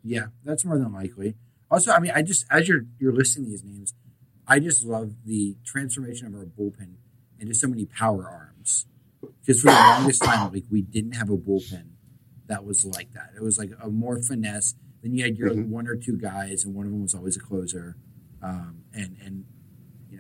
[0.02, 1.36] Yeah, that's more than likely.
[1.70, 3.94] Also, I mean, I just as you're you're listing these names,
[4.46, 6.96] I just love the transformation of our bullpen
[7.38, 8.86] into so many power arms.
[9.40, 11.86] Because for the longest time, like we didn't have a bullpen
[12.46, 13.30] that was like that.
[13.34, 14.74] It was like a more finesse.
[15.02, 15.68] Then you had your Mhm.
[15.68, 17.96] one or two guys, and one of them was always a closer.
[18.42, 19.53] Um, and and you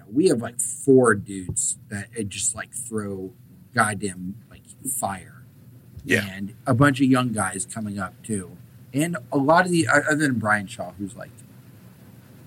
[0.06, 3.32] know we have like four dudes that just like throw
[3.74, 4.62] goddamn like
[4.98, 5.30] fire.
[6.06, 6.26] Yeah.
[6.30, 8.58] and a bunch of young guys coming up too
[8.92, 11.30] and a lot of the other than Bryan Shaw, who's like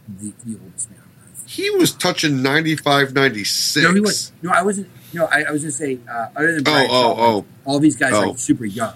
[0.07, 1.43] the, the oldest man on earth.
[1.47, 3.83] He was touching 95, 96.
[3.83, 4.31] No, he was.
[4.41, 4.89] No, I wasn't.
[5.13, 7.79] No, I, I was gonna say uh, other than Bryan Oh, Shaw, oh, like, all
[7.79, 8.29] these guys Oh.
[8.29, 8.93] like super young.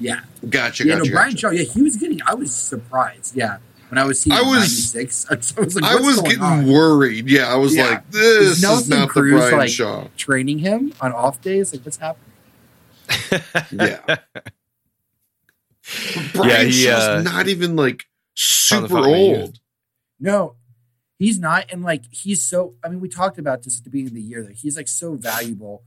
[0.00, 0.96] Yeah, Gotcha, yeah.
[0.96, 1.08] gotcha.
[1.08, 1.38] no, Bryan gotcha.
[1.38, 1.50] Shaw.
[1.50, 2.20] Yeah, he was getting.
[2.26, 3.36] I was surprised.
[3.36, 3.58] Yeah,
[3.90, 6.66] when I was seeing I was- ninety six, I was like, I was getting on?
[6.66, 7.28] worried.
[7.28, 7.86] Yeah, I was Yeah.
[7.86, 8.22] like, this
[8.56, 10.08] is Nelson not Cruz, the Bryan like- Shaw.
[10.16, 11.72] training him on off days.
[11.72, 12.26] Like, what's happening?
[13.72, 14.00] Yeah.
[16.34, 18.04] Bryan Yeah, he, Shaw's uh, not even like
[18.34, 19.38] super fountain of youth.
[19.40, 19.60] old.
[20.20, 20.54] No,
[21.18, 21.66] he's not.
[21.72, 24.22] And like he's so I mean, we talked about this at the beginning of the
[24.22, 25.82] year that he's like so valuable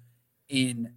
[0.50, 0.94] in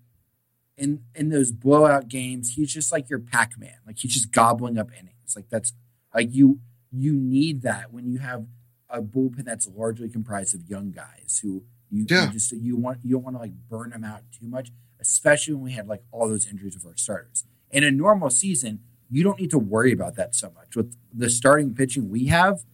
[0.77, 2.55] in in those blowout games.
[2.57, 3.77] He's just like your Pac-Man.
[3.87, 5.37] Like he's just gobbling up innings.
[5.37, 5.73] Like that's
[6.15, 6.59] like you
[6.97, 8.47] you need that when you have
[8.89, 12.27] a bullpen that's largely comprised of young guys who you, Yeah.
[12.27, 14.71] you just you want you don't want to like burn them out too much,
[15.01, 17.45] especially when we had like all those injuries of our starters.
[17.71, 20.75] In a normal season, you don't need to worry about that so much.
[20.77, 22.65] With the starting pitching we have,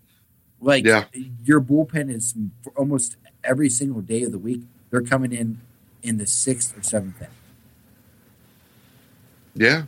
[0.60, 1.04] like Yeah.
[1.44, 4.62] your bullpen is for almost every single day of the week.
[4.90, 5.60] They're coming in
[6.02, 7.32] in the sixth or seventh inning.
[9.54, 9.82] Yeah.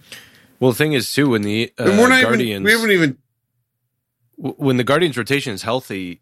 [0.61, 3.11] well, the thing is too when the uh, we're not Guardians even, we haven't even,
[3.11, 3.19] w-
[4.37, 6.21] when the Guardians rotation is healthy,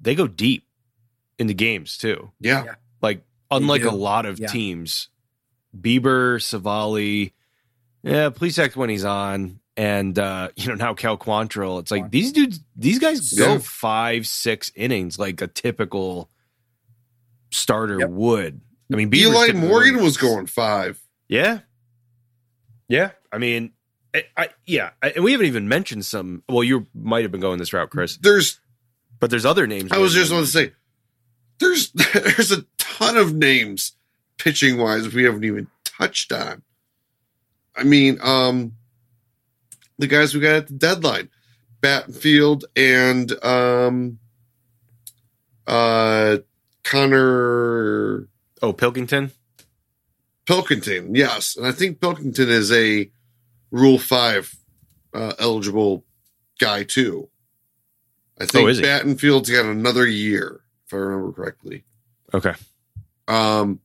[0.00, 0.66] they go deep
[1.38, 2.30] into games too.
[2.40, 2.64] yeah.
[2.64, 2.74] Yeah.
[3.02, 4.48] Like unlike a lot of Yeah.
[4.48, 5.08] teams,
[5.78, 7.32] Bieber, Civale,
[8.02, 11.80] yeah, Plesac when he's on, and uh, you know now Cal Quantrill.
[11.80, 16.30] It's like these dudes, these guys go five, six innings like a typical
[17.50, 18.10] starter Yep.
[18.10, 18.60] would.
[18.92, 21.00] I mean, Bieber's Eli Morgan was going five.
[21.28, 21.60] Yeah,
[22.88, 23.10] yeah.
[23.32, 23.72] I mean,
[24.14, 26.42] I, I yeah, I, and we haven't even mentioned some.
[26.48, 28.60] Well, you might have been going this route, Chris, There's
[29.20, 29.90] but there's other names.
[29.92, 30.72] I was just about to say,
[31.58, 33.92] there's there's a ton of names
[34.38, 36.62] pitching wise we haven't even touched on.
[37.76, 38.72] I mean, um,
[39.98, 41.28] the guys we got at the deadline,
[41.80, 44.18] Battenfield and um,
[45.66, 46.38] uh,
[46.84, 48.28] Connor
[48.62, 49.32] Oh, Pilkington.
[50.46, 53.10] Pilkington, yes, and I think Pilkington is a
[53.74, 54.54] Rule Five
[55.12, 56.04] uh, eligible
[56.60, 57.28] guy too.
[58.40, 58.80] I think Oh, is?
[58.80, 61.82] Battenfield's got another year, if I remember correctly.
[62.32, 62.52] Okay.
[63.26, 63.80] Um,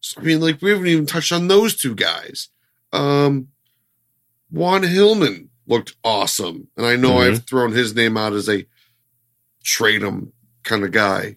[0.00, 2.48] so, I mean, like we haven't even touched on those two guys.
[2.94, 3.48] Um,
[4.50, 7.20] Juan Hillman looked awesome, and I know Mhm.
[7.32, 8.66] I've thrown his name out as a
[9.64, 10.32] trade him
[10.62, 11.36] kind of guy.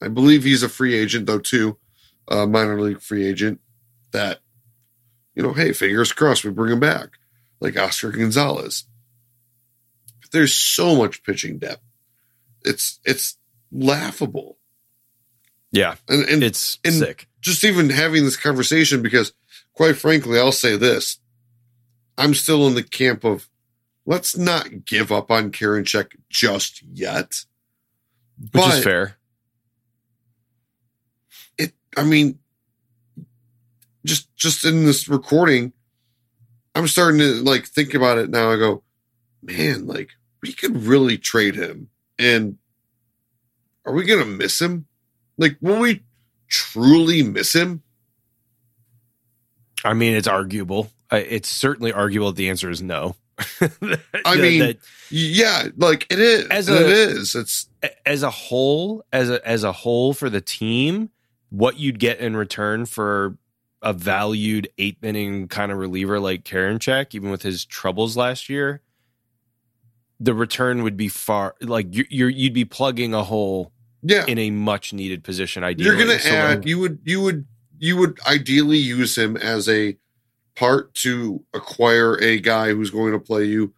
[0.00, 1.78] I believe he's a free agent though too,
[2.28, 3.60] a minor league free agent.
[4.12, 4.40] That
[5.38, 7.10] you know, hey, fingers crossed we bring him back,
[7.60, 8.84] like Oscar Gonzalez.
[10.20, 11.80] But there's so much pitching depth.
[12.64, 13.38] It's it's
[13.70, 14.58] laughable,
[15.70, 17.28] Yeah, and and it's and- sick.
[17.40, 19.32] just even having this conversation because
[19.74, 21.18] quite frankly i'll say this
[22.18, 23.48] i'm still in the camp of
[24.06, 27.44] let's not give up on Karinchak just yet
[28.40, 29.16] Which but is fair.
[31.58, 32.40] it i mean
[34.08, 35.72] just just in this recording
[36.74, 38.82] i'm starting to like think about it now i go
[39.42, 40.10] man like
[40.42, 42.56] we could really trade him and
[43.84, 44.86] are we gonna miss him
[45.36, 46.02] like will we
[46.48, 47.82] truly miss him
[49.84, 50.90] I mean, it's arguable.
[51.12, 53.14] It's certainly arguable that the answer is no.
[54.24, 54.78] I mean, that
[55.10, 56.46] Yeah, like it is.
[56.48, 57.34] As a- it is.
[57.36, 57.68] It's
[58.04, 61.10] as a whole, as a as a whole for the team,
[61.50, 63.38] what you'd get in return for
[63.82, 68.82] a valued eight inning kind of reliever like Karinchak, even with his troubles last year,
[70.20, 73.72] the return would be far like you're, you're you'd be plugging a hole
[74.02, 74.24] yeah.
[74.26, 75.64] in a much needed position.
[75.64, 76.66] Ideally, You're gonna So, add.
[76.66, 77.00] You would.
[77.04, 77.46] You would.
[77.78, 79.96] You would ideally use him as a
[80.56, 83.72] part to acquire a guy who's going to play you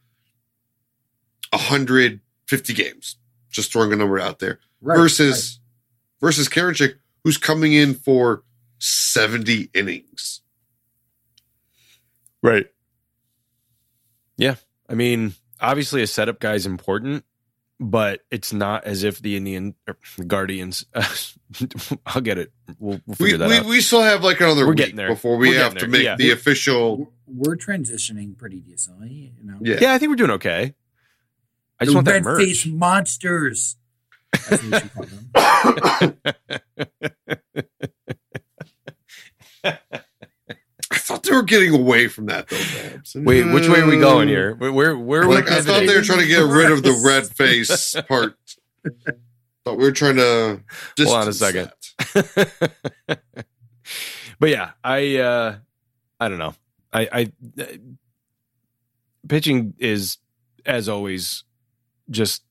[1.51, 3.17] 150 games.
[3.51, 4.59] Just throwing a number out there.
[4.81, 5.61] Right, versus
[6.21, 6.95] versus Karinchak,
[7.25, 8.43] who's coming in for
[8.81, 10.41] 70 innings.
[12.43, 12.67] Right.
[14.37, 14.57] Yeah.
[14.89, 17.25] I mean, obviously a setup guy is important,
[17.79, 20.85] but it's not as if the Indian or the Guardians
[22.07, 22.53] I'll get it.
[22.79, 23.67] We'll, we'll We, that we, out.
[23.67, 25.09] we still have like another We're week getting there.
[25.09, 26.17] before we We're have to there, make yeah.
[26.17, 26.97] the official.
[26.99, 27.07] We're,
[27.51, 29.59] we're transitioning pretty decently, you know.
[29.61, 29.79] Yeah.
[29.81, 30.75] yeah, I think we're doing okay.
[31.79, 32.39] I just the want that red merch.
[32.43, 33.77] face monsters.
[34.33, 36.17] That's what we should call them.
[39.65, 43.15] I thought they were getting away from that though, Babs.
[43.15, 44.55] Wait, which way are we going here?
[44.57, 46.83] Where where, where are we Like I thought they were trying to get rid of
[46.83, 48.37] the red face part.
[49.65, 50.61] But we were trying to
[50.99, 51.71] Hold on a second.
[54.39, 55.57] but yeah, I uh
[56.19, 56.55] I don't know.
[56.93, 57.33] I I
[57.63, 57.67] uh,
[59.29, 60.19] pitching is
[60.67, 61.45] as always
[62.11, 62.43] just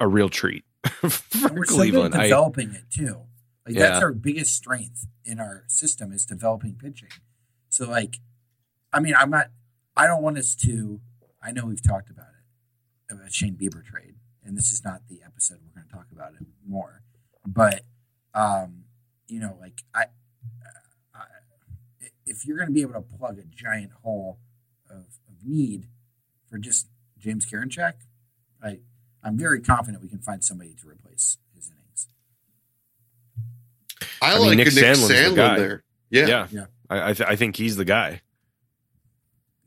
[0.00, 2.14] a real treat for we're still Cleveland.
[2.14, 3.20] at I, developing it too.
[3.66, 3.88] Like Yeah.
[3.88, 7.08] that's our biggest strength in our system is developing pitching.
[7.70, 8.18] So like,
[8.92, 9.50] I mean, I'm not.
[9.96, 11.00] I don't want us to.
[11.42, 14.14] I know we've talked about it about Shane Bieber trade,
[14.44, 17.02] and this is not the episode we're going to talk about it more.
[17.46, 17.82] But
[18.34, 18.84] um,
[19.26, 20.06] you know, like I,
[21.14, 21.24] I
[22.26, 24.38] if you're going to be able to plug a giant hole
[24.88, 25.88] of, of need
[26.48, 26.88] for just
[27.18, 27.94] James Karinchak,
[28.62, 28.78] I
[29.22, 31.38] I'm very confident we can find somebody to replace.
[34.20, 35.58] I, I mean, like Nick a Nick Sandlin's the guy.
[35.58, 35.84] there.
[36.10, 36.26] Yeah.
[36.26, 36.64] yeah, Yeah.
[36.90, 38.20] I I, th- I think he's the guy.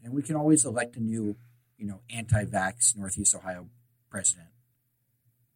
[0.04, 1.36] And we can always elect a new,
[1.78, 3.68] you know, anti-vax Northeast Ohio
[4.10, 4.48] president.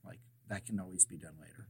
[0.05, 0.19] Like
[0.49, 1.67] that can always be done later.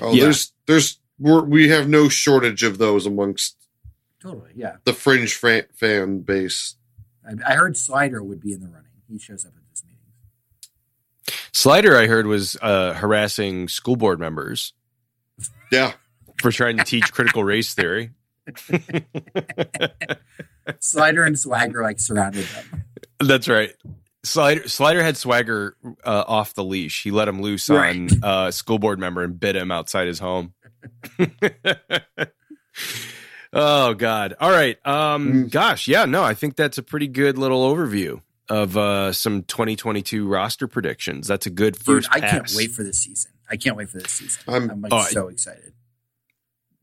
[0.00, 0.24] Oh, Yeah.
[0.24, 3.56] there's there's we're, we have no shortage of those amongst
[4.20, 4.76] Totally, yeah.
[4.84, 6.76] the fringe fa- fan base.
[7.26, 8.90] I, I heard Slider would be in the running.
[9.08, 10.00] He shows up at this meeting.
[11.52, 14.72] Slider, I heard, was uh, harassing school board members
[15.72, 15.92] Yeah.
[16.40, 18.10] for trying to teach critical race theory.
[20.80, 22.84] Slider and Swagger like surrounded them.
[23.20, 23.72] That's right.
[24.24, 27.02] Slider Slider had Swagger uh, off the leash.
[27.02, 27.96] He let him loose Right.
[27.96, 30.52] on uh, school board member and bit him outside his home.
[33.52, 34.34] Oh God!
[34.38, 34.76] All right.
[34.84, 35.50] Um, Mm.
[35.50, 38.20] gosh, yeah, no, I think that's a pretty good little overview
[38.50, 41.26] of uh, some 2022 roster predictions.
[41.26, 42.08] That's a good Dude, first.
[42.12, 43.30] I can't wait for the season.
[43.48, 44.42] I can't wait for this season.
[44.48, 45.72] I'm- I'm, like I- so excited.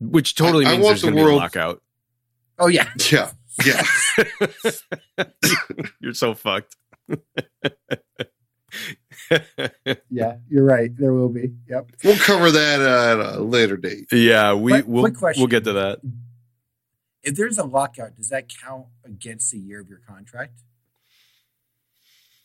[0.00, 1.82] Which totally I- I means want there's the going to be a world- lockout.
[2.58, 3.30] Oh yeah, Yeah.
[3.64, 3.82] Yeah.
[6.00, 6.76] You're so fucked.
[10.10, 10.90] yeah, you're right.
[10.96, 11.52] There will be.
[11.68, 11.92] Yep.
[12.02, 14.06] We'll cover that at a later date.
[14.12, 16.00] yeah, we Quick- we'll we'll get to that.
[17.22, 20.60] If there's a lockout, does that count against the year of your contract?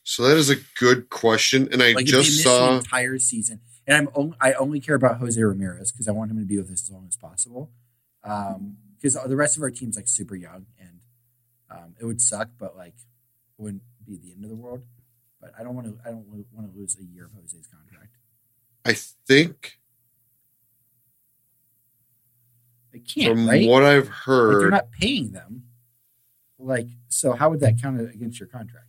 [0.03, 1.67] So that is a good question.
[1.71, 4.79] And I Like if they just miss the saw entire season, and I'm I only
[4.79, 7.17] care about Jose Ramirez because I want him to be with us as long as
[7.17, 7.71] possible.
[8.21, 10.99] Because the rest of our team's like super young, and
[11.71, 14.83] um, it would suck, but like it wouldn't be the end of the world.
[15.41, 15.97] But I don't want to.
[16.05, 18.17] I don't want to lose a year of Jose's contract.
[18.85, 19.79] I think
[22.91, 23.67] They can't, from right?
[23.67, 25.63] what I've Like, heard, they're not paying them.
[26.57, 28.87] Like, so how would that count against your contract?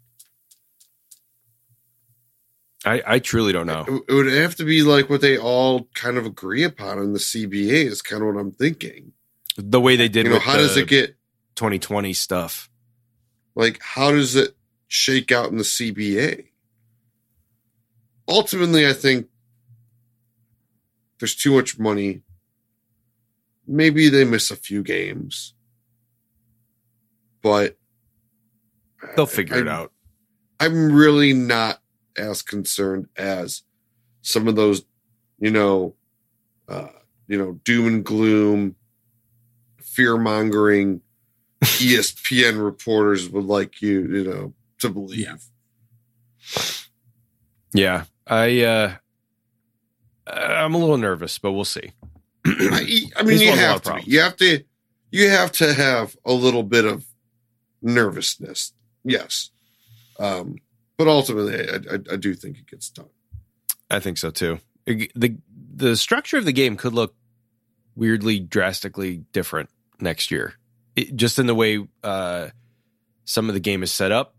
[2.84, 4.02] I I truly don't know.
[4.08, 7.18] it would have to be like what they all kind of agree upon in the
[7.18, 9.12] CBA is kind of what I'm thinking.
[9.56, 11.16] The way they did You know, how does it get
[11.56, 12.70] 2020 stuff.
[13.54, 14.56] like how does it
[14.88, 16.46] shake out in the CBA?
[18.28, 19.26] Ultimately, I think
[21.18, 22.22] there's too much money.
[23.66, 25.54] Maybe they miss a few games,
[27.42, 27.76] but
[29.16, 29.92] They'll figure it out.
[30.58, 31.79] I'm really not
[32.16, 33.62] as concerned as
[34.22, 34.84] some of those,
[35.38, 35.94] you know,
[36.68, 36.88] uh,
[37.26, 38.76] you know, doom and gloom,
[39.80, 41.00] fear mongering
[41.62, 45.44] ESPN reporters would like you, you know, to believe.
[47.72, 48.04] Yeah.
[48.30, 48.94] I uh,
[50.26, 51.92] I'm a little nervous, but we'll see.
[52.46, 54.10] I, I mean, He's you won a lot have to.
[54.10, 54.64] You have to.
[55.10, 57.04] You have to have a little bit of
[57.82, 58.72] nervousness.
[59.02, 59.50] Yes,
[60.20, 60.56] um,
[61.00, 63.08] but ultimately, I, I, I do think it gets done.
[63.90, 64.58] I think so too.
[64.84, 65.38] The
[65.74, 67.14] The structure of the game could look
[67.96, 70.52] weirdly, drastically different next year,
[70.96, 72.48] it, just in the way uh,
[73.24, 74.34] some of the game is set up.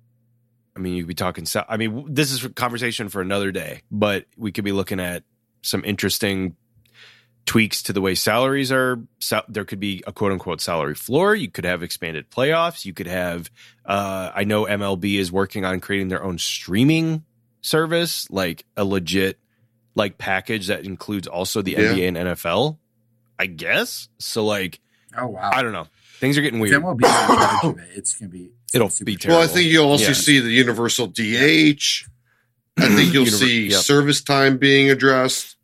[0.75, 1.47] I mean, you could be talking.
[1.67, 5.23] I mean, this is a conversation for another day, but we could be looking at
[5.63, 6.55] some interesting
[7.45, 8.99] tweaks to the way salaries are.
[9.19, 11.35] sal- There could be a quote unquote salary floor.
[11.35, 12.85] You could have expanded playoffs.
[12.85, 13.49] You could have.
[13.85, 17.23] Uh, I know MLB is working on creating their own streaming
[17.61, 19.37] service, like a legit
[19.95, 21.79] like package that includes also the Yeah.
[21.93, 22.77] NBA and NFL.
[23.37, 24.45] I guess so.
[24.45, 24.79] Like
[25.17, 25.49] Oh wow!
[25.51, 25.87] I don't know.
[26.19, 26.81] Things are getting weird.
[26.81, 28.51] MLB is in charge it, it's gonna be.
[28.73, 29.39] it's It'll be terrible.
[29.39, 30.13] Well, I think you'll also Yeah.
[30.13, 32.05] see the universal DH.
[32.77, 33.81] I think you'll Univer- see yep.
[33.81, 35.57] service time being addressed.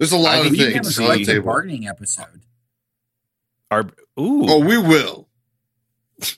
[0.00, 1.26] There's a lot I of think We you can have a things on the collective
[1.34, 1.44] table.
[1.44, 2.40] bargaining episode.
[3.70, 3.82] Our,
[4.18, 5.28] ooh, Oh, we will.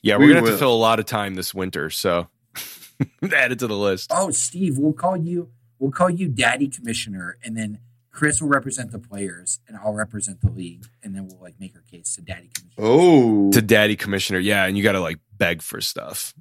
[0.02, 2.28] yeah, we we're gonna have to fill a lot of time this winter, so
[3.32, 4.10] add it to the list.
[4.14, 5.48] Oh, Steve, we'll call you.
[5.78, 7.78] We'll call you Daddy Commissioner, and then
[8.10, 11.74] Chris will represent the players, and I'll represent the league, and then we'll like make
[11.74, 12.84] our case to Daddy Commissioner.
[12.86, 16.34] Oh, To Daddy Commissioner, yeah, and you got to like beg for stuff.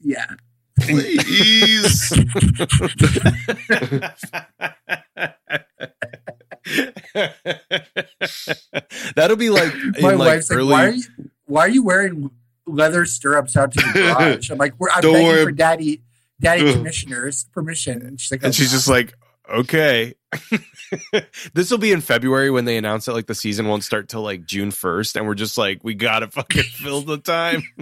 [0.00, 0.26] Yeah,
[0.86, 2.12] please.
[9.14, 10.64] That'll be like my in, like wife's early.
[10.64, 11.02] like, "Why are you?
[11.46, 12.30] Why are you wearing
[12.66, 15.44] leather stirrups out to the garage?" I'm like, We're, "I'm Don't begging worry.
[15.44, 16.02] for Daddy,
[16.40, 19.14] Daddy Commissioner's permission," and she's like, and "Oh, she's just like,
[19.48, 20.14] okay.
[21.54, 24.22] this will be in February when they announce that like the season won't start till
[24.22, 25.16] like June 1st.
[25.16, 27.62] And we're just like, we got to fucking fill the time.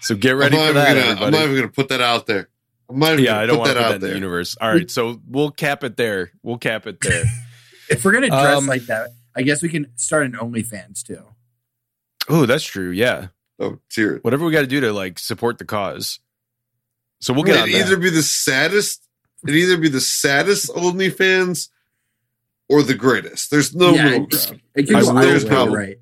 [0.00, 1.88] so get ready I'm for not that, even gonna, I'm not even going to put
[1.90, 2.48] that out there.
[2.88, 4.16] I'm not even yeah, I don't to want put that out that in the there.
[4.16, 4.56] universe.
[4.60, 4.90] All right.
[4.90, 6.32] So we'll cap it there.
[6.42, 7.24] We'll cap it there.
[7.90, 11.24] if we're gonna dress Um, like that, I guess we can start an OnlyFans too."
[12.28, 12.90] oh, that's true.
[12.90, 13.28] Yeah.
[13.58, 14.20] Oh, dear.
[14.22, 16.20] Whatever we got to do to like support the cause.
[17.20, 17.86] So we'll get It'd that.
[17.86, 19.06] either be the saddest.
[19.44, 21.68] It'd either be the saddest OnlyFans
[22.68, 23.50] or the greatest.
[23.50, 24.62] There's no Yeah, middle it's- ground.
[24.74, 25.96] It can I go either way, probably- right?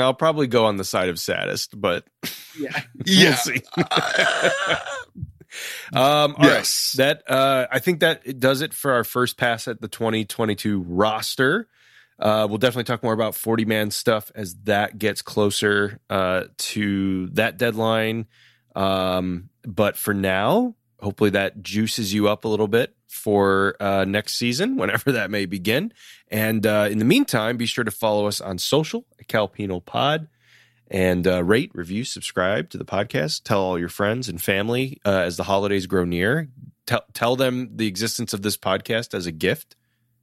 [0.00, 2.04] I'll probably go on the side of saddest, but
[2.58, 2.80] Yeah.
[3.06, 3.34] Yeah.
[3.36, 3.60] see.
[5.92, 6.56] Um, all right.
[6.56, 6.94] yes.
[6.96, 10.80] That uh, I think that it does it for our first pass at the 2022
[10.80, 11.68] roster.
[12.18, 17.28] Uh, we'll definitely talk more about 40 man stuff as that gets closer uh, to
[17.30, 18.26] that deadline.
[18.74, 20.74] Um, but for now,
[21.04, 25.46] hopefully that juices you up a little bit for uh, next season, whenever that may
[25.46, 25.92] begin.
[26.28, 30.26] And uh, in the meantime, be sure to follow us on social at Calpenal Pod
[30.88, 33.42] and uh, rate, review, subscribe to the podcast.
[33.44, 36.48] Tell all your friends and family uh, as the holidays grow near.
[36.86, 39.76] Tell tell them the existence of this podcast as a gift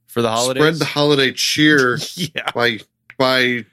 [0.06, 0.62] for the holidays.
[0.62, 2.50] Spread the holiday cheer yeah.
[2.54, 2.78] by
[3.18, 3.64] by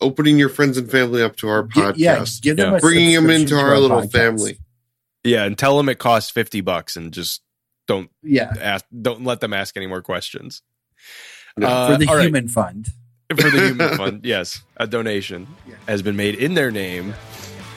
[0.00, 2.78] opening your friends and family up to our Gi- podcast, yeah, give them Yeah.
[2.78, 4.12] a bringing them into to our little podcast.
[4.12, 4.58] family.
[5.24, 7.42] Yeah, and tell them it costs 50 bucks and just
[7.88, 10.62] don't Yeah, ask don't let them ask any more questions.
[11.56, 11.66] No.
[11.66, 12.24] Uh, for the all right.
[12.24, 12.88] human fund.
[13.30, 14.24] for the human fund.
[14.24, 15.74] Yes, a donation Yeah.
[15.88, 17.14] has been made in their name.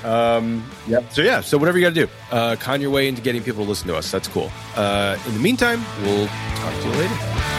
[0.03, 1.11] Um, Yep.
[1.13, 3.63] So yeah, so whatever you got to do, uh, con your way into getting people
[3.63, 4.11] to listen to us.
[4.11, 4.51] That's cool.
[4.75, 7.54] Uh, in the meantime, we'll talk to you later.